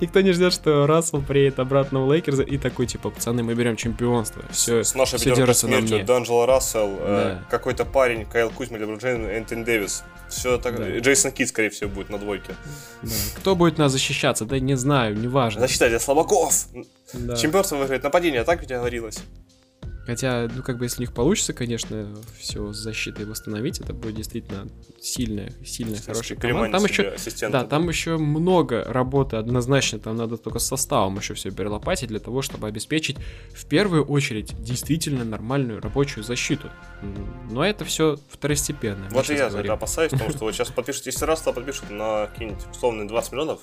никто 0.00 0.20
не 0.20 0.32
ждет, 0.32 0.52
что 0.52 0.86
Рассел 0.86 1.22
приедет 1.22 1.58
обратно 1.58 2.04
в 2.04 2.12
Лейкерс 2.12 2.40
и 2.40 2.58
такой, 2.58 2.86
типа, 2.86 3.10
пацаны, 3.10 3.42
мы 3.42 3.54
берем 3.54 3.76
чемпионство. 3.76 4.42
Все, 4.50 4.82
с 4.82 4.94
нашей 4.94 5.18
все 5.18 5.34
держится 5.34 5.68
на 5.68 5.80
мне. 5.80 6.02
Данджело 6.02 6.46
Рассел, 6.46 6.96
э, 7.00 7.06
да. 7.06 7.42
э, 7.42 7.50
какой-то 7.50 7.84
парень, 7.84 8.24
Кайл 8.26 8.50
Кузьма, 8.50 8.78
Леброн 8.78 8.98
Джейн, 8.98 9.26
Энтон 9.26 9.64
Дэвис. 9.64 10.04
Все 10.28 10.58
так. 10.58 10.76
Да. 10.76 10.98
Джейсон 10.98 11.32
Кит, 11.32 11.48
скорее 11.48 11.70
всего, 11.70 11.90
будет 11.90 12.10
на 12.10 12.18
двойке. 12.18 12.54
Да. 13.02 13.10
Кто 13.36 13.54
будет 13.54 13.78
нас 13.78 13.92
защищаться? 13.92 14.44
Да 14.44 14.58
не 14.58 14.74
знаю, 14.74 15.16
неважно. 15.16 15.60
Защита 15.60 15.88
для 15.88 16.00
слабаков. 16.00 16.66
Да. 17.12 17.36
Чемпионство 17.36 17.76
выиграет 17.76 18.02
нападение, 18.02 18.44
так 18.44 18.60
ведь 18.60 18.70
говорилось? 18.70 19.18
Хотя, 20.06 20.48
ну, 20.54 20.62
как 20.62 20.78
бы, 20.78 20.84
если 20.84 20.98
у 20.98 21.00
них 21.02 21.12
получится, 21.12 21.52
конечно, 21.52 22.14
все 22.38 22.72
с 22.72 22.76
защитой 22.76 23.24
восстановить, 23.24 23.80
это 23.80 23.94
будет 23.94 24.16
действительно 24.16 24.68
сильная, 25.00 25.52
сильная, 25.64 26.00
хорошая 26.00 26.38
команда. 26.38 26.78
Там 26.78 26.84
еще, 26.86 27.16
да, 27.48 27.64
там 27.64 27.88
еще 27.88 28.18
много 28.18 28.84
работы 28.84 29.36
однозначно, 29.36 29.98
там 29.98 30.16
надо 30.16 30.36
только 30.36 30.58
с 30.58 30.66
составом 30.66 31.16
еще 31.16 31.34
все 31.34 31.50
перелопатить 31.50 32.08
для 32.08 32.20
того, 32.20 32.42
чтобы 32.42 32.68
обеспечить 32.68 33.16
в 33.54 33.66
первую 33.66 34.04
очередь 34.04 34.54
действительно 34.62 35.24
нормальную 35.24 35.80
рабочую 35.80 36.24
защиту. 36.24 36.70
Но 37.50 37.64
это 37.64 37.84
все 37.84 38.18
второстепенно. 38.28 39.08
Вот 39.10 39.28
и 39.30 39.34
я 39.34 39.50
за 39.50 39.60
это 39.60 39.72
опасаюсь, 39.72 40.10
потому 40.10 40.30
что 40.34 40.40
вот 40.40 40.54
сейчас 40.54 40.70
подпишут, 40.70 41.06
если 41.06 41.24
раз, 41.24 41.40
то 41.42 41.52
подпишут 41.52 41.90
на 41.90 42.26
какие-нибудь 42.26 42.64
условные 42.70 43.08
20 43.08 43.32
миллионов, 43.32 43.60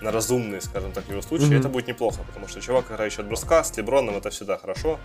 на 0.00 0.10
разумные, 0.10 0.60
скажем 0.60 0.92
так, 0.92 1.08
его 1.08 1.22
случае, 1.22 1.50
mm-hmm. 1.50 1.60
это 1.60 1.68
будет 1.68 1.88
неплохо, 1.88 2.20
потому 2.26 2.48
что 2.48 2.60
чувак, 2.60 2.90
играющий 2.90 3.20
от 3.20 3.28
бруска, 3.28 3.64
с 3.64 3.76
Леброном 3.76 4.16
это 4.16 4.30
всегда 4.30 4.58
хорошо. 4.58 4.98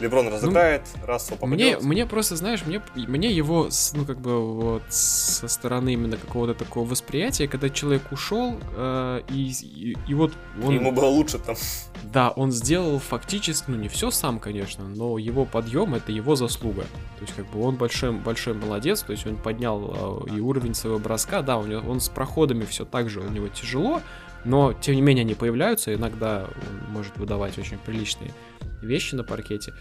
Леброн 0.00 0.28
разыграет, 0.28 0.82
ну, 1.00 1.06
раз 1.06 1.24
попадет. 1.24 1.48
Мне, 1.48 1.78
мне 1.78 2.06
просто, 2.06 2.36
знаешь, 2.36 2.64
мне, 2.66 2.82
мне 2.94 3.30
его, 3.30 3.68
ну, 3.94 4.04
как 4.04 4.18
бы, 4.18 4.54
вот, 4.54 4.82
со 4.90 5.48
стороны 5.48 5.94
именно 5.94 6.16
какого-то 6.16 6.54
такого 6.54 6.86
восприятия, 6.88 7.48
когда 7.48 7.70
человек 7.70 8.02
ушел, 8.10 8.58
э, 8.76 9.22
и, 9.30 9.52
и, 9.62 9.96
и 10.06 10.14
вот 10.14 10.32
он... 10.62 10.74
Ему 10.74 10.92
было 10.92 11.06
лучше 11.06 11.38
там. 11.38 11.56
Да, 12.04 12.30
он 12.30 12.52
сделал 12.52 12.98
фактически, 12.98 13.70
ну, 13.70 13.76
не 13.76 13.88
все 13.88 14.10
сам, 14.10 14.38
конечно, 14.38 14.86
но 14.86 15.18
его 15.18 15.44
подъем— 15.44 15.94
это 15.96 16.12
его 16.12 16.36
заслуга. 16.36 16.82
То 16.82 17.22
есть, 17.22 17.34
как 17.34 17.50
бы, 17.50 17.62
он 17.62 17.76
большой, 17.76 18.12
большой 18.12 18.54
молодец, 18.54 19.02
то 19.02 19.12
есть, 19.12 19.26
он 19.26 19.36
поднял 19.36 20.26
э, 20.28 20.36
и 20.36 20.40
уровень 20.40 20.74
своего 20.74 20.98
броска, 20.98 21.40
да, 21.40 21.56
у 21.56 21.66
него, 21.66 21.90
он 21.90 22.00
с 22.00 22.08
проходами 22.08 22.64
все 22.64 22.84
так 22.84 23.08
же, 23.08 23.20
у 23.20 23.28
него 23.30 23.48
тяжело, 23.48 24.02
но, 24.46 24.72
тем 24.72 24.94
не 24.94 25.02
менее, 25.02 25.22
они 25.22 25.34
появляются, 25.34 25.92
иногда 25.92 26.44
он 26.44 26.92
может 26.92 27.16
выдавать 27.18 27.58
очень 27.58 27.78
приличные 27.78 28.32
вещи 28.80 29.14
на 29.14 29.24
паркете. 29.24 29.72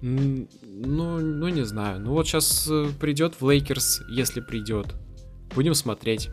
Ну, 0.00 0.48
ну, 1.20 1.48
не 1.48 1.64
знаю. 1.64 2.00
Ну 2.00 2.10
вот 2.10 2.26
сейчас 2.26 2.68
э, 2.68 2.88
придет 3.00 3.40
в 3.40 3.48
Лейкерс, 3.48 4.02
если 4.08 4.40
придет. 4.40 4.88
Будем 5.54 5.74
смотреть, 5.74 6.30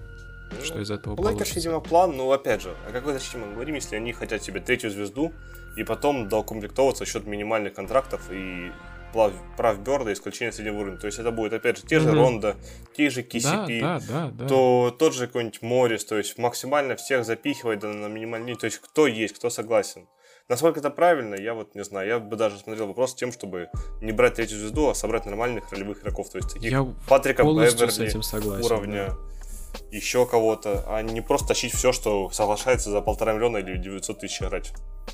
ну, 0.51 0.65
что 0.65 0.79
из 0.79 0.89
этого 0.89 1.15
получится. 1.15 1.43
Лейкерс, 1.43 1.55
видимо, 1.55 1.79
план, 1.79 2.17
ну, 2.17 2.31
опять 2.31 2.63
же, 2.63 2.75
о 2.87 2.91
какой 2.91 3.13
защите 3.13 3.37
мы 3.37 3.53
говорим, 3.53 3.75
если 3.75 3.95
они 3.95 4.11
хотят 4.11 4.41
себе 4.41 4.59
третью 4.59 4.89
звезду, 4.89 5.31
и 5.77 5.83
потом 5.83 6.27
доукомплектовываться 6.27 7.05
за 7.05 7.11
счет 7.11 7.27
минимальных 7.27 7.73
контрактов 7.73 8.31
и 8.31 8.71
прав 9.13 9.79
Берда 9.79 10.13
исключение 10.13 10.51
среднего 10.51 10.81
уровня. 10.81 10.99
То 10.99 11.07
есть 11.07 11.19
это 11.19 11.31
будет, 11.31 11.53
опять 11.53 11.77
же, 11.77 11.83
те 11.83 11.99
же. 11.99 12.11
Рондо, 12.11 12.55
те 12.95 13.09
же 13.09 13.21
KCP, 13.21 13.81
да, 13.81 13.99
да, 14.07 14.31
да, 14.31 14.47
то 14.47 14.95
тот 14.97 15.13
же 15.13 15.27
какой-нибудь 15.27 15.61
Моррис, 15.61 16.05
то 16.05 16.17
есть 16.17 16.37
максимально 16.37 16.95
всех 16.95 17.25
запихивать 17.25 17.83
на 17.83 18.07
минимальный, 18.07 18.55
то 18.55 18.65
есть 18.65 18.79
кто 18.79 19.07
есть, 19.07 19.35
кто 19.35 19.49
согласен. 19.49 20.07
Насколько 20.49 20.79
это 20.79 20.89
правильно, 20.89 21.35
я 21.35 21.53
вот 21.53 21.75
не 21.75 21.83
знаю. 21.83 22.07
Я 22.07 22.19
бы 22.19 22.35
даже 22.35 22.57
смотрел 22.57 22.87
вопрос 22.87 23.13
тем, 23.13 23.31
чтобы 23.31 23.69
не 24.01 24.11
брать 24.11 24.33
третью 24.33 24.57
звезду, 24.57 24.89
а 24.89 24.95
собрать 24.95 25.25
нормальных 25.27 25.71
ролевых 25.71 26.01
игроков. 26.01 26.31
То 26.31 26.39
есть 26.39 26.53
таких 26.55 26.71
как 26.71 26.87
Патрика 27.07 27.43
Беверли 27.43 27.69
согласен, 28.21 28.65
уровня, 28.65 29.09
да. 29.09 29.87
еще 29.91 30.25
кого-то, 30.25 30.83
а 30.87 31.03
не 31.03 31.21
просто 31.21 31.49
тащить 31.49 31.75
все, 31.75 31.91
что 31.91 32.31
соглашается 32.31 32.89
за 32.89 33.01
полтора 33.01 33.33
миллиона 33.33 33.57
или 33.57 33.77
900 33.77 34.19
тысяч 34.19 34.41
играть. 34.41 34.73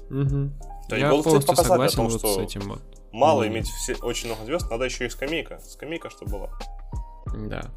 Угу. 0.10 0.52
Да, 0.89 0.97
я 0.97 1.09
полностью 1.09 1.55
согласен 1.55 1.95
том, 1.95 2.07
вот 2.07 2.21
с 2.21 2.38
этим 2.38 2.61
вот 2.61 2.81
мало 3.15 3.43
мм. 3.43 3.47
иметь 3.47 3.67
все, 3.67 3.95
очень 3.95 4.27
много 4.27 4.45
звезд, 4.45 4.69
надо 4.69 4.86
еще 4.86 5.05
и 5.05 5.09
скамейка. 5.09 5.59
Скамейка, 5.59 6.09
чтобы 6.09 6.31
была. 6.31 6.49
Да. 7.47 7.71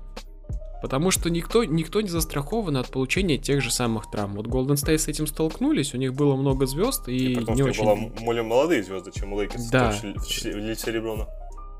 Потому 0.82 1.11
что 1.11 1.28
никто, 1.28 1.64
никто 1.64 2.00
не 2.00 2.09
застрахован 2.09 2.76
от 2.76 2.88
получения 2.88 3.36
тех 3.36 3.61
же 3.62 3.70
самых 3.70 4.11
травм. 4.11 4.34
Вот 4.34 4.46
Golden 4.46 4.74
State 4.74 4.98
с 4.98 5.09
этим 5.09 5.26
столкнулись, 5.26 5.94
у 5.94 5.96
них 5.96 6.14
было 6.14 6.36
много 6.36 6.66
звезд 6.66 7.09
и, 7.09 7.32
и 7.32 7.52
не 7.52 7.62
очень... 7.62 7.84
было 7.84 7.96
более 8.24 8.44
молодые 8.44 8.84
звезды, 8.84 9.11
чем 9.12 9.32
у 9.32 9.40
Лейкерс 9.40 9.70
да. 9.70 9.90
в 9.92 10.04
лице 10.44 10.90
Леброна. 10.92 11.26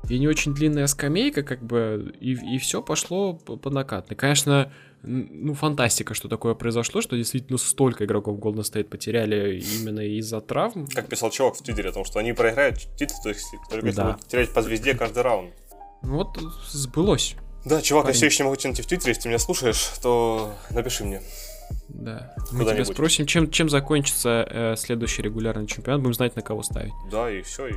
И 0.09 0.17
не 0.17 0.27
очень 0.27 0.53
длинная 0.53 0.87
скамейка, 0.87 1.43
как 1.43 1.63
бы, 1.63 2.13
и, 2.19 2.55
и 2.55 2.57
все 2.57 2.81
пошло 2.81 3.33
по, 3.33 3.57
по 3.57 3.69
накатной. 3.69 4.17
Конечно, 4.17 4.71
ну, 5.03 5.53
фантастика, 5.53 6.13
что 6.13 6.27
такое 6.27 6.55
произошло, 6.55 7.01
что 7.01 7.15
действительно 7.15 7.57
столько 7.57 8.05
игроков 8.05 8.39
Golden 8.39 8.61
State 8.61 8.85
потеряли 8.85 9.59
именно 9.59 10.01
из-за 10.01 10.41
травм. 10.41 10.87
Как 10.87 11.07
писал 11.07 11.29
чувак 11.29 11.55
в 11.55 11.61
Твиттере, 11.61 11.89
о 11.89 11.93
том, 11.93 12.05
что 12.05 12.19
они 12.19 12.33
проиграют 12.33 12.79
титул, 12.97 13.17
то 13.21 13.29
есть 13.29 13.45
только 13.69 13.93
да. 13.93 14.19
терять 14.27 14.51
по 14.53 14.61
звезде 14.61 14.95
каждый 14.95 15.21
раунд. 15.21 15.53
Вот 16.01 16.37
сбылось. 16.69 17.35
Да, 17.65 17.81
чувак, 17.81 18.05
Парень. 18.05 18.15
я 18.15 18.17
все 18.17 18.25
еще 18.25 18.43
не 18.43 18.45
могу 18.45 18.55
тебя 18.55 18.69
найти 18.69 18.81
в 18.81 18.87
Твиттере, 18.87 19.11
если 19.11 19.23
ты 19.23 19.29
меня 19.29 19.39
слушаешь, 19.39 19.91
то 20.01 20.53
напиши 20.71 21.03
мне. 21.03 21.21
Да. 21.87 22.33
Мы 22.51 22.65
тебя 22.65 22.83
спросим, 22.85 23.25
чем, 23.25 23.51
чем 23.51 23.69
закончится 23.69 24.47
э, 24.49 24.75
следующий 24.75 25.21
регулярный 25.21 25.67
чемпионат, 25.67 26.01
будем 26.01 26.13
знать, 26.13 26.35
на 26.35 26.41
кого 26.41 26.63
ставить. 26.63 26.93
Да, 27.11 27.29
и 27.29 27.41
все, 27.41 27.67
и, 27.67 27.73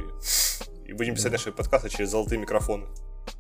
и 0.93 0.95
будем 0.95 1.15
писать 1.15 1.33
да. 1.33 1.39
наши 1.39 1.53
подкасты 1.53 1.89
через 1.89 2.11
золотые 2.11 2.39
микрофоны. 2.39 2.87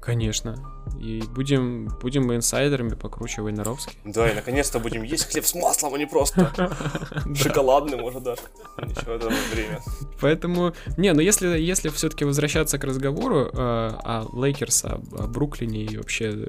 Конечно. 0.00 0.56
И 1.00 1.22
будем, 1.34 1.88
будем 2.00 2.24
мы 2.24 2.36
инсайдерами 2.36 2.94
покруче 2.94 3.42
Войнаровски. 3.42 3.98
Да, 4.04 4.30
и 4.30 4.34
наконец-то 4.34 4.78
будем 4.78 5.02
есть 5.02 5.30
хлеб 5.30 5.44
с 5.44 5.54
маслом, 5.54 5.94
а 5.94 5.98
не 5.98 6.06
просто 6.06 6.52
шоколадный, 7.34 7.98
может, 7.98 8.22
даже. 8.22 8.40
Ничего, 8.78 9.12
это 9.12 9.28
время. 9.52 9.80
Поэтому, 10.20 10.72
не, 10.96 11.12
ну 11.12 11.20
если, 11.20 11.58
если 11.58 11.88
все-таки 11.90 12.24
возвращаться 12.24 12.78
к 12.78 12.84
разговору 12.84 13.46
э, 13.46 13.50
о 13.52 14.26
Лейкерс, 14.32 14.84
о, 14.84 15.00
о 15.18 15.26
Бруклине 15.26 15.84
и 15.84 15.96
вообще 15.96 16.46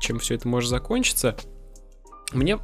чем 0.00 0.18
все 0.18 0.34
это 0.34 0.48
может 0.48 0.68
закончиться, 0.68 1.36
мне, 2.32 2.58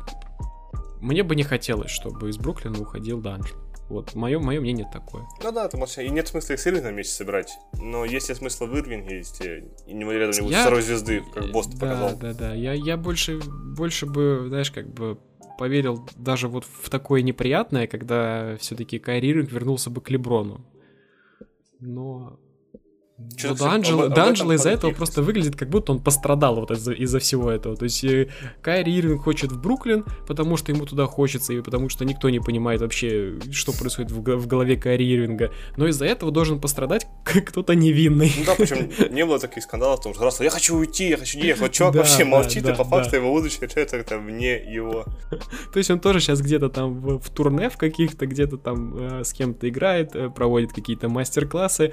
мне 1.01 1.23
бы 1.23 1.37
не 1.37 1.45
хотелось, 1.45 1.91
чтобы 1.91 2.29
из 2.29 2.37
Бруклина 2.37 2.81
уходил 2.81 3.21
Ди'Анджело. 3.21 3.62
Вот, 3.93 4.15
мое, 4.15 4.39
мое 4.39 4.59
мнение 4.59 4.89
такое. 4.91 5.25
Ну 5.43 5.53
да, 5.53 5.65
потому 5.65 5.87
что 5.87 6.01
и 6.01 6.09
нет 6.09 6.27
смысла 6.27 6.55
их 6.55 6.61
с 6.61 6.67
Ирвингом 6.67 6.95
вместе 6.95 7.13
собирать. 7.13 7.59
Но 7.75 8.07
есть 8.07 8.31
ли 8.31 8.35
смысл 8.35 8.65
в 8.65 8.75
Ирвинге, 8.75 9.19
если 9.19 9.71
не 9.87 10.03
рядом 10.05 10.47
я... 10.47 10.63
второй 10.63 10.81
звезды, 10.81 11.23
как 11.35 11.53
Бостон 11.53 11.79
да, 11.79 11.87
показал? 11.87 12.17
Да, 12.17 12.33
да, 12.33 12.55
я, 12.55 12.73
я 12.73 12.97
больше, 12.97 13.39
больше 13.39 14.07
бы, 14.07 14.47
знаешь, 14.49 14.71
как 14.71 14.89
бы 14.89 15.19
поверил 15.59 16.09
даже 16.17 16.49
вот 16.49 16.65
в 16.65 16.89
такое 16.89 17.21
неприятное, 17.21 17.87
когда 17.87 18.57
все-таки 18.59 18.99
Кайри 18.99 19.29
Ирвинг 19.29 19.53
вернулся 19.53 19.91
бы 19.91 20.01
к 20.01 20.09
Леброну. 20.09 20.65
Но 21.79 22.41
что 23.37 23.55
Данджело, 23.55 24.09
Данджело 24.09 24.53
из-за 24.55 24.71
этого 24.71 24.93
просто 24.93 25.23
выглядит, 25.23 25.57
как 25.57 25.69
будто 25.69 25.93
он 25.93 26.01
пострадал 26.01 26.57
вот 26.57 26.71
из-за, 26.71 26.93
из 26.93 27.15
всего 27.17 27.51
этого. 27.51 27.77
То 27.77 27.85
есть 27.85 28.05
э, 28.05 28.29
Кайри 28.61 28.97
Ирвинг 28.99 29.23
хочет 29.23 29.53
в 29.53 29.61
Бруклин, 29.61 30.05
потому 30.27 30.57
что 30.57 30.73
ему 30.73 30.87
туда 30.87 31.07
хочется, 31.07 31.53
и 31.53 31.61
потому 31.61 31.89
что 31.89 32.05
никто 32.05 32.31
не 32.31 32.41
понимает 32.41 32.81
вообще, 32.81 33.39
что 33.51 33.73
происходит 33.73 34.11
в, 34.11 34.21
в 34.21 34.47
голове 34.47 34.77
Кайри 34.77 35.15
Ирвинга. 35.15 35.53
Но 35.77 35.87
из-за 35.89 36.07
этого 36.07 36.31
должен 36.31 36.61
пострадать 36.61 37.07
кто-то 37.25 37.75
невинный. 37.75 38.33
Ну 38.39 38.45
да, 38.45 38.55
причем 38.57 38.91
не 39.15 39.25
было 39.25 39.39
таких 39.39 39.63
скандалов, 39.65 39.99
потому 39.99 40.15
что 40.15 40.25
раз 40.25 40.41
я 40.41 40.51
хочу 40.51 40.77
уйти, 40.77 41.09
я 41.09 41.17
хочу 41.17 41.39
ехать. 41.39 41.63
Вот 41.63 41.73
чувак 41.73 41.95
да, 41.95 42.01
вообще 42.01 42.25
да, 42.25 42.31
молчит, 42.31 42.63
да, 42.63 42.73
и 42.73 42.77
по 42.77 42.85
факту 42.85 43.17
его 43.17 43.33
будущее 43.33 43.69
это 43.75 43.99
как-то 43.99 44.19
вне 44.19 44.57
его. 44.57 45.05
То 45.73 45.79
есть 45.79 45.91
он 45.91 46.01
тоже 46.01 46.21
сейчас 46.21 46.41
где-то 46.41 46.69
там 46.69 47.01
в, 47.01 47.19
в 47.19 47.31
турне 47.31 47.71
в 47.71 47.77
каких-то, 47.77 48.27
где-то 48.27 48.57
там 48.57 49.21
э, 49.21 49.25
с 49.25 49.33
кем-то 49.33 49.69
играет, 49.69 50.15
э, 50.15 50.31
проводит 50.31 50.73
какие-то 50.73 51.09
мастер-классы. 51.09 51.93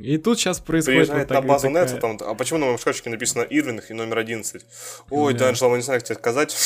И 0.00 0.16
тут 0.16 0.38
сейчас 0.38 0.60
происходит 0.60 1.08
Приезжает 1.08 1.28
вот 1.28 1.34
на 1.34 1.42
базу 1.42 1.68
такая... 1.68 1.82
Нетса, 1.82 1.96
там, 1.98 2.18
а 2.20 2.34
почему 2.34 2.58
на 2.58 2.66
моем 2.66 2.78
шкафчике 2.78 3.10
написано 3.10 3.42
Ирвинг 3.42 3.90
и 3.90 3.94
номер 3.94 4.18
11? 4.18 4.64
Ой, 5.10 5.34
да. 5.34 5.48
Анджела, 5.48 5.76
не 5.76 5.82
знаю, 5.82 6.00
как 6.00 6.08
тебе 6.08 6.18
сказать. 6.18 6.56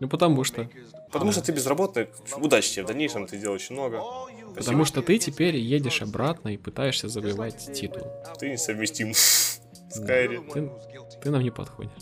Ну 0.00 0.08
потому 0.08 0.44
что. 0.44 0.68
Потому 1.10 1.30
да. 1.30 1.32
что 1.32 1.42
ты 1.42 1.52
безработный, 1.52 2.08
удачи 2.36 2.72
тебе 2.72 2.84
в 2.84 2.86
дальнейшем, 2.86 3.26
ты 3.26 3.38
делаешь 3.38 3.70
много. 3.70 4.00
Спасибо. 4.00 4.54
Потому 4.54 4.84
что 4.84 5.02
ты 5.02 5.18
теперь 5.18 5.56
едешь 5.56 6.02
обратно 6.02 6.54
и 6.54 6.56
пытаешься 6.56 7.08
завоевать 7.08 7.72
титул. 7.72 8.06
Ты 8.38 8.50
несовместим 8.50 9.12
с 9.92 10.04
Кайри. 10.04 10.40
Ты, 10.52 10.70
ты 11.22 11.30
нам 11.30 11.42
не 11.42 11.50
подходишь. 11.50 11.92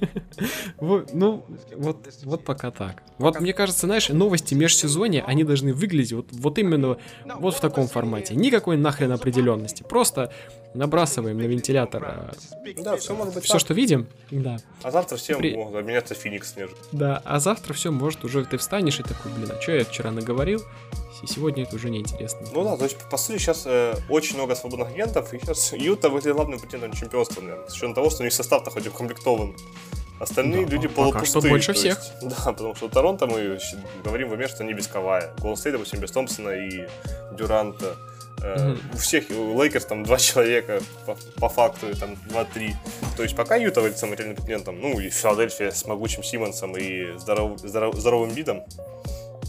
ну, 0.80 1.44
вот, 1.76 2.08
вот 2.22 2.44
пока 2.44 2.70
так. 2.70 3.02
Вот 3.18 3.40
мне 3.40 3.52
кажется, 3.52 3.86
знаешь, 3.86 4.08
новости 4.08 4.54
межсезонья, 4.54 5.24
они 5.26 5.44
должны 5.44 5.74
выглядеть 5.74 6.12
вот, 6.12 6.28
вот 6.30 6.58
именно 6.58 6.96
вот 7.24 7.54
в 7.54 7.60
таком 7.60 7.88
формате. 7.88 8.34
Никакой 8.34 8.76
нахрен 8.76 9.12
определенности. 9.12 9.82
Просто 9.82 10.32
набрасываем 10.74 11.38
на 11.38 11.42
вентилятор 11.42 12.04
а, 12.04 12.30
да, 12.76 12.96
все, 12.96 13.14
может 13.14 13.34
быть 13.34 13.44
все 13.44 13.58
что 13.58 13.74
видим. 13.74 14.08
Да. 14.30 14.56
А 14.82 14.90
завтра 14.90 15.16
все 15.16 15.36
При... 15.36 15.54
могут 15.54 15.74
обменяться 15.74 16.14
Феникс 16.14 16.52
снежит. 16.52 16.76
Да, 16.92 17.20
а 17.24 17.40
завтра 17.40 17.74
все 17.74 17.90
может 17.90 18.24
уже 18.24 18.44
ты 18.44 18.56
встанешь 18.56 19.00
и 19.00 19.02
такой, 19.02 19.32
блин, 19.32 19.50
а 19.50 19.60
что 19.60 19.72
я 19.72 19.84
вчера 19.84 20.10
наговорил? 20.10 20.62
И 21.22 21.26
сегодня 21.26 21.64
это 21.64 21.76
уже 21.76 21.90
неинтересно. 21.90 22.46
Ну 22.52 22.64
да, 22.64 22.76
то 22.76 22.84
есть, 22.84 22.96
по 23.10 23.16
сути, 23.16 23.38
сейчас 23.38 23.64
э, 23.66 23.94
очень 24.08 24.36
много 24.36 24.54
свободных 24.54 24.88
агентов, 24.88 25.34
и 25.34 25.38
сейчас 25.38 25.72
Юта 25.74 26.08
выглядит 26.08 26.34
главным 26.34 26.58
претендентом 26.58 26.98
чемпионства, 26.98 27.42
наверное, 27.42 27.68
с 27.68 27.72
учетом 27.74 27.94
того, 27.94 28.08
что 28.08 28.22
у 28.22 28.24
них 28.24 28.32
состав-то 28.32 28.70
хоть 28.70 28.86
укомплектован. 28.86 29.54
Остальные 30.18 30.66
да, 30.66 30.72
люди 30.72 30.86
полупустые. 30.86 31.40
что 31.40 31.48
больше 31.48 31.72
всех. 31.72 31.98
Есть, 31.98 32.12
да, 32.22 32.52
потому 32.52 32.74
что 32.74 32.86
у 32.86 32.88
Торонто 32.88 33.26
мы 33.26 33.58
говорим 34.04 34.28
в 34.28 34.32
уме, 34.32 34.48
что 34.48 34.62
они 34.62 34.74
без 34.74 34.86
Кавая. 34.86 35.34
Голден 35.38 35.56
Стейт, 35.56 35.74
допустим, 35.74 36.00
без 36.00 36.10
Томпсона 36.10 36.50
и 36.50 36.86
Дюранта. 37.32 37.96
Uh-huh. 38.40 38.78
У 38.94 38.96
всех, 38.96 39.30
у 39.30 39.60
Лейкерс 39.60 39.84
там 39.84 40.02
два 40.02 40.16
человека 40.18 40.80
по, 41.06 41.16
по 41.38 41.48
факту, 41.48 41.94
там 41.98 42.16
два-три. 42.28 42.74
То 43.16 43.22
есть 43.22 43.36
пока 43.36 43.56
Юта 43.56 43.80
выглядит 43.80 43.98
самым 43.98 44.16
реальным 44.16 44.36
претендентом, 44.36 44.80
ну 44.80 44.98
и 44.98 45.10
Филадельфия 45.10 45.70
с 45.70 45.84
могучим 45.84 46.22
Симмонсом 46.22 46.76
и 46.76 47.18
здоров, 47.18 47.58
здоров, 47.58 47.96
здоровым 47.96 48.30
видом, 48.30 48.62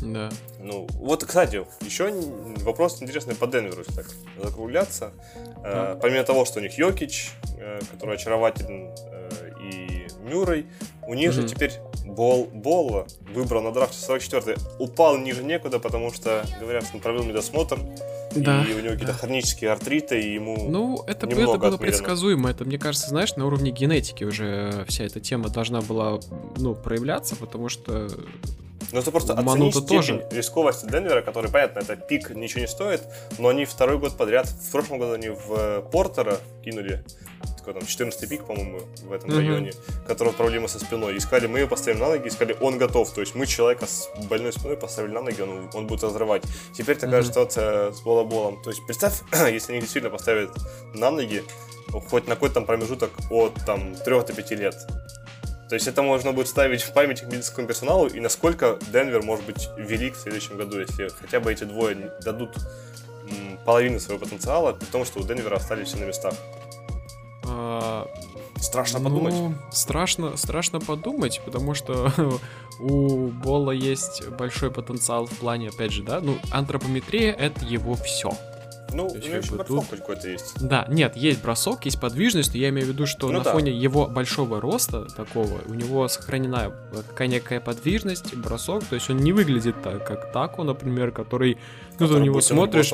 Да. 0.02 0.30
Ну, 0.60 0.88
вот, 0.94 1.24
кстати, 1.24 1.66
еще 1.82 2.12
вопрос 2.64 3.02
интересный 3.02 3.36
по 3.36 3.48
Денверу, 3.48 3.80
если 3.80 3.94
так 3.94 4.08
закругляться. 4.44 5.12
Да. 5.64 5.94
Э, 5.94 6.00
помимо 6.02 6.24
того, 6.24 6.46
что 6.46 6.60
у 6.60 6.62
них 6.62 6.78
Йокич, 6.78 7.32
э, 7.60 7.80
который 7.92 8.16
очарователен, 8.16 8.94
э, 9.12 9.21
Мюррей, 10.22 10.66
у 11.08 11.14
них 11.14 11.32
mm-hmm. 11.32 11.34
же 11.34 11.48
теперь 11.48 11.72
Бол, 12.06 12.46
Болла 12.46 13.06
выбрал 13.34 13.62
на 13.62 13.72
драфте 13.72 13.98
44 13.98 14.58
упал 14.80 15.18
ниже 15.18 15.44
некуда, 15.44 15.80
потому 15.80 16.12
что, 16.12 16.46
говорят, 16.60 16.86
он 16.94 17.00
провел 17.00 17.24
медосмотр, 17.24 17.80
да. 18.36 18.64
и 18.64 18.74
у 18.74 18.80
него 18.80 18.92
какие-то 18.92 19.14
хронические 19.14 19.72
артриты, 19.72 20.22
и 20.22 20.34
ему 20.34 20.70
Ну, 20.70 21.04
это, 21.08 21.28
это 21.28 21.36
было 21.36 21.56
отмерено. 21.56 21.78
предсказуемо. 21.78 22.50
Это, 22.50 22.66
мне 22.66 22.78
кажется, 22.78 23.10
знаешь, 23.10 23.36
на 23.36 23.46
уровне 23.46 23.72
генетики 23.72 24.24
уже 24.24 24.86
вся 24.88 25.06
эта 25.06 25.20
тема 25.20 25.50
должна 25.50 25.82
была, 25.82 26.20
ну, 26.58 26.76
проявляться, 26.76 27.36
потому 27.36 27.70
что 27.70 28.10
ну, 28.92 29.00
это 29.00 29.12
просто 29.12 29.34
оценить 29.34 29.76
степень 29.76 30.20
тоже. 30.20 30.28
рисковости 30.32 30.86
Денвера, 30.86 31.22
который, 31.22 31.50
понятно, 31.50 31.80
это 31.80 31.96
пик 31.96 32.30
ничего 32.32 32.62
не 32.62 32.68
стоит, 32.68 33.02
но 33.38 33.50
они 33.50 33.66
второй 33.66 33.98
год 33.98 34.18
подряд, 34.18 34.48
в 34.48 34.72
прошлом 34.72 35.00
году 35.00 35.14
они 35.14 35.30
в 35.30 35.52
э, 35.52 35.82
Портера 35.92 36.38
кинули, 36.64 37.04
такой 37.58 37.74
там 37.74 37.86
14 37.86 38.30
пик, 38.30 38.46
по-моему, 38.46 38.80
в 39.04 39.12
этом 39.12 39.30
mm-hmm. 39.30 39.38
районе, 39.38 39.74
которого 40.08 40.34
проблемы 40.34 40.68
со 40.68 40.80
спиной. 40.80 41.18
Искали, 41.18 41.48
мы 41.48 41.60
его 41.60 41.70
поставим 41.70 42.00
на 42.00 42.10
ноги, 42.10 42.28
искали, 42.28 42.56
он 42.60 42.78
готов. 42.78 43.12
То 43.12 43.22
есть 43.22 43.36
мы 43.36 43.46
человека 43.46 43.86
с 43.86 44.10
больной 44.30 44.52
спиной 44.52 44.78
поставили 44.78 45.12
на 45.12 45.22
ноги, 45.22 45.42
он, 45.42 45.70
он 45.74 45.88
будет 45.88 46.04
разрывать. 46.04 46.44
Теперь 46.74 46.98
такая 46.98 47.22
mm-hmm. 47.22 47.28
ситуация 47.28 47.92
с 47.92 48.02
Болоболом. 48.02 48.62
То 48.64 48.72
есть 48.72 48.86
представь, 48.86 49.22
если 49.32 49.74
они 49.74 49.82
действительно 49.82 50.12
поставят 50.12 50.52
на 50.94 51.12
ноги, 51.12 51.44
хоть 52.10 52.28
на 52.28 52.36
какой-то 52.36 52.56
там 52.56 52.66
промежуток 52.66 53.12
от 53.30 53.54
там 53.66 53.96
3 53.96 54.16
до 54.22 54.34
5 54.34 54.52
лет, 54.52 54.76
то 55.72 55.76
есть 55.76 55.88
это 55.88 56.02
можно 56.02 56.34
будет 56.34 56.50
ставить 56.50 56.82
в 56.82 56.92
память 56.92 57.24
медицинскому 57.24 57.66
персоналу, 57.66 58.08
и 58.08 58.20
насколько 58.20 58.78
Денвер 58.92 59.24
может 59.24 59.46
быть 59.46 59.70
велик 59.78 60.18
в 60.18 60.20
следующем 60.20 60.58
году, 60.58 60.82
если 60.82 61.08
хотя 61.08 61.40
бы 61.40 61.50
эти 61.50 61.64
двое 61.64 62.12
дадут 62.26 62.58
половину 63.64 64.02
своего 64.02 64.26
потенциала, 64.26 64.74
при 64.74 64.84
том, 64.88 65.06
что 65.06 65.22
у 65.22 65.24
Денвера 65.24 65.56
остались 65.56 65.88
все 65.88 65.96
на 65.96 66.04
местах. 66.04 66.34
А, 67.46 68.06
страшно 68.58 69.00
ну, 69.00 69.06
подумать. 69.06 69.56
Страшно, 69.72 70.36
страшно 70.36 70.82
подумать, 70.82 71.40
потому 71.46 71.74
что 71.74 72.12
у 72.82 73.28
Бола 73.28 73.72
есть 73.72 74.28
большой 74.28 74.72
потенциал 74.72 75.26
в 75.26 75.40
плане, 75.40 75.70
опять 75.70 75.94
же, 75.94 76.04
да, 76.04 76.20
ну, 76.20 76.38
антропометрия— 76.52 77.32
это 77.40 77.64
его 77.64 77.96
все. 77.96 78.34
Ну, 78.94 79.08
у 79.08 79.16
него 79.16 79.36
еще 79.36 79.56
бросок 79.56 79.90
тут... 79.90 80.00
какой-то 80.00 80.30
есть. 80.30 80.54
Да, 80.60 80.86
нет, 80.90 81.16
есть 81.16 81.42
бросок, 81.42 81.86
есть 81.86 82.00
подвижность, 82.00 82.54
но 82.54 82.60
я 82.60 82.70
имею 82.70 82.88
в 82.88 82.90
виду, 82.90 83.06
что 83.06 83.28
ну, 83.28 83.40
на 83.40 83.44
да. 83.44 83.52
фоне 83.52 83.72
его 83.72 84.08
большого 84.08 84.60
роста 84.62 85.06
такого, 85.16 85.62
у 85.68 85.74
него 85.74 86.08
сохранена 86.08 86.74
какая 87.08 87.28
некая 87.28 87.60
подвижность, 87.60 88.36
бросок, 88.36 88.84
то 88.86 88.96
есть 88.96 89.10
он 89.10 89.18
не 89.18 89.32
выглядит 89.34 89.82
так, 89.82 90.06
как 90.06 90.32
Тако, 90.32 90.64
например, 90.64 91.12
который, 91.12 91.58
ну, 92.00 92.08
ты 92.08 92.14
на 92.14 92.20
него 92.20 92.42
смотришь, 92.42 92.94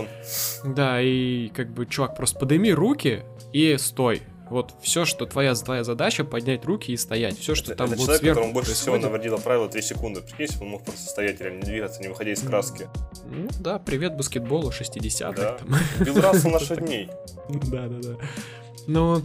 да, 0.64 1.02
и 1.02 1.50
как 1.50 1.70
бы, 1.70 1.86
чувак, 1.86 2.16
просто 2.16 2.40
подними 2.40 2.74
руки 2.74 3.24
и 3.54 3.78
стой, 3.78 4.22
вот 4.50 4.74
все, 4.82 5.06
что 5.06 5.26
твоя, 5.26 5.54
твоя 5.56 5.84
задача, 5.84 6.24
поднять 6.24 6.66
руки 6.66 6.92
и 6.92 6.98
стоять. 6.98 7.38
Все, 7.40 7.56
что 7.56 7.74
это, 7.74 7.84
там 7.84 7.88
это 7.88 7.98
будет 7.98 8.06
человек, 8.06 8.22
сверху 8.22 8.36
которому 8.36 8.54
больше 8.54 8.72
происходит. 8.72 9.00
всего 9.00 9.12
наводило 9.12 9.38
правило 9.38 9.70
3 9.70 9.82
секунды. 9.82 10.22
Прикинь, 10.22 10.56
он 10.62 10.68
мог 10.70 10.84
просто 10.84 11.10
стоять, 11.10 11.42
реально 11.42 11.60
не 11.60 11.66
двигаться, 11.66 12.02
не 12.02 12.08
выходя 12.08 12.32
из 12.32 12.42
краски. 12.42 12.88
Ну 13.26 13.48
да, 13.60 13.80
привет 13.80 14.16
баскетболу 14.16 14.70
60-х. 14.70 15.32
Да. 15.34 15.58
Билл 16.04 16.22
Рассел 16.22 16.52
наших 16.52 16.80
дней. 16.86 17.10
Да, 17.50 17.88
да, 17.88 18.10
да. 18.10 18.18
Но 18.88 19.22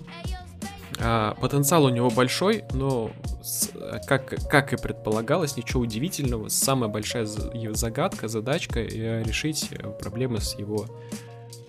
а, 0.98 1.34
потенциал 1.34 1.84
у 1.84 1.88
него 1.88 2.10
большой, 2.10 2.64
но 2.72 3.10
с, 3.42 3.70
как, 4.06 4.34
как 4.48 4.72
и 4.72 4.76
предполагалось, 4.76 5.56
ничего 5.56 5.82
удивительного. 5.82 6.48
Самая 6.48 6.88
большая 6.88 7.26
загадка, 7.26 8.28
задачка 8.28 8.80
э, 8.80 9.22
решить 9.22 9.70
проблемы 9.98 10.40
с 10.40 10.56
его 10.58 10.86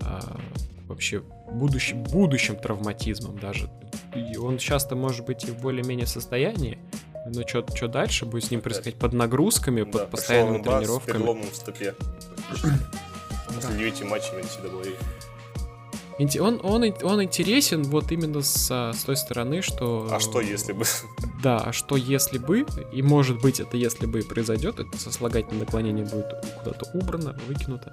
а, 0.02 0.38
вообще 0.88 1.22
будущим, 1.52 2.04
будущим 2.04 2.56
травматизмом 2.56 3.40
даже. 3.40 3.70
И 4.16 4.38
он 4.38 4.58
часто 4.58 4.96
может 4.96 5.26
быть 5.26 5.46
и 5.46 5.52
в 5.52 5.62
более-менее 5.62 6.08
состоянии, 6.08 6.80
но 7.26 7.48
что 7.48 7.88
дальше 7.88 8.26
будет 8.26 8.46
с 8.46 8.52
ним 8.52 8.62
происходить 8.62 8.96
под 8.96 9.14
нагрузками, 9.14 9.84
да, 9.84 10.00
под 10.00 10.10
постоянными 10.12 10.62
тренировками? 10.62 11.18
С 11.18 11.20
переломом 11.20 11.50
в 11.50 11.56
стопе. 11.56 11.96
9 13.78 14.04
матчей 14.04 14.34
NCAA. 14.40 14.96
Он, 16.40 16.60
он, 16.64 16.94
он 17.02 17.24
интересен 17.24 17.84
вот 17.84 18.12
именно 18.12 18.42
с, 18.42 18.70
с 18.70 19.04
той 19.04 19.18
стороны, 19.18 19.62
что... 19.62 20.08
А 20.12 20.20
что 20.20 20.42
если 20.42 20.74
бы? 20.74 20.86
Да, 21.42 21.58
а 21.58 21.74
что 21.74 21.96
если 21.96 22.38
бы, 22.38 22.66
и 22.92 23.02
может 23.02 23.42
быть 23.42 23.60
это 23.60 23.78
если 23.78 24.06
бы 24.06 24.22
произойдет, 24.22 24.80
это 24.80 24.98
сослагательное 24.98 25.62
наклонение 25.62 26.06
будет 26.06 26.28
куда-то 26.60 26.86
убрано, 26.94 27.38
выкинуто. 27.48 27.92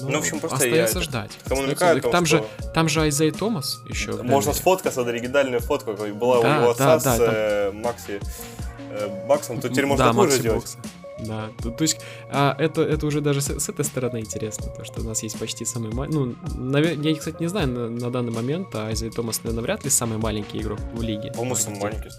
Ну, 0.00 0.08
ну, 0.08 0.16
в 0.16 0.20
общем, 0.20 0.40
просто 0.40 0.56
остается 0.56 0.98
я 0.98 1.04
ждать. 1.04 1.30
Кому 1.46 1.62
намекаю, 1.62 2.00
там, 2.00 2.26
что... 2.26 2.38
же, 2.38 2.44
там 2.74 2.88
же 2.88 3.00
Айзей 3.00 3.30
Томас 3.30 3.80
еще. 3.88 4.22
Можно 4.22 4.52
сфоткаться, 4.52 5.02
это 5.02 5.10
оригинальная 5.10 5.60
фотка, 5.60 5.94
как 5.94 6.16
была 6.16 6.42
да, 6.42 6.58
у 6.58 6.60
его 6.60 6.70
отца 6.70 6.84
да, 6.84 7.00
с 7.00 7.04
да, 7.04 7.16
э, 7.18 7.72
Макси 7.72 8.20
э, 8.90 9.26
Баксом, 9.28 9.60
то 9.60 9.68
теперь 9.68 9.86
можно 9.86 10.04
да, 10.04 10.10
такую 10.10 10.30
же 10.30 10.40
делать. 10.40 10.76
Да, 11.18 11.48
то, 11.62 11.70
то 11.70 11.82
есть 11.82 12.00
а, 12.30 12.56
это, 12.58 12.82
это 12.82 13.06
уже 13.06 13.20
даже 13.20 13.40
с, 13.40 13.48
с 13.48 13.68
этой 13.68 13.84
стороны 13.84 14.18
интересно, 14.18 14.66
то 14.76 14.84
что 14.84 15.00
у 15.00 15.04
нас 15.04 15.22
есть 15.22 15.38
почти 15.38 15.64
самый 15.64 15.92
маленький, 15.92 16.18
ну, 16.18 16.34
навер... 16.56 16.98
я, 17.00 17.14
кстати, 17.14 17.36
не 17.38 17.46
знаю 17.46 17.68
на, 17.68 17.88
на 17.88 18.10
данный 18.10 18.32
момент, 18.32 18.74
а 18.74 18.88
Айзей 18.88 19.10
Томас, 19.10 19.40
наверное, 19.44 19.62
вряд 19.62 19.84
ли 19.84 19.90
самый 19.90 20.18
маленький 20.18 20.60
игрок 20.60 20.80
в 20.92 21.02
лиге. 21.02 21.30
По-моему, 21.30 21.54
самый 21.54 21.80
маленький 21.80 22.10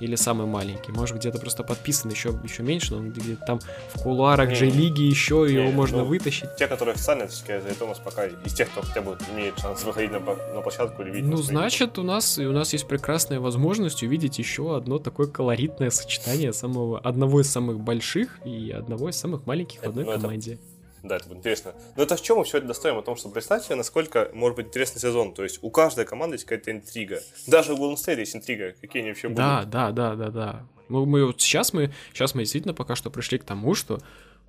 или 0.00 0.16
самый 0.16 0.46
маленький. 0.46 0.92
Может, 0.92 1.18
где-то 1.18 1.38
просто 1.38 1.62
подписан 1.62 2.10
еще, 2.10 2.38
еще 2.42 2.62
меньше, 2.62 2.92
но 2.92 2.98
он 2.98 3.10
где-то 3.10 3.44
там 3.44 3.60
в 3.94 4.02
кулуарах 4.02 4.54
же 4.54 4.66
лиги 4.66 5.02
еще 5.02 5.46
не, 5.46 5.54
его 5.54 5.70
можно 5.70 5.98
ну, 5.98 6.04
вытащить. 6.04 6.56
Те, 6.56 6.66
которые 6.66 6.94
официально, 6.94 7.26
все-таки 7.28 7.68
за 7.68 7.74
Томас 7.74 7.98
пока 7.98 8.26
из 8.26 8.54
тех, 8.54 8.70
кто 8.70 8.82
хотя 8.82 9.02
бы 9.02 9.16
имеет 9.34 9.58
шанс 9.58 9.84
выходить 9.84 10.10
на, 10.12 10.20
на 10.20 10.60
площадку 10.60 11.02
или 11.02 11.10
видеть. 11.10 11.30
Ну, 11.30 11.36
значит, 11.36 11.98
у 11.98 12.02
нас, 12.02 12.38
у 12.38 12.52
нас 12.52 12.72
есть 12.72 12.88
прекрасная 12.88 13.40
возможность 13.40 14.02
увидеть 14.02 14.38
еще 14.38 14.76
одно 14.76 14.98
такое 14.98 15.26
колоритное 15.26 15.90
сочетание 15.90 16.52
самого, 16.52 16.98
одного 16.98 17.40
из 17.40 17.50
самых 17.50 17.80
больших 17.80 18.38
и 18.44 18.70
одного 18.70 19.08
из 19.10 19.16
самых 19.16 19.46
маленьких 19.46 19.80
в 19.80 19.84
одной 19.84 20.04
ну, 20.04 20.12
команде. 20.12 20.58
Да, 21.02 21.16
это 21.16 21.28
будет 21.28 21.38
интересно. 21.38 21.74
Но 21.96 22.02
это 22.02 22.16
в 22.16 22.22
чем 22.22 22.38
мы 22.38 22.44
все 22.44 22.58
это 22.58 22.66
достоим? 22.66 22.98
О 22.98 23.02
том, 23.02 23.16
что 23.16 23.28
представьте 23.28 23.66
себе, 23.66 23.76
насколько 23.76 24.30
может 24.34 24.56
быть 24.56 24.66
интересный 24.66 25.00
сезон. 25.00 25.34
То 25.34 25.42
есть 25.42 25.58
у 25.62 25.70
каждой 25.70 26.04
команды 26.04 26.34
есть 26.34 26.44
какая-то 26.44 26.70
интрига. 26.70 27.20
Даже 27.46 27.74
у 27.74 27.76
Golden 27.76 27.96
State 27.96 28.18
есть 28.18 28.36
интрига. 28.36 28.74
Какие 28.80 29.02
они 29.02 29.10
вообще 29.10 29.28
будут. 29.28 29.38
Да, 29.38 29.64
да, 29.64 29.90
да, 29.92 30.14
да, 30.14 30.30
да. 30.30 30.66
Ну, 30.88 31.06
мы 31.06 31.24
вот 31.24 31.40
сейчас 31.40 31.72
мы, 31.72 31.92
сейчас 32.12 32.34
мы 32.34 32.42
действительно 32.42 32.74
пока 32.74 32.96
что 32.96 33.10
пришли 33.10 33.38
к 33.38 33.44
тому, 33.44 33.74
что 33.74 34.00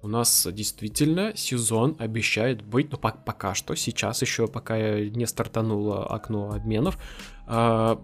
у 0.02 0.08
нас 0.08 0.48
действительно 0.52 1.36
сезон 1.36 1.96
обещает 2.00 2.64
быть, 2.64 2.92
ну, 2.92 2.98
пока 2.98 3.54
что, 3.54 3.76
сейчас 3.76 4.22
еще, 4.22 4.48
пока 4.48 5.00
не 5.00 5.28
стартануло 5.28 6.08
окно 6.08 6.52
обменов, 6.52 6.98
а, 7.46 8.02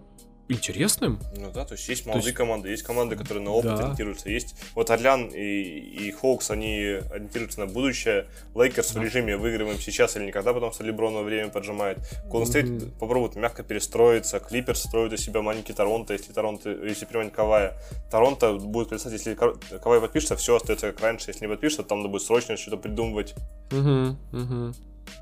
интересным. 0.48 1.20
Ну 1.36 1.50
да, 1.52 1.64
то 1.64 1.74
есть 1.74 1.88
есть 1.88 2.06
молодые 2.06 2.28
есть... 2.28 2.36
команды, 2.36 2.68
есть 2.70 2.82
команды, 2.82 3.16
которые 3.16 3.44
на 3.44 3.50
опыт 3.50 3.76
да. 3.76 3.84
ориентируются, 3.84 4.30
есть 4.30 4.54
вот 4.74 4.90
Орлян 4.90 5.28
и, 5.28 5.38
и 5.40 6.10
Хоукс, 6.10 6.50
они 6.50 7.00
ориентируются 7.10 7.60
на 7.60 7.66
будущее, 7.66 8.26
Лейкерс 8.54 8.92
да. 8.92 9.00
в 9.00 9.04
режиме 9.04 9.36
выигрываем 9.36 9.78
сейчас 9.78 10.16
или 10.16 10.26
никогда, 10.26 10.52
потому 10.52 10.72
что 10.72 10.84
Леброна 10.84 11.22
время 11.22 11.50
поджимает, 11.50 11.98
State 12.28 12.64
mm-hmm. 12.64 12.98
попробует 12.98 13.36
мягко 13.36 13.62
перестроиться, 13.62 14.40
Клиперс 14.40 14.82
строит 14.82 15.12
из 15.12 15.20
себя 15.20 15.42
маленький 15.42 15.72
Торонто, 15.72 16.14
если 16.14 16.32
Торонто, 16.32 16.70
если 16.70 17.04
приманить 17.04 17.32
Кавая, 17.32 17.76
Торонто 18.10 18.54
будет 18.54 18.90
писать, 18.90 19.12
если 19.12 19.34
Кавай 19.34 20.00
подпишется, 20.00 20.36
все 20.36 20.56
остается 20.56 20.92
как 20.92 21.00
раньше, 21.00 21.30
если 21.30 21.44
не 21.44 21.48
подпишется, 21.48 21.82
там 21.82 21.98
надо 21.98 22.10
будет 22.10 22.22
срочно 22.22 22.56
что-то 22.56 22.78
придумывать. 22.78 23.34
Угу, 23.70 24.16
угу. 24.32 24.72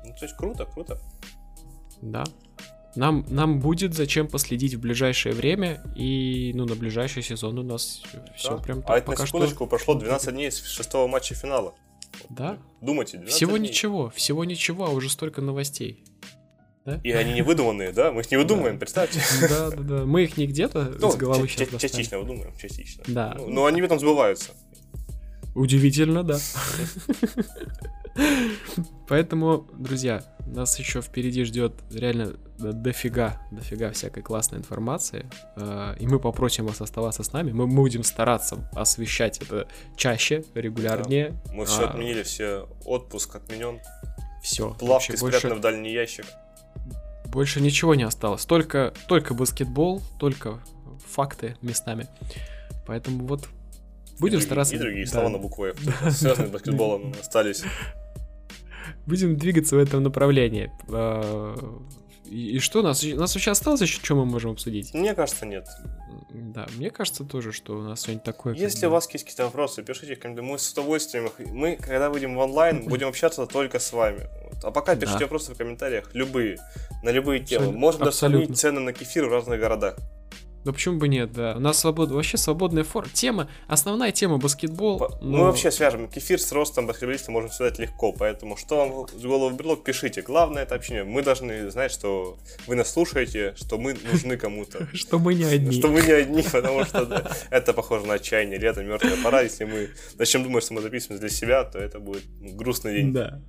Ну, 0.03 0.13
то 0.17 0.25
есть 0.25 0.35
круто, 0.37 0.65
круто. 0.65 0.99
Да, 2.01 2.23
нам, 2.95 3.25
нам 3.29 3.59
будет 3.59 3.93
зачем 3.93 4.27
последить 4.27 4.73
в 4.75 4.79
ближайшее 4.79 5.35
время, 5.35 5.83
и 5.95 6.51
ну, 6.55 6.65
на 6.65 6.75
ближайший 6.75 7.23
сезон 7.23 7.59
у 7.59 7.63
нас 7.63 8.03
все 8.35 8.57
прям 8.59 8.81
так, 8.81 8.91
А 8.91 8.97
это 8.97 9.11
на 9.11 9.17
секундочку, 9.17 9.65
что... 9.65 9.67
прошло 9.67 9.95
12 9.95 10.33
дней 10.33 10.51
с 10.51 10.63
шестого 10.65 11.07
матча 11.07 11.35
финала. 11.35 11.75
Да. 12.29 12.57
Думайте, 12.81 13.23
Всего 13.25 13.57
дней. 13.57 13.69
ничего, 13.69 14.09
всего 14.09 14.45
ничего, 14.45 14.85
а 14.85 14.89
уже 14.89 15.09
столько 15.09 15.41
новостей. 15.41 16.03
Да? 16.85 17.01
И 17.03 17.11
они 17.11 17.33
не 17.33 17.41
выдуманные, 17.41 17.91
да? 17.91 18.13
Мы 18.13 18.21
их 18.21 18.31
не 18.31 18.37
выдумываем, 18.37 18.79
представьте. 18.79 19.19
Да, 19.41 19.69
да, 19.71 19.75
да. 19.75 20.05
Мы 20.05 20.23
их 20.23 20.37
не 20.37 20.47
где-то 20.47 20.95
ну, 20.97 21.11
с 21.11 21.15
головы 21.17 21.47
сейчас 21.49 21.81
Частично 21.81 22.17
выдумываем, 22.17 22.55
частично. 22.57 23.03
Да. 23.07 23.35
Ну, 23.37 23.49
но 23.49 23.65
они 23.65 23.81
в 23.81 23.85
этом 23.85 23.99
сбываются. 23.99 24.51
Удивительно, 25.57 26.23
да. 26.23 26.37
Поэтому, 29.07 29.67
друзья, 29.73 30.23
нас 30.45 30.77
еще 30.77 31.01
впереди 31.01 31.43
ждет 31.45 31.73
реально 31.89 32.35
дофига, 32.59 33.41
дофига 33.49 33.91
всякой 33.91 34.21
классной 34.21 34.59
информации. 34.59 35.25
Э, 35.55 35.95
и 35.99 36.05
мы 36.05 36.19
попросим 36.19 36.67
вас 36.67 36.79
оставаться 36.79 37.23
с 37.23 37.33
нами. 37.33 37.53
Мы 37.53 37.65
будем 37.65 38.03
стараться 38.03 38.69
освещать 38.73 39.39
это 39.39 39.67
чаще, 39.95 40.43
регулярнее. 40.53 41.31
Да. 41.45 41.53
Мы 41.53 41.65
все 41.65 41.87
а... 41.87 41.89
отменили, 41.89 42.21
все 42.21 42.69
отпуск 42.85 43.35
отменен. 43.35 43.79
Все. 44.43 44.75
Плавки 44.75 45.15
спрятаны 45.15 45.55
больше... 45.55 45.55
в 45.55 45.59
дальний 45.59 45.91
ящик. 45.91 46.25
Больше 47.25 47.61
ничего 47.61 47.95
не 47.95 48.03
осталось. 48.03 48.45
Только, 48.45 48.93
только 49.07 49.33
баскетбол, 49.33 50.03
только 50.19 50.59
факты 51.03 51.57
местами. 51.63 52.07
Поэтому 52.85 53.25
вот 53.25 53.47
Будем 54.19 54.39
и 54.39 54.41
стараться... 54.41 54.75
И 54.75 54.79
другие 54.79 55.05
да. 55.05 55.11
слова 55.11 55.29
на 55.29 55.37
букву 55.37 55.65
F, 55.65 55.77
связанные 56.11 56.47
с 56.47 56.51
баскетболом, 56.51 57.13
остались. 57.19 57.63
Будем 59.05 59.37
двигаться 59.37 59.75
в 59.75 59.79
этом 59.79 60.03
направлении. 60.03 60.71
А, 60.89 61.55
и, 62.29 62.59
что, 62.59 62.79
у 62.79 62.83
нас, 62.83 63.03
у 63.03 63.15
нас 63.15 63.33
вообще 63.35 63.51
осталось 63.51 63.81
еще, 63.81 64.01
что 64.03 64.15
мы 64.15 64.25
можем 64.25 64.51
обсудить? 64.51 64.93
Мне 64.93 65.13
кажется, 65.13 65.45
нет. 65.45 65.67
Да, 66.29 66.67
мне 66.75 66.89
кажется 66.89 67.23
тоже, 67.23 67.51
что 67.51 67.77
у 67.77 67.81
нас 67.81 68.01
сегодня 68.01 68.21
такое. 68.21 68.53
Если 68.53 68.85
у 68.85 68.89
вас 68.89 69.09
есть 69.11 69.23
какие-то 69.23 69.45
вопросы, 69.45 69.81
пишите 69.81 70.15
в 70.15 70.19
комментариях. 70.19 70.51
Мы 70.51 70.59
с 70.59 70.71
удовольствием 70.71 71.29
Мы, 71.51 71.77
когда 71.77 72.09
выйдем 72.09 72.35
в 72.35 72.39
онлайн, 72.39 72.85
будем 72.87 73.07
общаться 73.07 73.45
только 73.45 73.79
с 73.79 73.93
вами. 73.93 74.27
А 74.63 74.71
пока 74.71 74.95
пишите 74.95 75.19
да. 75.19 75.25
вопросы 75.25 75.53
в 75.53 75.57
комментариях, 75.57 76.09
любые, 76.13 76.57
на 77.03 77.11
любые 77.11 77.39
темы. 77.39 77.71
Можно 77.71 78.05
даже 78.05 78.17
сравнить 78.17 78.57
цены 78.57 78.81
на 78.81 78.93
кефир 78.93 79.25
в 79.27 79.31
разных 79.31 79.59
городах. 79.59 79.97
Ну 80.67 80.73
почему 80.73 80.97
бы 80.97 81.07
нет, 81.07 81.31
да. 81.31 81.53
У 81.55 81.61
нас 81.61 81.79
свобод... 81.79 82.11
вообще 82.11 82.35
свободная 82.35 82.83
форма. 82.83 83.09
Тема, 83.13 83.49
основная 83.67 84.11
тема 84.11 84.37
баскетбол. 84.37 84.99
По... 84.99 85.17
Но... 85.21 85.37
Мы 85.37 85.43
вообще 85.45 85.71
свяжем 85.71 86.09
кефир 86.09 86.41
с 86.41 86.51
ростом 86.51 86.87
баскетболиста 86.87 87.31
можем 87.31 87.49
связать 87.51 87.79
легко, 87.79 88.11
поэтому 88.11 88.57
что 88.57 88.75
вам 88.75 88.91
в 88.91 89.21
голову 89.21 89.55
брело, 89.55 89.77
пишите. 89.77 90.21
Главное 90.21 90.63
это 90.63 90.75
общение. 90.75 91.05
Мы 91.05 91.23
должны 91.23 91.71
знать, 91.71 91.93
что 91.93 92.37
вы 92.65 92.75
нас 92.75 92.91
слушаете, 92.91 93.55
что 93.55 93.77
мы 93.77 93.95
нужны 94.11 94.35
кому-то. 94.35 94.89
Что 94.93 95.19
мы 95.19 95.35
не 95.35 95.45
одни. 95.45 95.71
Что 95.71 95.87
мы 95.87 96.01
не 96.01 96.11
одни, 96.11 96.41
потому 96.41 96.83
что 96.83 97.25
это 97.49 97.71
похоже 97.71 98.05
на 98.05 98.15
отчаяние. 98.15 98.59
Лето, 98.59 98.83
мертвая 98.83 99.15
пора. 99.23 99.43
Если 99.43 99.63
мы 99.63 99.91
начнем 100.17 100.43
думать, 100.43 100.65
что 100.65 100.73
мы 100.73 100.81
записываем 100.81 101.21
для 101.21 101.29
себя, 101.29 101.63
то 101.63 101.79
это 101.79 101.99
будет 101.99 102.23
грустный 102.41 102.93
день. 102.93 103.13
Да. 103.13 103.39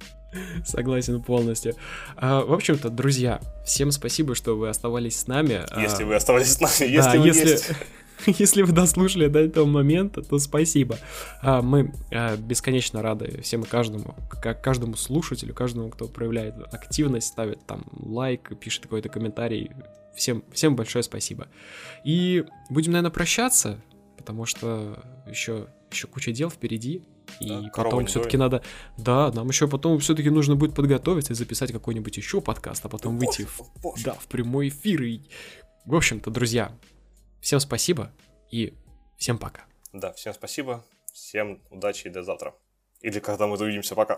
Согласен 0.65 1.23
полностью. 1.23 1.75
А, 2.17 2.45
в 2.45 2.53
общем-то, 2.53 2.91
друзья, 2.91 3.41
всем 3.65 3.91
спасибо, 3.91 4.35
что 4.35 4.57
вы 4.57 4.69
оставались 4.69 5.19
с 5.19 5.27
нами. 5.27 5.65
А, 5.71 5.81
если 5.81 6.05
а, 6.05 6.07
вы 6.07 6.15
оставались 6.15 6.53
с 6.53 6.61
нами, 6.61 6.91
если 6.91 7.17
да, 7.17 7.21
вы 7.21 7.27
если... 7.27 7.51
есть. 7.51 7.71
Если 8.27 8.63
вы 8.63 8.73
дослушали 8.73 9.29
до 9.29 9.39
этого 9.39 9.65
момента, 9.65 10.23
то 10.23 10.39
спасибо. 10.39 10.99
А, 11.41 11.63
мы 11.63 11.93
а, 12.13 12.37
бесконечно 12.37 13.03
рады 13.03 13.41
всем 13.43 13.63
и 13.63 13.67
каждому, 13.67 14.17
как 14.29 14.63
каждому 14.63 14.97
слушателю, 14.97 15.55
каждому, 15.55 15.89
кто 15.89 16.09
проявляет 16.09 16.55
активность, 16.73 17.29
ставит 17.29 17.65
там 17.67 17.85
лайк, 17.93 18.59
пишет 18.59 18.83
какой-то 18.83 19.09
комментарий. 19.09 19.71
Всем, 20.15 20.43
всем 20.53 20.75
большое 20.75 21.05
спасибо. 21.05 21.47
И 22.05 22.45
будем, 22.71 22.93
наверное, 22.93 23.13
прощаться, 23.13 23.79
потому 24.17 24.47
что 24.47 24.99
еще, 25.29 25.69
еще 25.91 26.09
куча 26.09 26.33
дел 26.33 26.51
впереди. 26.51 27.05
И 27.41 27.49
да, 27.49 27.71
потом 27.75 28.07
все-таки 28.07 28.37
надо... 28.37 28.63
Да, 28.97 29.31
нам 29.33 29.49
еще 29.49 29.69
потом 29.69 29.99
все-таки 29.99 30.31
нужно 30.31 30.57
будет 30.57 30.75
подготовиться 30.75 31.33
и 31.33 31.37
записать 31.37 31.73
какой-нибудь 31.73 32.17
еще 32.17 32.41
подкаст, 32.41 32.85
а 32.85 32.89
потом 32.89 33.19
выйти 33.19 33.45
в... 33.45 33.61
Да, 34.05 34.15
в 34.15 34.27
прямой 34.27 34.69
эфир. 34.69 35.03
И... 35.03 35.23
В 35.85 35.95
общем-то, 35.95 36.31
друзья, 36.31 36.73
всем 37.41 37.61
спасибо 37.61 38.13
и 38.51 38.75
всем 39.17 39.39
пока. 39.39 39.63
Да, 39.93 40.13
всем 40.13 40.35
спасибо, 40.35 40.85
всем 41.13 41.61
удачи 41.71 42.09
и 42.09 42.11
до 42.11 42.23
завтра. 42.23 42.55
Или 43.01 43.21
когда 43.21 43.47
мы 43.47 43.57
увидимся, 43.57 43.95
пока. 43.95 44.17